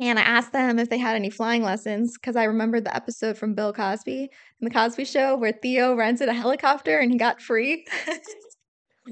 and 0.00 0.18
I 0.18 0.22
asked 0.22 0.52
them 0.52 0.78
if 0.78 0.88
they 0.90 0.98
had 0.98 1.16
any 1.16 1.30
flying 1.30 1.62
lessons 1.62 2.16
because 2.18 2.36
I 2.36 2.44
remembered 2.44 2.84
the 2.84 2.94
episode 2.94 3.38
from 3.38 3.54
Bill 3.54 3.72
Cosby 3.72 4.22
in 4.22 4.64
the 4.64 4.70
Cosby 4.70 5.04
Show 5.06 5.36
where 5.36 5.52
Theo 5.52 5.94
rented 5.94 6.28
a 6.28 6.34
helicopter 6.34 6.98
and 6.98 7.10
he 7.10 7.18
got 7.18 7.40
free. 7.40 7.86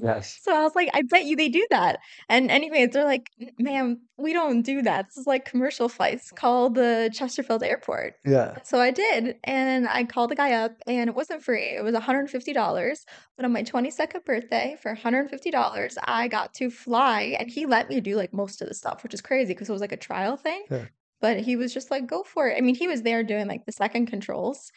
yes 0.01 0.39
So 0.41 0.55
I 0.55 0.63
was 0.63 0.75
like, 0.75 0.89
I 0.93 1.01
bet 1.03 1.25
you 1.25 1.35
they 1.35 1.49
do 1.49 1.65
that. 1.69 1.99
And 2.27 2.49
anyways, 2.51 2.89
they're 2.91 3.05
like, 3.05 3.29
ma'am, 3.57 4.01
we 4.17 4.33
don't 4.33 4.61
do 4.61 4.81
that. 4.81 5.07
This 5.07 5.17
is 5.17 5.27
like 5.27 5.45
commercial 5.45 5.89
flights. 5.89 6.31
Call 6.31 6.69
the 6.69 7.09
Chesterfield 7.13 7.63
airport. 7.63 8.15
yeah 8.25 8.57
So 8.63 8.79
I 8.79 8.91
did. 8.91 9.35
And 9.43 9.87
I 9.87 10.03
called 10.03 10.31
the 10.31 10.35
guy 10.35 10.53
up 10.53 10.73
and 10.87 11.09
it 11.09 11.15
wasn't 11.15 11.43
free. 11.43 11.75
It 11.77 11.83
was 11.83 11.95
$150. 11.95 13.05
But 13.35 13.45
on 13.45 13.53
my 13.53 13.63
22nd 13.63 14.25
birthday, 14.25 14.77
for 14.81 14.95
$150, 14.95 15.97
I 16.03 16.27
got 16.27 16.53
to 16.55 16.69
fly. 16.69 17.35
And 17.39 17.49
he 17.49 17.65
let 17.65 17.89
me 17.89 18.01
do 18.01 18.15
like 18.15 18.33
most 18.33 18.61
of 18.61 18.67
the 18.67 18.73
stuff, 18.73 19.03
which 19.03 19.13
is 19.13 19.21
crazy 19.21 19.53
because 19.53 19.69
it 19.69 19.73
was 19.73 19.81
like 19.81 19.91
a 19.91 19.97
trial 19.97 20.35
thing. 20.37 20.63
yeah 20.69 20.85
But 21.21 21.39
he 21.39 21.55
was 21.55 21.73
just 21.73 21.91
like, 21.91 22.07
go 22.07 22.23
for 22.23 22.47
it. 22.49 22.57
I 22.57 22.61
mean, 22.61 22.75
he 22.75 22.87
was 22.87 23.01
there 23.03 23.23
doing 23.23 23.47
like 23.47 23.65
the 23.65 23.71
second 23.71 24.07
controls. 24.07 24.71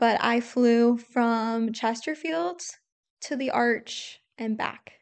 But 0.00 0.22
I 0.22 0.40
flew 0.40 0.96
from 0.96 1.72
Chesterfield 1.72 2.60
to 3.22 3.34
the 3.36 3.50
arch 3.50 4.20
and 4.38 4.56
back. 4.56 4.92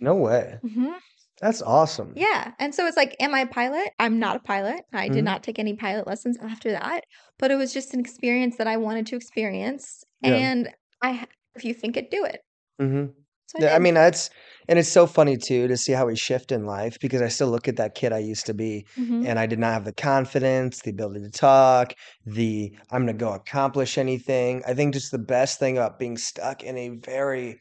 No 0.00 0.14
way. 0.14 0.58
hmm 0.62 0.92
That's 1.40 1.62
awesome. 1.62 2.12
Yeah. 2.16 2.52
And 2.58 2.74
so 2.74 2.86
it's 2.86 2.96
like, 2.96 3.16
am 3.20 3.34
I 3.34 3.40
a 3.40 3.46
pilot? 3.46 3.90
I'm 3.98 4.18
not 4.18 4.36
a 4.36 4.40
pilot. 4.40 4.82
I 4.92 5.08
did 5.08 5.22
Mhm. 5.22 5.24
not 5.24 5.42
take 5.42 5.58
any 5.58 5.74
pilot 5.74 6.06
lessons 6.06 6.38
after 6.40 6.70
that, 6.72 7.04
but 7.38 7.50
it 7.50 7.56
was 7.56 7.72
just 7.74 7.92
an 7.94 8.00
experience 8.00 8.56
that 8.56 8.66
I 8.66 8.76
wanted 8.76 9.06
to 9.06 9.16
experience. 9.16 10.04
Yeah. 10.20 10.36
And 10.36 10.74
I, 11.02 11.26
if 11.54 11.64
you 11.64 11.74
think 11.74 11.96
it, 11.96 12.10
do 12.10 12.24
it. 12.24 12.40
hmm 12.78 13.06
So 13.46 13.58
I 13.58 13.62
Yeah, 13.62 13.74
I 13.76 13.78
mean 13.78 13.94
that's 13.94 14.30
and 14.68 14.78
it's 14.78 14.88
so 14.88 15.06
funny 15.06 15.36
too 15.36 15.68
to 15.68 15.76
see 15.76 15.92
how 15.92 16.06
we 16.06 16.16
shift 16.16 16.50
in 16.52 16.64
life 16.66 16.96
because 17.00 17.20
I 17.22 17.28
still 17.28 17.48
look 17.48 17.68
at 17.68 17.76
that 17.76 17.94
kid 17.94 18.12
I 18.12 18.18
used 18.18 18.46
to 18.46 18.54
be 18.54 18.86
Mhm. 18.98 19.26
and 19.26 19.38
I 19.38 19.46
did 19.46 19.58
not 19.58 19.72
have 19.74 19.84
the 19.84 19.92
confidence, 19.92 20.80
the 20.82 20.90
ability 20.90 21.20
to 21.22 21.30
talk, 21.30 21.94
the 22.24 22.72
I'm 22.90 23.02
gonna 23.02 23.14
go 23.18 23.32
accomplish 23.32 23.98
anything. 23.98 24.62
I 24.66 24.74
think 24.74 24.94
just 24.94 25.10
the 25.12 25.18
best 25.18 25.58
thing 25.58 25.76
about 25.76 25.98
being 25.98 26.16
stuck 26.16 26.62
in 26.62 26.76
a 26.76 26.88
very 27.04 27.60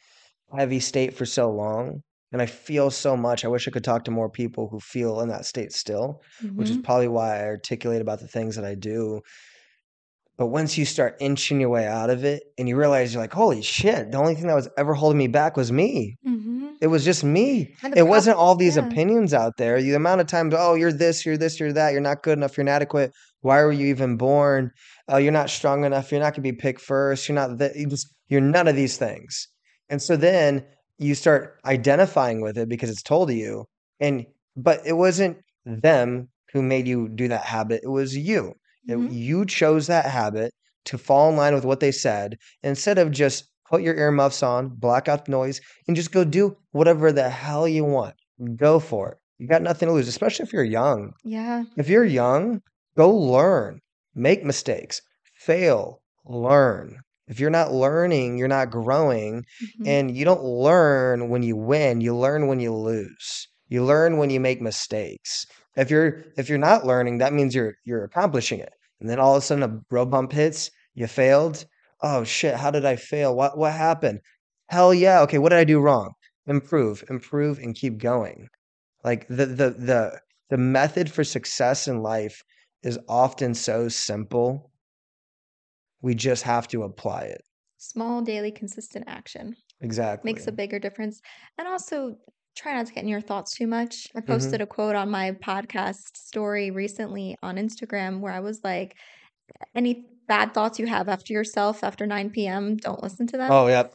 heavy 0.58 0.80
state 0.80 1.14
for 1.16 1.26
so 1.26 1.52
long, 1.52 2.02
and 2.32 2.42
I 2.42 2.46
feel 2.46 2.90
so 2.92 3.16
much. 3.18 3.44
I 3.46 3.48
wish 3.48 3.68
I 3.68 3.72
could 3.72 3.84
talk 3.84 4.04
to 4.06 4.12
more 4.12 4.30
people 4.30 4.68
who 4.70 4.80
feel 4.80 5.20
in 5.22 5.30
that 5.30 5.46
state 5.46 5.72
still, 5.74 6.22
which 6.56 6.70
is 6.70 6.78
Mhm. 6.78 6.84
probably 6.84 7.08
why 7.08 7.40
I 7.40 7.46
articulate 7.46 8.02
about 8.02 8.20
the 8.20 8.28
things 8.28 8.56
that 8.56 8.66
I 8.66 8.76
do. 8.76 9.22
But 10.36 10.48
once 10.48 10.80
you 10.80 10.86
start 10.86 11.16
inching 11.20 11.60
your 11.62 11.70
way 11.70 11.86
out 11.86 12.10
of 12.10 12.24
it 12.24 12.42
and 12.58 12.68
you 12.68 12.76
realize 12.76 13.14
you're 13.14 13.22
like, 13.22 13.34
holy 13.34 13.62
shit, 13.62 14.12
the 14.12 14.18
only 14.18 14.34
thing 14.34 14.48
that 14.48 14.56
was 14.56 14.68
ever 14.78 14.96
holding 14.96 15.20
me 15.20 15.28
back 15.28 15.56
was 15.56 15.72
me. 15.72 16.18
Mhm. 16.28 16.72
It 16.82 16.88
was 16.88 17.06
just 17.06 17.24
me. 17.24 17.76
It 17.84 17.94
prob- 17.94 18.08
wasn't 18.08 18.38
all 18.38 18.56
these 18.56 18.76
yeah. 18.76 18.88
opinions 18.88 19.32
out 19.34 19.58
there. 19.58 19.80
The 19.80 19.94
amount 19.94 20.22
of 20.22 20.28
times, 20.28 20.56
oh, 20.58 20.74
you're 20.74 20.92
this, 20.92 21.24
you're 21.24 21.38
this, 21.38 21.60
you're 21.60 21.72
that, 21.74 21.92
you're 21.92 22.02
not 22.02 22.24
good 22.24 22.40
enough, 22.40 22.58
you're 22.58 22.64
inadequate. 22.64 23.12
Why 23.42 23.62
were 23.62 23.72
you 23.72 23.86
even 23.88 24.18
born? 24.18 24.72
Oh, 25.08 25.18
you're 25.18 25.32
not 25.32 25.52
strong 25.52 25.86
enough. 25.86 26.12
You're 26.12 26.20
not 26.22 26.34
gonna 26.34 26.42
be 26.42 26.52
picked 26.54 26.82
first. 26.82 27.30
You're 27.30 27.36
not 27.36 27.60
that. 27.60 27.76
You 27.76 27.86
just 27.88 28.08
you're 28.28 28.42
none 28.42 28.68
of 28.68 28.76
these 28.76 28.98
things. 28.98 29.48
And 29.90 30.02
so 30.02 30.16
then 30.16 30.66
you 30.98 31.16
start 31.16 31.60
identifying 31.66 32.42
with 32.42 32.58
it 32.58 32.70
because 32.70 32.90
it's 32.90 33.04
told 33.04 33.30
to 33.30 33.34
you. 33.36 33.66
And 34.00 34.26
but 34.56 34.82
it 34.86 34.94
wasn't 34.94 35.38
them 35.66 36.30
who 36.52 36.62
made 36.62 36.88
you 36.88 37.10
do 37.10 37.28
that 37.30 37.44
habit. 37.46 37.82
It 37.84 37.90
was 37.90 38.16
you. 38.16 38.54
It- 38.88 38.98
Mhm. 38.98 39.14
you 39.14 39.46
chose 39.46 39.88
that 39.88 40.06
habit 40.06 40.54
to 40.86 40.98
fall 40.98 41.30
in 41.30 41.36
line 41.38 41.56
with 41.56 41.66
what 41.66 41.80
they 41.80 41.92
said 41.92 42.38
instead 42.64 42.98
of 43.00 43.12
just 43.12 43.46
put 43.70 43.82
your 43.82 43.96
earmuffs 43.96 44.44
on, 44.44 44.68
block 44.70 45.08
out 45.08 45.26
the 45.26 45.32
noise, 45.32 45.60
and 45.88 45.96
just 45.96 46.12
go 46.12 46.24
do 46.24 46.56
whatever 46.72 47.12
the 47.12 47.30
hell 47.30 47.68
you 47.68 47.84
want. 47.86 48.14
Go 48.56 48.80
for 48.80 49.12
it. 49.14 49.18
You 49.40 49.48
got 49.48 49.62
nothing 49.62 49.88
to 49.88 49.94
lose, 49.94 50.08
especially 50.08 50.44
if 50.46 50.54
you're 50.54 50.64
young. 50.64 51.14
Yeah. 51.24 51.64
If 51.78 51.90
you're 51.90 52.06
young, 52.06 52.62
go 52.96 53.10
learn, 53.10 53.80
make 54.14 54.44
mistakes, 54.44 55.02
fail, 55.34 56.02
learn. 56.26 56.98
If 57.28 57.40
you're 57.40 57.50
not 57.50 57.72
learning, 57.74 58.38
you're 58.38 58.48
not 58.48 58.70
growing. 58.72 59.46
Mhm. 59.62 59.88
And 59.88 60.18
you 60.18 60.26
don't 60.26 60.44
learn 60.44 61.30
when 61.30 61.44
you 61.44 61.56
win, 61.56 62.02
you 62.02 62.16
learn 62.16 62.48
when 62.48 62.60
you 62.60 62.74
lose. 62.74 63.48
You 63.68 63.84
learn 63.84 64.18
when 64.18 64.30
you 64.30 64.40
make 64.40 64.62
mistakes. 64.62 65.46
If 65.76 65.90
you're 65.90 66.24
if 66.38 66.50
you're 66.50 66.58
not 66.58 66.86
learning, 66.86 67.18
that 67.20 67.34
means 67.34 67.56
you're 67.56 67.76
you're 67.86 68.04
accomplishing 68.04 68.60
it. 68.60 68.74
And 69.00 69.10
then 69.10 69.20
all 69.20 69.36
of 69.36 69.44
a 69.44 69.46
sudden 69.46 69.64
a 69.64 69.82
road 69.92 70.12
bump 70.12 70.32
hits, 70.34 70.70
you 70.94 71.08
failed. 71.08 71.66
Oh 72.02 72.24
shit, 72.24 72.56
how 72.56 72.72
did 72.72 72.86
I 72.86 72.96
fail? 72.96 73.36
What 73.36 73.58
what 73.58 73.74
happened? 73.74 74.20
Hell 74.70 74.94
yeah. 74.94 75.22
Okay, 75.22 75.38
what 75.38 75.50
did 75.50 75.60
I 75.60 75.64
do 75.64 75.80
wrong? 75.80 76.14
Improve, 76.48 77.04
improve 77.10 77.58
and 77.60 77.74
keep 77.76 77.98
going. 78.00 78.50
Like 79.04 79.28
the 79.30 79.46
the 79.46 79.70
the 79.72 80.22
the 80.50 80.58
method 80.58 81.12
for 81.12 81.24
success 81.24 81.88
in 81.88 82.02
life 82.02 82.44
is 82.84 83.00
often 83.08 83.54
so 83.54 83.88
simple. 83.88 84.73
We 86.04 86.14
just 86.14 86.44
have 86.44 86.68
to 86.68 86.84
apply 86.84 87.24
it. 87.24 87.42
Small, 87.78 88.22
daily, 88.22 88.52
consistent 88.52 89.06
action 89.08 89.56
Exactly. 89.82 90.32
makes 90.32 90.48
a 90.48 90.52
bigger 90.52 90.80
difference. 90.80 91.22
And 91.58 91.68
also, 91.68 92.18
try 92.56 92.74
not 92.74 92.88
to 92.88 92.94
get 92.94 93.04
in 93.04 93.10
your 93.10 93.22
thoughts 93.22 93.56
too 93.56 93.68
much. 93.68 94.08
I 94.16 94.22
Mm-hmm. 94.28 94.28
posted 94.28 94.62
a 94.62 94.68
quote 94.68 94.96
on 94.96 95.10
my 95.12 95.32
podcast 95.32 96.18
story 96.18 96.72
recently 96.72 97.38
on 97.44 97.58
Instagram 97.58 98.22
where 98.22 98.34
I 98.34 98.40
was 98.42 98.64
like, 98.64 98.98
any 99.76 100.08
bad 100.28 100.54
thoughts 100.54 100.80
you 100.80 100.88
have 100.88 101.10
after 101.10 101.34
yourself 101.34 101.84
after 101.84 102.08
9 102.08 102.48
p.m., 102.48 102.78
don't 102.78 103.04
listen 103.04 103.28
to 103.28 103.38
them. 103.38 103.52
Oh, 103.52 103.68
yep. 103.68 103.94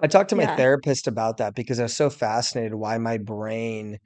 I 0.00 0.06
talked 0.06 0.30
to 0.30 0.36
my 0.36 0.46
Yeah. 0.46 0.56
therapist 0.56 1.06
about 1.06 1.38
that 1.38 1.54
because 1.54 1.80
I 1.80 1.84
was 1.84 1.96
so 1.96 2.10
fascinated 2.10 2.74
why 2.74 2.98
my 2.98 3.18
brain 3.18 3.98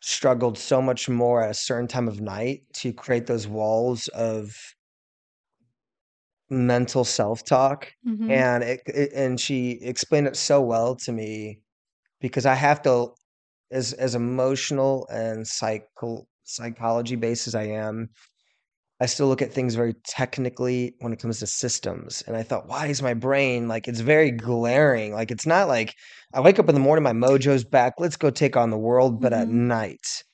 struggled 0.00 0.58
so 0.58 0.82
much 0.82 1.08
more 1.08 1.42
at 1.42 1.52
a 1.52 1.54
certain 1.54 1.88
time 1.88 2.08
of 2.08 2.20
night 2.20 2.62
to 2.74 2.92
create 2.94 3.26
those 3.26 3.48
walls 3.48 4.08
of 4.08 4.73
mental 6.50 7.04
self-talk. 7.04 7.92
Mhm. 8.02 8.44
And 8.48 8.64
it, 8.64 8.82
it 8.86 9.12
and 9.14 9.40
she 9.40 9.72
explained 9.82 10.26
it 10.28 10.36
so 10.36 10.60
well 10.62 10.96
to 10.96 11.12
me 11.12 11.60
because 12.20 12.46
I 12.46 12.54
have 12.54 12.82
to 12.82 13.14
as 13.72 13.92
as 13.94 14.14
emotional 14.14 15.08
and 15.10 15.46
psycho 15.48 16.28
psychology 16.44 17.16
based 17.16 17.48
as 17.48 17.54
I 17.56 17.64
am, 17.64 18.10
I 19.00 19.06
still 19.06 19.26
look 19.28 19.42
at 19.42 19.52
things 19.52 19.74
very 19.74 19.94
technically 20.06 20.94
when 21.00 21.12
it 21.12 21.18
comes 21.20 21.40
to 21.40 21.46
systems. 21.46 22.22
And 22.22 22.36
I 22.36 22.42
thought, 22.42 22.68
why 22.68 22.86
is 22.86 23.02
my 23.02 23.14
brain 23.14 23.68
like 23.68 23.88
it's 23.88 24.00
very 24.00 24.30
glaring? 24.30 25.12
Like 25.12 25.30
it's 25.30 25.46
not 25.46 25.68
like 25.68 25.94
I 26.32 26.40
wake 26.40 26.58
up 26.58 26.68
in 26.68 26.74
the 26.74 26.80
morning, 26.80 27.02
my 27.02 27.12
mojo's 27.12 27.64
back, 27.64 27.94
let's 27.98 28.16
go 28.16 28.30
take 28.30 28.56
on 28.56 28.70
the 28.70 28.78
world, 28.78 29.20
but 29.20 29.32
at 29.32 29.48
Mhm. 29.48 29.52
night. 29.52 30.24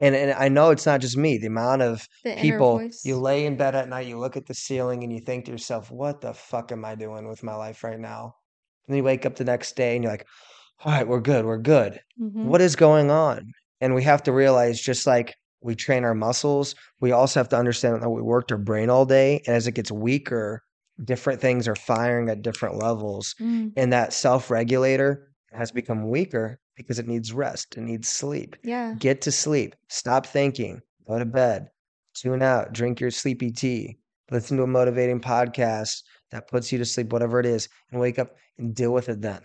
And 0.00 0.14
and 0.14 0.32
I 0.32 0.48
know 0.48 0.70
it's 0.70 0.86
not 0.86 1.00
just 1.00 1.16
me. 1.16 1.38
The 1.38 1.46
amount 1.48 1.82
of 1.82 2.06
The 2.24 2.34
people 2.36 2.78
you 3.04 3.18
lay 3.18 3.46
in 3.46 3.56
bed 3.56 3.74
at 3.74 3.88
night, 3.88 4.06
you 4.06 4.18
look 4.18 4.36
at 4.36 4.46
the 4.46 4.54
ceiling 4.54 5.02
and 5.02 5.12
you 5.12 5.20
think 5.20 5.46
to 5.46 5.50
yourself, 5.52 5.90
what 5.90 6.20
the 6.20 6.34
fuck 6.34 6.70
am 6.72 6.84
I 6.84 6.94
doing 6.94 7.28
with 7.28 7.42
my 7.42 7.54
life 7.54 7.82
right 7.84 7.98
now? 7.98 8.34
And 8.86 8.94
then 8.94 8.98
you 8.98 9.04
wake 9.04 9.26
up 9.26 9.36
the 9.36 9.44
next 9.44 9.76
day 9.76 9.94
and 9.96 10.02
you're 10.04 10.12
like, 10.12 10.26
all 10.84 10.92
right, 10.92 11.06
we're 11.08 11.20
good, 11.20 11.44
we're 11.44 11.58
good. 11.58 12.00
Mhm. 12.20 12.44
What 12.44 12.60
is 12.60 12.76
going 12.76 13.10
on? 13.10 13.52
And 13.80 13.94
we 13.94 14.02
have 14.04 14.22
to 14.24 14.32
realize 14.32 14.80
just 14.80 15.06
like 15.06 15.34
we 15.60 15.74
train 15.74 16.04
our 16.04 16.14
muscles, 16.14 16.74
we 17.00 17.10
also 17.12 17.40
have 17.40 17.48
to 17.50 17.56
understand 17.58 18.00
that 18.02 18.10
we 18.10 18.22
worked 18.22 18.52
our 18.52 18.58
brain 18.58 18.90
all 18.90 19.04
day. 19.04 19.42
And 19.46 19.56
as 19.56 19.66
it 19.66 19.72
gets 19.72 19.90
weaker, 19.90 20.62
different 21.04 21.40
things 21.40 21.66
are 21.68 21.76
firing 21.76 22.28
at 22.28 22.42
different 22.42 22.76
levels. 22.76 23.34
Mm, 23.40 23.72
And 23.76 23.92
that 23.92 24.12
self 24.12 24.50
regulator 24.50 25.28
has 25.52 25.70
become 25.72 26.08
weaker 26.10 26.60
because 26.78 26.98
it 26.98 27.06
needs 27.06 27.32
rest, 27.32 27.76
it 27.76 27.82
needs 27.82 28.08
sleep. 28.08 28.56
yeah. 28.62 28.94
Get 28.98 29.20
to 29.22 29.32
sleep, 29.32 29.74
stop 29.88 30.24
thinking, 30.24 30.80
go 31.06 31.18
to 31.18 31.26
bed, 31.26 31.68
tune 32.14 32.42
out, 32.42 32.72
drink 32.72 33.00
your 33.00 33.10
sleepy 33.10 33.50
tea, 33.50 33.98
listen 34.30 34.56
to 34.56 34.62
a 34.62 34.66
motivating 34.66 35.20
podcast 35.20 36.02
that 36.30 36.48
puts 36.48 36.72
you 36.72 36.78
to 36.78 36.84
sleep, 36.86 37.12
whatever 37.12 37.38
it 37.40 37.46
is, 37.46 37.68
and 37.92 38.00
wake 38.00 38.18
up 38.18 38.36
and 38.58 38.74
deal 38.74 38.92
with 38.92 39.08
it 39.10 39.20
then. 39.20 39.40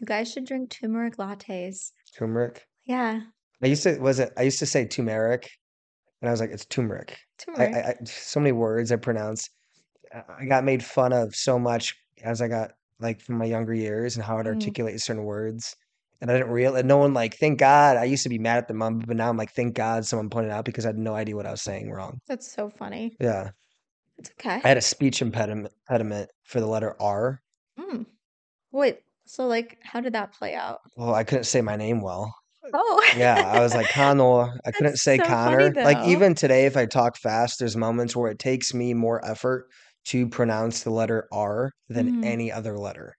You 0.00 0.06
guys 0.06 0.32
should 0.32 0.46
drink 0.46 0.70
turmeric 0.70 1.16
lattes. 1.18 1.92
Turmeric. 2.18 2.66
Yeah. 2.84 3.20
I 3.62 3.66
used 3.66 3.84
to 3.84 3.96
was 4.00 4.18
it 4.18 4.32
I 4.36 4.42
used 4.42 4.58
to 4.58 4.66
say 4.66 4.84
turmeric, 4.86 5.48
and 6.20 6.28
I 6.28 6.32
was 6.32 6.40
like, 6.40 6.50
it's 6.50 6.64
turmeric. 6.66 7.16
Turmeric. 7.38 7.74
I, 7.74 7.78
I 7.90 7.94
so 8.04 8.40
many 8.40 8.50
words 8.52 8.90
I 8.90 8.96
pronounce. 8.96 9.48
I 10.12 10.22
I 10.40 10.44
got 10.46 10.64
made 10.64 10.84
fun 10.84 11.12
of 11.12 11.34
so 11.36 11.58
much 11.58 11.94
as 12.24 12.42
I 12.42 12.48
got 12.48 12.72
like 12.98 13.20
from 13.20 13.38
my 13.38 13.44
younger 13.44 13.74
years 13.74 14.16
and 14.16 14.24
how 14.24 14.38
I'd 14.38 14.46
Mm. 14.46 14.54
articulate 14.54 15.00
certain 15.00 15.24
words. 15.24 15.76
And 16.22 16.30
I 16.30 16.34
didn't 16.34 16.52
realize 16.52 16.84
no 16.84 16.98
one 16.98 17.12
like 17.12 17.36
thank 17.36 17.58
God. 17.58 17.96
I 17.96 18.04
used 18.04 18.22
to 18.22 18.28
be 18.28 18.38
mad 18.38 18.58
at 18.58 18.68
the 18.68 18.74
mom, 18.74 19.00
but 19.00 19.16
now 19.16 19.28
I'm 19.28 19.36
like, 19.36 19.52
thank 19.52 19.74
God 19.74 20.06
someone 20.06 20.30
pointed 20.30 20.52
out 20.52 20.64
because 20.64 20.86
I 20.86 20.90
had 20.90 20.96
no 20.96 21.16
idea 21.16 21.34
what 21.34 21.46
I 21.46 21.50
was 21.50 21.62
saying 21.62 21.90
wrong. 21.90 22.20
That's 22.28 22.50
so 22.50 22.70
funny. 22.70 23.16
Yeah. 23.18 23.50
It's 24.18 24.30
okay. 24.38 24.60
I 24.62 24.68
had 24.68 24.76
a 24.76 24.80
speech 24.82 25.20
impediment 25.20 25.72
impediment 25.88 26.30
for 26.44 26.60
the 26.60 26.66
letter 26.68 26.94
R. 27.00 27.40
Mm. 27.76 28.06
Wait, 28.70 29.00
so 29.26 29.48
like, 29.48 29.78
how 29.82 30.00
did 30.00 30.12
that 30.12 30.32
play 30.32 30.54
out? 30.54 30.78
Well, 30.96 31.12
I 31.12 31.24
couldn't 31.24 31.44
say 31.44 31.60
my 31.60 31.74
name 31.74 32.00
well. 32.00 32.32
Oh, 32.72 33.10
Yeah, 33.16 33.42
I 33.44 33.58
was 33.60 33.74
like 33.74 33.88
Connor. 33.88 34.56
I 34.64 34.70
couldn't 34.70 34.98
say 34.98 35.18
so 35.18 35.24
funny, 35.24 35.72
Connor. 35.72 35.84
Like 35.84 36.06
even 36.06 36.36
today, 36.36 36.66
if 36.66 36.76
I 36.76 36.86
talk 36.86 37.16
fast, 37.16 37.58
there's 37.58 37.76
moments 37.76 38.14
where 38.14 38.30
it 38.30 38.38
takes 38.38 38.72
me 38.72 38.94
more 38.94 39.24
effort 39.28 39.66
to 40.06 40.28
pronounce 40.28 40.84
the 40.84 40.90
letter 40.90 41.26
R 41.32 41.72
than 41.88 42.22
Mhm. 42.22 42.24
any 42.24 42.52
other 42.52 42.78
letter. 42.78 43.14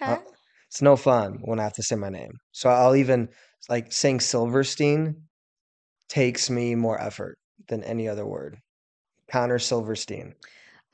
okay. 0.00 0.18
It's 0.72 0.80
no 0.80 0.96
fun 0.96 1.40
when 1.42 1.60
I 1.60 1.64
have 1.64 1.74
to 1.74 1.82
say 1.82 1.96
my 1.96 2.08
name. 2.08 2.32
So 2.52 2.70
I'll 2.70 2.96
even 2.96 3.28
like 3.68 3.92
saying 3.92 4.20
Silverstein 4.20 5.28
takes 6.08 6.50
me 6.50 6.74
more 6.74 7.00
effort 7.00 7.38
than 7.68 7.84
any 7.84 8.08
other 8.08 8.26
word. 8.26 8.58
Connor 9.30 9.58
Silverstein. 9.58 10.34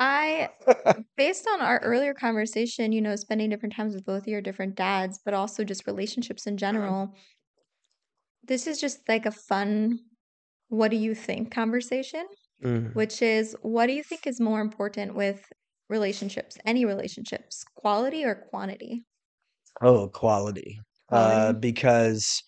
I, 0.01 0.51
based 1.17 1.47
on 1.49 1.61
our 1.61 1.79
earlier 1.81 2.15
conversation, 2.15 2.93
you 2.93 3.01
know, 3.01 3.17
spending 3.17 3.51
different 3.51 3.75
times 3.75 3.95
with 3.95 4.05
both 4.05 4.23
of 4.23 4.29
your 4.29 4.43
different 4.43 4.77
dads, 4.77 5.21
but 5.25 5.35
also 5.35 5.65
just 5.65 5.87
relationships 5.87 6.47
in 6.47 6.57
general, 6.57 7.15
this 8.43 8.67
is 8.67 8.81
just 8.81 9.09
like 9.09 9.27
a 9.27 9.31
fun, 9.31 10.01
what 10.69 10.91
do 10.91 10.97
you 10.97 11.15
think 11.15 11.53
conversation, 11.53 12.27
Mhm. 12.61 12.93
which 12.95 13.23
is 13.23 13.57
what 13.63 13.87
do 13.87 13.93
you 13.93 14.03
think 14.03 14.27
is 14.27 14.41
more 14.41 14.61
important 14.61 15.15
with 15.15 15.43
relationships, 15.89 16.59
any 16.65 16.85
relationships, 16.85 17.65
quality 17.77 18.25
or 18.25 18.35
quantity? 18.35 19.05
Oh, 19.81 20.09
quality. 20.09 20.81
Uh, 21.11 21.53
Quality. 21.53 21.59
because 21.61 22.43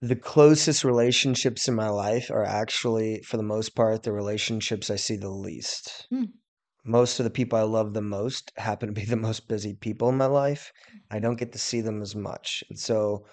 the 0.00 0.16
closest 0.16 0.84
relationships 0.84 1.68
in 1.68 1.74
my 1.74 1.88
life 1.88 2.30
are 2.30 2.44
actually, 2.44 3.20
for 3.22 3.36
the 3.36 3.42
most 3.42 3.74
part, 3.74 4.02
the 4.02 4.12
relationships 4.12 4.90
I 4.90 4.96
see 4.96 5.16
the 5.16 5.30
least. 5.30 6.06
Hmm. 6.10 6.24
most 6.84 7.20
of 7.20 7.24
the 7.24 7.30
people 7.30 7.58
I 7.58 7.62
love 7.62 7.94
the 7.94 8.02
most 8.02 8.52
happen 8.56 8.88
to 8.88 8.94
be 8.94 9.04
the 9.04 9.16
most 9.16 9.48
busy 9.48 9.74
people 9.74 10.08
in 10.08 10.16
my 10.16 10.26
life. 10.26 10.72
I 11.10 11.20
don't 11.20 11.38
get 11.38 11.52
to 11.52 11.58
see 11.58 11.80
them 11.80 12.02
as 12.02 12.16
much. 12.16 12.64
And 12.70 12.78
so 12.78 13.26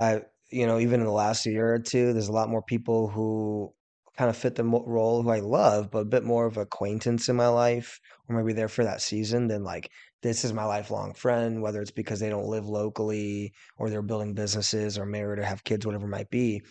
I, 0.00 0.22
you 0.50 0.66
know, 0.66 0.78
even 0.78 1.00
in 1.00 1.06
the 1.06 1.12
last 1.12 1.46
year 1.46 1.74
or 1.74 1.78
two, 1.80 2.12
there's 2.12 2.28
a 2.28 2.32
lot 2.32 2.48
more 2.50 2.62
people 2.62 3.08
who 3.08 3.74
kind 4.16 4.30
of 4.30 4.36
fit 4.36 4.54
the 4.56 4.64
mo- 4.64 4.84
role 4.86 5.22
who 5.22 5.30
I 5.30 5.40
love, 5.40 5.90
but 5.90 6.00
a 6.00 6.04
bit 6.06 6.24
more 6.24 6.46
of 6.46 6.56
acquaintance 6.56 7.28
in 7.28 7.36
my 7.36 7.48
life, 7.48 8.00
or 8.28 8.36
maybe 8.36 8.54
they're 8.54 8.68
for 8.68 8.84
that 8.84 9.02
season 9.02 9.48
than 9.48 9.64
like 9.64 9.90
this 10.22 10.44
is 10.44 10.52
my 10.52 10.64
lifelong 10.64 11.14
friend, 11.14 11.62
whether 11.62 11.80
it's 11.80 11.90
because 11.90 12.20
they 12.20 12.28
don't 12.28 12.48
live 12.48 12.66
locally 12.66 13.52
or 13.78 13.90
they're 13.90 14.02
building 14.02 14.34
businesses 14.34 14.98
or 14.98 15.06
married 15.06 15.38
or 15.38 15.44
have 15.44 15.64
kids, 15.64 15.86
whatever 15.86 16.06
it 16.06 16.10
might 16.10 16.30
be. 16.30 16.62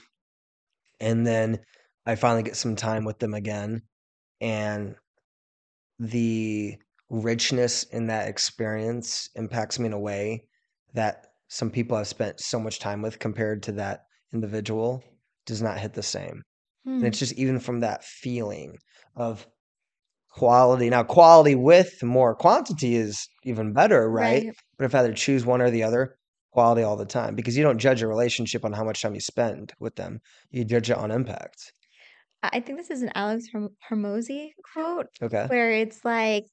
And 0.99 1.25
then 1.25 1.65
I 2.05 2.15
finally 2.15 2.43
get 2.43 2.55
some 2.55 2.75
time 2.75 3.03
with 3.03 3.19
them 3.19 3.33
again. 3.33 3.81
And 4.41 4.95
the 5.99 6.77
richness 7.09 7.83
in 7.83 8.07
that 8.07 8.27
experience 8.27 9.29
impacts 9.35 9.79
me 9.79 9.87
in 9.87 9.93
a 9.93 9.99
way 9.99 10.47
that 10.93 11.27
some 11.47 11.71
people 11.71 11.97
I've 11.97 12.07
spent 12.07 12.39
so 12.39 12.59
much 12.59 12.79
time 12.79 13.01
with 13.01 13.19
compared 13.19 13.63
to 13.63 13.71
that 13.73 14.05
individual 14.33 15.03
does 15.45 15.61
not 15.61 15.79
hit 15.79 15.93
the 15.93 16.03
same. 16.03 16.43
And 16.99 17.03
Hmm. 17.03 17.05
it's 17.07 17.19
just 17.19 17.33
even 17.33 17.59
from 17.59 17.81
that 17.81 18.03
feeling 18.03 18.77
of 19.15 19.47
quality. 20.37 20.89
Now, 20.89 21.03
quality 21.03 21.55
with 21.55 22.03
more 22.03 22.35
quantity 22.35 22.95
is 22.95 23.27
even 23.43 23.73
better, 23.73 24.09
right? 24.09 24.45
Right. 24.45 24.55
But 24.77 24.85
if 24.85 24.95
I 24.95 24.99
had 25.01 25.07
to 25.07 25.13
choose 25.13 25.45
one 25.45 25.61
or 25.61 25.69
the 25.71 25.83
other, 25.83 26.17
quality 26.51 26.81
all 26.83 26.95
the 26.97 27.05
time 27.05 27.35
because 27.35 27.55
you 27.57 27.63
don't 27.63 27.77
judge 27.77 28.01
a 28.01 28.07
relationship 28.07 28.65
on 28.65 28.73
how 28.73 28.83
much 28.83 29.01
time 29.01 29.13
you 29.13 29.21
spend 29.21 29.73
with 29.79 29.95
them. 29.95 30.19
You 30.49 30.65
judge 30.65 30.89
it 30.89 30.97
on 30.97 31.11
impact. 31.11 31.73
I 32.43 32.59
think 32.59 32.77
this 32.77 32.89
is 32.91 33.01
an 33.01 33.11
Alex 33.15 33.47
Herm- 33.51 33.75
Hormozi 33.89 34.51
quote 34.73 35.07
Okay. 35.21 35.45
where 35.47 35.71
it's 35.71 36.05
like 36.05 36.45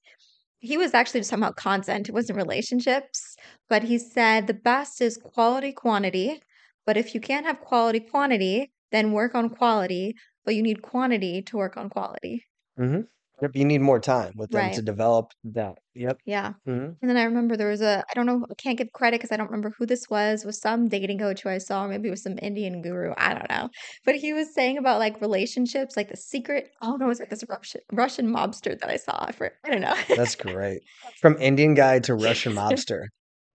he 0.58 0.76
was 0.76 0.94
actually 0.94 1.20
just 1.20 1.30
talking 1.30 1.44
about 1.44 1.56
content. 1.56 2.08
It 2.08 2.12
wasn't 2.12 2.38
relationships, 2.38 3.36
but 3.68 3.82
he 3.82 3.98
said 3.98 4.46
the 4.46 4.54
best 4.54 5.00
is 5.00 5.16
quality 5.18 5.72
quantity. 5.72 6.40
But 6.86 6.96
if 6.96 7.14
you 7.14 7.20
can't 7.20 7.46
have 7.46 7.60
quality 7.60 8.00
quantity, 8.00 8.72
then 8.92 9.12
work 9.12 9.34
on 9.34 9.48
quality. 9.50 10.14
But 10.44 10.54
you 10.54 10.62
need 10.62 10.82
quantity 10.82 11.42
to 11.42 11.56
work 11.56 11.76
on 11.76 11.88
quality. 11.90 12.44
hmm 12.76 13.02
Yep. 13.42 13.50
You 13.54 13.64
need 13.64 13.80
more 13.80 14.00
time 14.00 14.32
with 14.36 14.50
them 14.50 14.70
to 14.72 14.82
develop 14.82 15.32
that. 15.44 15.78
Yep. 15.94 16.18
Yeah. 16.24 16.52
hmm 16.64 16.70
And 17.00 17.10
then 17.10 17.16
I 17.16 17.24
remember 17.24 17.56
there 17.56 17.68
was 17.68 17.82
a, 17.82 18.04
I 18.08 18.14
don't 18.14 18.26
know, 18.26 18.46
I 18.50 18.54
can't 18.54 18.78
give 18.78 18.92
credit 18.92 19.18
because 19.18 19.32
I 19.32 19.36
don't 19.36 19.50
remember 19.50 19.72
who 19.76 19.86
this 19.86 20.08
was, 20.08 20.44
was 20.44 20.60
some 20.60 20.88
dating 20.88 21.18
coach 21.18 21.42
who 21.42 21.48
I 21.48 21.58
saw, 21.58 21.84
or 21.84 21.88
maybe 21.88 22.08
it 22.08 22.12
was 22.12 22.22
some 22.22 22.38
Indian 22.40 22.80
guru. 22.80 23.12
I 23.16 23.34
don't 23.34 23.50
know. 23.50 23.68
But 24.04 24.16
he 24.16 24.32
was 24.32 24.54
saying 24.54 24.78
about 24.78 24.98
like 25.00 25.20
relationships, 25.20 25.96
like 25.96 26.08
the 26.08 26.16
secret, 26.16 26.70
oh 26.80 26.96
no, 26.96 27.06
it 27.06 27.08
was 27.08 27.18
like 27.20 27.30
this 27.30 27.44
Russian, 27.48 27.80
Russian 27.92 28.28
mobster 28.28 28.78
that 28.78 28.88
I 28.90 28.96
saw. 28.96 29.26
For, 29.32 29.52
I 29.64 29.70
don't 29.70 29.80
know. 29.80 29.96
That's 30.16 30.36
great. 30.36 30.80
From 31.20 31.36
Indian 31.38 31.74
guy 31.74 31.98
to 32.00 32.14
Russian 32.14 32.52
mobster. 32.56 33.06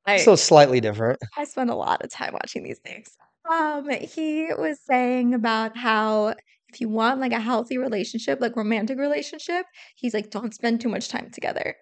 I, 0.06 0.18
So 0.18 0.36
slightly 0.36 0.82
different. 0.82 1.20
I 1.38 1.46
spend 1.46 1.70
a 1.70 1.76
lot 1.76 2.04
of 2.04 2.12
time 2.12 2.34
watching 2.34 2.64
these 2.64 2.80
things. 2.80 3.10
Um, 3.50 3.90
he 3.90 4.48
was 4.58 4.80
saying 4.86 5.34
about 5.34 5.76
how 5.76 6.36
if 6.72 6.82
you 6.82 6.90
want 6.90 7.20
like 7.20 7.32
a 7.34 7.40
healthy 7.40 7.78
relationship, 7.78 8.40
like 8.42 8.56
romantic 8.56 8.98
relationship, 9.00 9.66
he's 9.96 10.14
like, 10.14 10.30
don't 10.32 10.54
spend 10.54 10.82
too 10.82 10.90
much 10.90 11.10
time 11.10 11.30
together. 11.32 11.76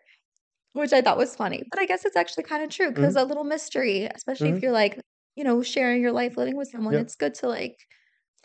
Which 0.74 0.94
I 0.94 1.02
thought 1.02 1.18
was 1.18 1.36
funny. 1.36 1.64
But 1.72 1.80
I 1.80 1.86
guess 1.86 2.06
it's 2.06 2.16
actually 2.16 2.44
kind 2.46 2.64
of 2.64 2.70
true 2.70 2.92
because 2.92 3.16
hmm 3.16 3.18
a 3.18 3.24
little 3.26 3.44
mystery, 3.44 4.10
especially 4.16 4.52
if 4.52 4.62
hmm 4.62 4.64
you're 4.64 4.72
like, 4.72 5.00
you 5.36 5.44
know, 5.44 5.62
sharing 5.64 6.02
your 6.02 6.12
life 6.14 6.38
living 6.38 6.58
with 6.58 6.70
someone, 6.70 6.96
Yep. 6.96 7.08
it's 7.08 7.16
good 7.16 7.34
to 7.36 7.48
like 7.50 7.78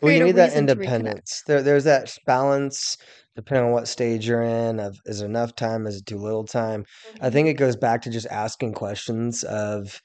Well, 0.01 0.11
you 0.11 0.21
need 0.21 0.33
that 0.35 0.53
reason 0.53 0.67
to 0.67 0.75
reconnect. 0.75 1.21
independence. 1.21 1.41
There, 1.47 1.61
there's 1.63 1.85
that 1.85 2.15
balance 2.27 2.97
depending 3.35 3.65
on 3.67 3.71
what 3.71 3.87
stage 3.87 4.27
you're 4.27 4.41
in. 4.43 4.79
Of 4.79 4.99
is 5.05 5.21
it 5.21 5.25
enough 5.25 5.55
time? 5.55 5.87
Is 5.87 5.97
it 5.97 6.05
too 6.05 6.17
little 6.17 6.43
time? 6.43 6.85
I 7.21 7.29
Mhm. 7.29 7.31
think 7.31 7.47
it 7.47 7.53
goes 7.55 7.75
back 7.75 8.01
to 8.03 8.09
just 8.11 8.27
asking 8.27 8.73
questions 8.73 9.43
of, 9.43 9.99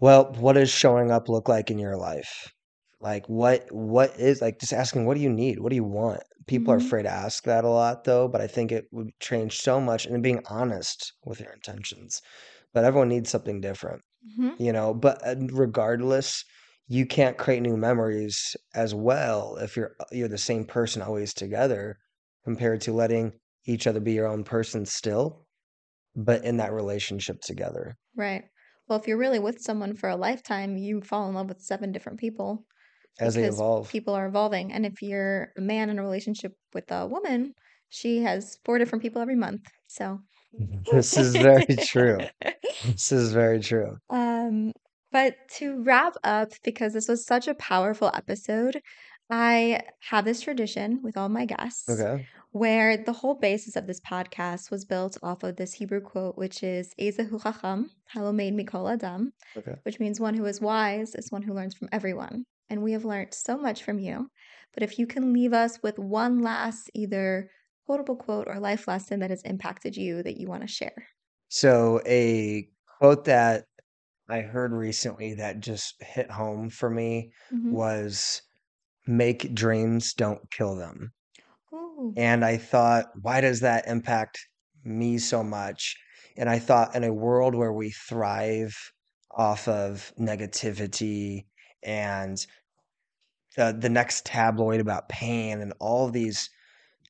well, 0.00 0.32
what 0.34 0.52
does 0.52 0.70
showing 0.70 1.10
up 1.10 1.28
look 1.28 1.48
like 1.48 1.68
in 1.68 1.80
your 1.80 1.96
life? 1.96 2.53
Like 3.04 3.28
what 3.28 3.70
what 3.70 4.18
is 4.18 4.42
like 4.42 4.58
just 4.60 4.72
asking 4.72 5.06
what 5.06 5.14
do 5.16 5.22
you 5.22 5.30
need? 5.32 5.60
What 5.60 5.70
do 5.70 5.76
you 5.76 5.84
want? 5.84 6.22
People 6.48 6.74
are 6.74 6.78
Mhm. 6.78 6.78
afraid 6.78 7.04
to 7.04 7.10
ask 7.10 7.44
that 7.44 7.64
a 7.64 7.68
lot 7.70 8.04
though, 8.04 8.28
but 8.28 8.40
I 8.40 8.48
think 8.48 8.72
it 8.72 8.86
would 8.92 9.10
change 9.20 9.60
so 9.60 9.80
much 9.80 10.06
and 10.06 10.22
being 10.24 10.42
honest 10.48 11.12
with 11.24 11.40
your 11.40 11.52
intentions. 11.52 12.22
But 12.74 12.84
everyone 12.84 13.08
needs 13.10 13.30
something 13.30 13.60
different, 13.60 14.02
Mhm. 14.22 14.58
you 14.58 14.72
know, 14.72 14.94
but 14.94 15.26
uh, 15.26 15.36
regardless, 15.52 16.44
you 16.88 17.06
can't 17.06 17.38
create 17.38 17.62
new 17.62 17.76
memories 17.76 18.56
as 18.74 18.94
well 18.94 19.56
if 19.58 19.76
you're 19.76 19.96
uh, 20.00 20.06
you're 20.12 20.28
the 20.28 20.38
same 20.38 20.64
person 20.66 21.02
always 21.02 21.34
together 21.34 21.98
compared 22.44 22.80
to 22.82 22.92
letting 22.92 23.32
each 23.66 23.86
other 23.86 24.00
be 24.00 24.12
your 24.14 24.28
own 24.28 24.44
person 24.44 24.86
still, 24.86 25.46
but 26.16 26.44
in 26.44 26.58
that 26.58 26.72
relationship 26.72 27.40
together. 27.42 27.96
Right. 28.16 28.44
Well, 28.88 28.98
if 28.98 29.06
you're 29.08 29.18
really 29.18 29.38
with 29.38 29.60
someone 29.60 29.94
for 29.94 30.08
a 30.08 30.16
lifetime, 30.16 30.76
you 30.76 31.00
fall 31.00 31.28
in 31.28 31.34
love 31.34 31.48
with 31.48 31.60
seven 31.62 31.92
different 31.92 32.18
people 32.20 32.66
As 33.20 33.34
they 33.34 33.44
evolve. 33.44 33.90
people 33.90 34.14
are 34.14 34.26
evolving. 34.26 34.72
And 34.72 34.84
if 34.84 35.02
you're 35.02 35.52
a 35.56 35.60
man 35.60 35.88
in 35.90 35.98
a 35.98 36.02
relationship 36.02 36.52
with 36.72 36.90
a 36.90 37.06
woman, 37.06 37.54
she 37.88 38.22
has 38.22 38.58
four 38.64 38.78
different 38.78 39.02
people 39.02 39.22
every 39.22 39.36
month. 39.36 39.62
So, 39.86 40.20
This 40.92 41.16
is 41.16 41.34
very 41.36 41.66
true. 41.66 42.20
This 42.84 43.12
is 43.12 43.32
very 43.32 43.60
true. 43.60 43.96
um, 44.10 44.72
but 45.12 45.36
to 45.58 45.80
wrap 45.82 46.14
up, 46.24 46.50
because 46.64 46.92
this 46.92 47.06
was 47.08 47.24
such 47.24 47.46
a 47.46 47.54
powerful 47.54 48.10
episode, 48.12 48.80
I 49.30 49.80
have 50.10 50.24
this 50.24 50.40
tradition 50.42 51.00
with 51.02 51.16
all 51.16 51.28
my 51.28 51.46
guests 51.46 51.88
Okay. 51.88 52.26
where 52.50 52.96
the 52.96 53.12
whole 53.12 53.36
basis 53.36 53.76
of 53.76 53.86
this 53.86 54.00
podcast 54.00 54.70
was 54.72 54.84
built 54.84 55.16
off 55.22 55.44
of 55.44 55.56
this 55.56 55.72
Hebrew 55.74 56.00
quote, 56.00 56.36
which 56.36 56.62
is 56.62 56.92
Ezehu 57.00 57.40
Chacham, 57.42 57.90
Halomeid 58.12 58.54
Mikol 58.54 58.92
Adam, 58.92 59.32
Okay. 59.56 59.76
which 59.84 60.00
means 60.00 60.18
one 60.20 60.34
who 60.34 60.44
is 60.46 60.60
wise 60.60 61.14
is 61.14 61.30
one 61.30 61.42
who 61.42 61.54
learns 61.54 61.74
from 61.74 61.88
everyone. 61.92 62.44
And 62.70 62.82
we 62.82 62.92
have 62.92 63.04
learned 63.04 63.34
so 63.34 63.56
much 63.56 63.82
from 63.82 63.98
you. 63.98 64.28
But 64.72 64.82
if 64.82 64.98
you 64.98 65.06
can 65.06 65.32
leave 65.32 65.52
us 65.52 65.82
with 65.82 65.98
one 65.98 66.40
last 66.40 66.90
either 66.94 67.50
quotable 67.86 68.16
quote 68.16 68.48
or 68.48 68.58
life 68.58 68.88
lesson 68.88 69.20
that 69.20 69.30
has 69.30 69.42
impacted 69.42 69.96
you 69.96 70.22
that 70.22 70.38
you 70.38 70.48
want 70.48 70.62
to 70.62 70.68
share. 70.68 71.08
So 71.48 72.00
a 72.06 72.68
quote 72.98 73.24
that 73.26 73.64
I 74.28 74.40
heard 74.40 74.72
recently 74.72 75.34
that 75.34 75.60
just 75.60 76.02
hit 76.02 76.30
home 76.30 76.70
for 76.70 76.90
me 76.90 77.32
hmm 77.50 77.74
was 77.74 78.42
make 79.06 79.54
dreams, 79.54 80.14
don't 80.14 80.50
kill 80.50 80.76
them. 80.76 81.12
Ooh. 81.72 82.14
And 82.16 82.44
I 82.44 82.56
thought, 82.56 83.06
why 83.20 83.40
does 83.40 83.60
that 83.60 83.86
impact 83.86 84.38
me 84.82 85.18
so 85.18 85.42
much? 85.42 85.96
And 86.36 86.48
I 86.48 86.58
thought 86.58 86.94
in 86.94 87.04
a 87.04 87.12
world 87.12 87.54
where 87.54 87.72
we 87.72 87.90
thrive 87.90 88.74
off 89.30 89.68
of 89.68 90.12
negativity 90.18 91.46
and 91.84 92.44
the, 93.56 93.76
the 93.78 93.88
next 93.88 94.26
tabloid 94.26 94.80
about 94.80 95.08
pain 95.08 95.60
and 95.60 95.72
all 95.78 96.10
these 96.10 96.50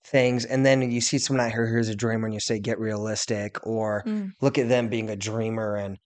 things, 0.04 0.44
and 0.44 0.64
then 0.66 0.90
you 0.90 1.00
see 1.00 1.18
someone 1.18 1.46
out 1.46 1.52
here 1.52 1.66
who's 1.66 1.88
a 1.88 1.94
dreamer 1.94 2.26
and 2.26 2.34
you 2.34 2.40
say, 2.40 2.58
get 2.58 2.78
realistic, 2.78 3.66
or 3.66 4.02
Mm. 4.06 4.32
look 4.40 4.58
at 4.58 4.68
them 4.68 4.88
being 4.88 5.08
a 5.10 5.16
dreamer. 5.16 5.76
And 5.76 5.98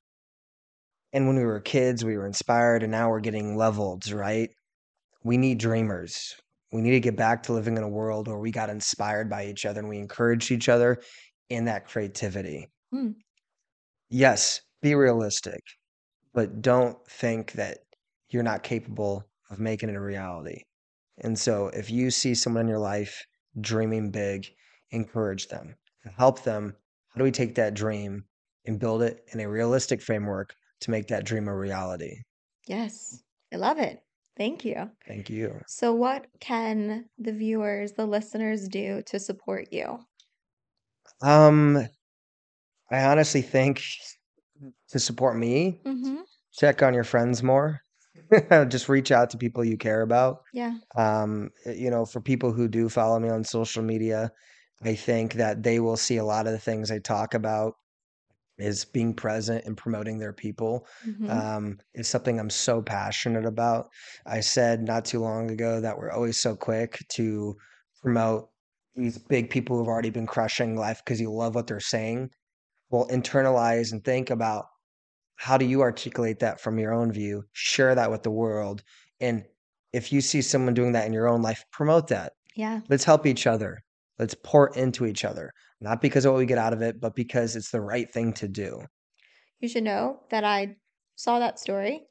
and 1.12 1.26
when 1.26 1.36
we 1.36 1.44
were 1.44 1.60
kids 1.60 2.04
we 2.04 2.16
were 2.16 2.26
inspired 2.26 2.82
and 2.82 2.92
now 2.92 3.10
we're 3.10 3.20
getting 3.20 3.56
leveled 3.56 4.10
right? 4.12 4.50
We 5.24 5.36
need 5.36 5.58
dreamers. 5.58 6.34
We 6.72 6.80
need 6.82 6.92
to 6.92 7.00
get 7.00 7.16
back 7.16 7.42
to 7.44 7.52
living 7.54 7.76
in 7.76 7.82
a 7.82 7.88
world 7.88 8.28
where 8.28 8.38
we 8.38 8.50
got 8.52 8.70
inspired 8.70 9.28
by 9.30 9.46
each 9.46 9.64
other 9.66 9.80
and 9.80 9.88
we 9.88 9.98
encouraged 9.98 10.50
each 10.50 10.68
other 10.68 11.00
in 11.48 11.64
that 11.64 11.86
creativity. 11.88 12.68
Mm. 12.94 13.14
yes 14.10 14.60
be 14.80 14.94
realistic 14.94 15.60
but 16.32 16.62
don't 16.62 16.96
think 17.08 17.52
that 17.52 17.78
you're 18.30 18.42
not 18.42 18.62
capable 18.62 19.24
of 19.50 19.58
making 19.60 19.88
it 19.88 19.96
a 19.96 20.00
reality 20.00 20.62
and 21.18 21.38
so 21.38 21.68
if 21.68 21.90
you 21.90 22.10
see 22.10 22.34
someone 22.34 22.62
in 22.62 22.68
your 22.68 22.78
life 22.78 23.24
dreaming 23.60 24.10
big 24.10 24.46
encourage 24.90 25.48
them 25.48 25.74
help 26.16 26.42
them 26.44 26.76
how 27.08 27.18
do 27.18 27.24
we 27.24 27.30
take 27.30 27.54
that 27.54 27.74
dream 27.74 28.24
and 28.66 28.78
build 28.80 29.02
it 29.02 29.24
in 29.32 29.40
a 29.40 29.48
realistic 29.48 30.00
framework 30.02 30.54
to 30.80 30.90
make 30.90 31.08
that 31.08 31.24
dream 31.24 31.48
a 31.48 31.56
reality 31.56 32.22
Yes. 32.66 33.22
I 33.52 33.56
love 33.56 33.78
it. 33.78 34.02
Thank 34.36 34.64
you. 34.64 34.90
thank 35.06 35.30
you 35.30 35.60
So, 35.66 35.92
what 35.94 36.26
can 36.38 37.08
the 37.18 37.32
viewers, 37.32 37.92
the 37.92 38.06
listeners 38.06 38.68
do 38.68 39.02
to 39.06 39.18
support 39.18 39.72
you? 39.72 40.04
um 41.22 41.76
i 42.90 43.04
honestly 43.04 43.42
think 43.42 43.82
to 44.88 44.98
support 44.98 45.36
me 45.36 45.80
hmm 45.84 46.20
check 46.52 46.82
on 46.82 46.94
your 46.94 47.04
friends 47.04 47.42
more 47.42 47.80
just 48.68 48.88
reach 48.88 49.10
out 49.10 49.30
to 49.30 49.38
people 49.38 49.64
you 49.64 49.76
care 49.76 50.02
about 50.02 50.42
Yeah. 50.52 50.78
um 50.96 51.50
uh, 51.66 51.70
you 51.72 51.90
know 51.90 52.06
for 52.06 52.20
people 52.20 52.52
who 52.52 52.68
do 52.68 52.88
follow 52.88 53.18
me 53.20 53.28
on 53.28 53.44
social 53.44 53.82
media 53.82 54.30
i 54.84 54.94
think 54.94 55.34
that 55.34 55.62
they 55.62 55.80
will 55.80 55.96
see 55.96 56.16
a 56.18 56.24
lot 56.24 56.46
of 56.46 56.52
the 56.52 56.58
things 56.58 56.90
i 56.90 56.98
talk 56.98 57.34
about 57.34 57.74
is 58.58 58.84
being 58.84 59.14
present 59.14 59.64
and 59.64 59.76
promoting 59.76 60.18
their 60.18 60.32
people 60.32 60.86
hmm 61.04 61.28
um, 61.28 61.78
is 61.94 62.08
something 62.08 62.40
i'm 62.40 62.50
so 62.50 62.82
passionate 62.82 63.46
about 63.46 63.88
i 64.26 64.40
said 64.40 64.82
not 64.82 65.04
too 65.04 65.20
long 65.20 65.50
ago 65.50 65.80
that 65.80 65.98
we're 65.98 66.10
always 66.10 66.40
so 66.40 66.56
quick 66.56 67.04
to 67.10 67.56
promote 68.02 68.50
these 68.96 69.18
big 69.18 69.50
people 69.50 69.76
who've 69.78 69.88
already 69.88 70.10
been 70.10 70.26
crushing 70.26 70.76
life 70.76 71.02
because 71.04 71.20
you 71.20 71.30
love 71.32 71.54
what 71.54 71.68
they're 71.68 71.78
saying. 71.78 72.28
Well, 72.90 73.08
internalize 73.08 73.92
and 73.92 74.04
think 74.04 74.30
about 74.30 74.66
how 75.38 75.56
do 75.56 75.64
you 75.64 75.82
articulate 75.82 76.40
that 76.40 76.60
from 76.60 76.78
your 76.78 76.92
own 76.92 77.12
view, 77.12 77.44
share 77.52 77.94
that 77.94 78.10
with 78.10 78.22
the 78.22 78.30
world. 78.30 78.82
And 79.20 79.44
if 79.92 80.12
you 80.12 80.20
see 80.20 80.42
someone 80.42 80.74
doing 80.74 80.92
that 80.92 81.06
in 81.06 81.12
your 81.12 81.28
own 81.28 81.42
life, 81.42 81.64
promote 81.72 82.08
that. 82.08 82.34
Yeah. 82.54 82.80
Let's 82.88 83.04
help 83.04 83.26
each 83.26 83.46
other. 83.46 83.82
Let's 84.18 84.34
pour 84.34 84.68
into 84.76 85.06
each 85.06 85.24
other, 85.24 85.52
not 85.80 86.00
because 86.00 86.24
of 86.24 86.32
what 86.32 86.38
we 86.38 86.46
get 86.46 86.58
out 86.58 86.72
of 86.72 86.82
it, 86.82 87.00
but 87.00 87.14
because 87.14 87.56
it's 87.56 87.70
the 87.70 87.80
right 87.80 88.10
thing 88.10 88.32
to 88.34 88.48
do. 88.48 88.82
You 89.60 89.68
should 89.68 89.84
know 89.84 90.20
that 90.30 90.44
I 90.44 90.76
saw 91.16 91.38
that 91.38 91.58
story. 91.58 92.06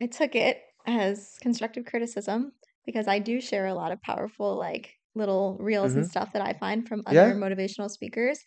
I 0.00 0.06
took 0.06 0.34
it 0.34 0.62
as 0.86 1.36
constructive 1.40 1.84
criticism 1.84 2.52
because 2.84 3.08
I 3.08 3.18
do 3.20 3.40
share 3.40 3.66
a 3.66 3.74
lot 3.74 3.92
of 3.92 4.02
powerful, 4.02 4.56
like 4.56 4.94
little 5.14 5.58
reels 5.60 5.94
and 5.94 6.04
hmm 6.04 6.10
stuff 6.10 6.32
that 6.32 6.42
I 6.42 6.54
find 6.54 6.88
from 6.88 7.02
other 7.06 7.16
Yeah. 7.16 7.32
motivational 7.34 7.90
speakers. 7.90 8.40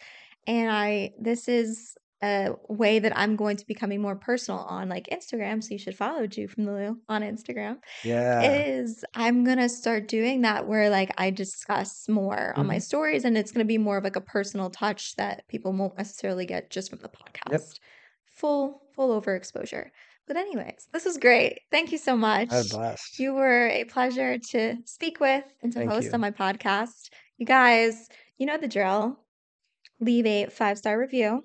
And 0.48 0.72
I, 0.72 1.12
this 1.20 1.48
is 1.48 1.96
a 2.22 2.50
way 2.70 3.00
that 3.00 3.18
I'm 3.18 3.36
going 3.36 3.58
to 3.58 3.66
be 3.66 3.74
becoming 3.74 4.02
more 4.02 4.16
personal 4.16 4.62
on 4.62 4.90
like 4.90 5.08
Instagram. 5.12 5.64
So 5.64 5.72
you 5.72 5.78
should 5.80 5.96
follow 5.98 6.28
Jew 6.28 6.48
from 6.48 6.66
the 6.66 6.72
Lou 6.72 6.98
on 7.10 7.22
Instagram. 7.22 7.78
Yeah. 8.04 8.42
Is 8.42 9.04
I'm 9.14 9.44
gonna 9.44 9.70
start 9.70 10.08
doing 10.08 10.42
that 10.42 10.68
where 10.68 10.90
like 10.90 11.12
I 11.18 11.30
discuss 11.32 12.08
more 12.10 12.54
on 12.58 12.68
my 12.68 12.76
hmm 12.76 12.80
stories 12.80 13.26
and 13.26 13.38
it's 13.38 13.52
gonna 13.52 13.66
be 13.66 13.78
more 13.78 13.98
of 13.98 14.04
like 14.04 14.16
a 14.18 14.22
personal 14.22 14.70
touch 14.70 15.16
that 15.16 15.48
people 15.48 15.72
won't 15.74 15.98
necessarily 15.98 16.46
get 16.46 16.70
just 16.70 16.90
from 16.90 17.00
the 17.00 17.10
Yep. 17.52 17.62
podcast. 17.62 17.80
Full, 18.26 18.82
full 18.96 19.22
overexposure. 19.22 19.90
But 20.28 20.38
anyways, 20.38 20.88
this 20.92 21.06
was 21.06 21.18
great. 21.18 21.60
Thank 21.72 21.92
you 21.92 21.98
so 21.98 22.14
I 22.14 22.56
had 22.58 22.70
much. 22.70 22.70
blast. 22.72 23.20
You 23.20 23.34
were 23.34 23.68
a 23.68 23.84
pleasure 23.86 24.38
to 24.52 24.78
speak 24.86 25.20
with 25.20 25.44
and 25.62 25.72
to 25.74 25.80
Thank 25.80 25.92
host 25.92 26.06
you. 26.08 26.12
on 26.14 26.22
my 26.22 26.32
podcast. 26.32 27.10
You 27.38 27.46
guys, 27.46 28.10
you 28.38 28.46
know 28.46 28.58
the 28.58 28.68
drill. 28.68 29.20
Leave 30.00 30.26
a 30.26 30.48
five 30.48 30.78
star 30.78 31.00
review. 31.00 31.44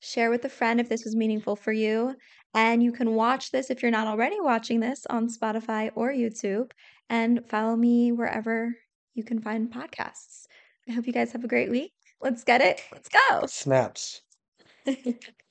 Share 0.00 0.30
with 0.30 0.44
a 0.44 0.48
friend 0.48 0.80
if 0.80 0.88
this 0.88 1.04
was 1.04 1.16
meaningful 1.16 1.56
for 1.56 1.72
you. 1.72 2.14
And 2.54 2.82
you 2.82 2.92
can 2.92 3.14
watch 3.14 3.50
this 3.50 3.70
if 3.70 3.82
you're 3.82 3.90
not 3.90 4.06
already 4.06 4.40
watching 4.40 4.80
this 4.80 5.06
on 5.10 5.28
Spotify 5.28 5.90
or 5.94 6.10
YouTube. 6.10 6.70
And 7.08 7.46
follow 7.48 7.76
me 7.76 8.12
wherever 8.12 8.74
you 9.14 9.24
can 9.24 9.40
find 9.40 9.72
podcasts. 9.72 10.46
I 10.88 10.92
hope 10.92 11.06
you 11.06 11.12
guys 11.12 11.32
have 11.32 11.44
a 11.44 11.48
great 11.48 11.70
week. 11.70 11.92
Let's 12.20 12.44
get 12.44 12.60
it. 12.60 12.82
Let's 12.92 13.08
go. 13.08 13.46
Snaps. 13.46 14.22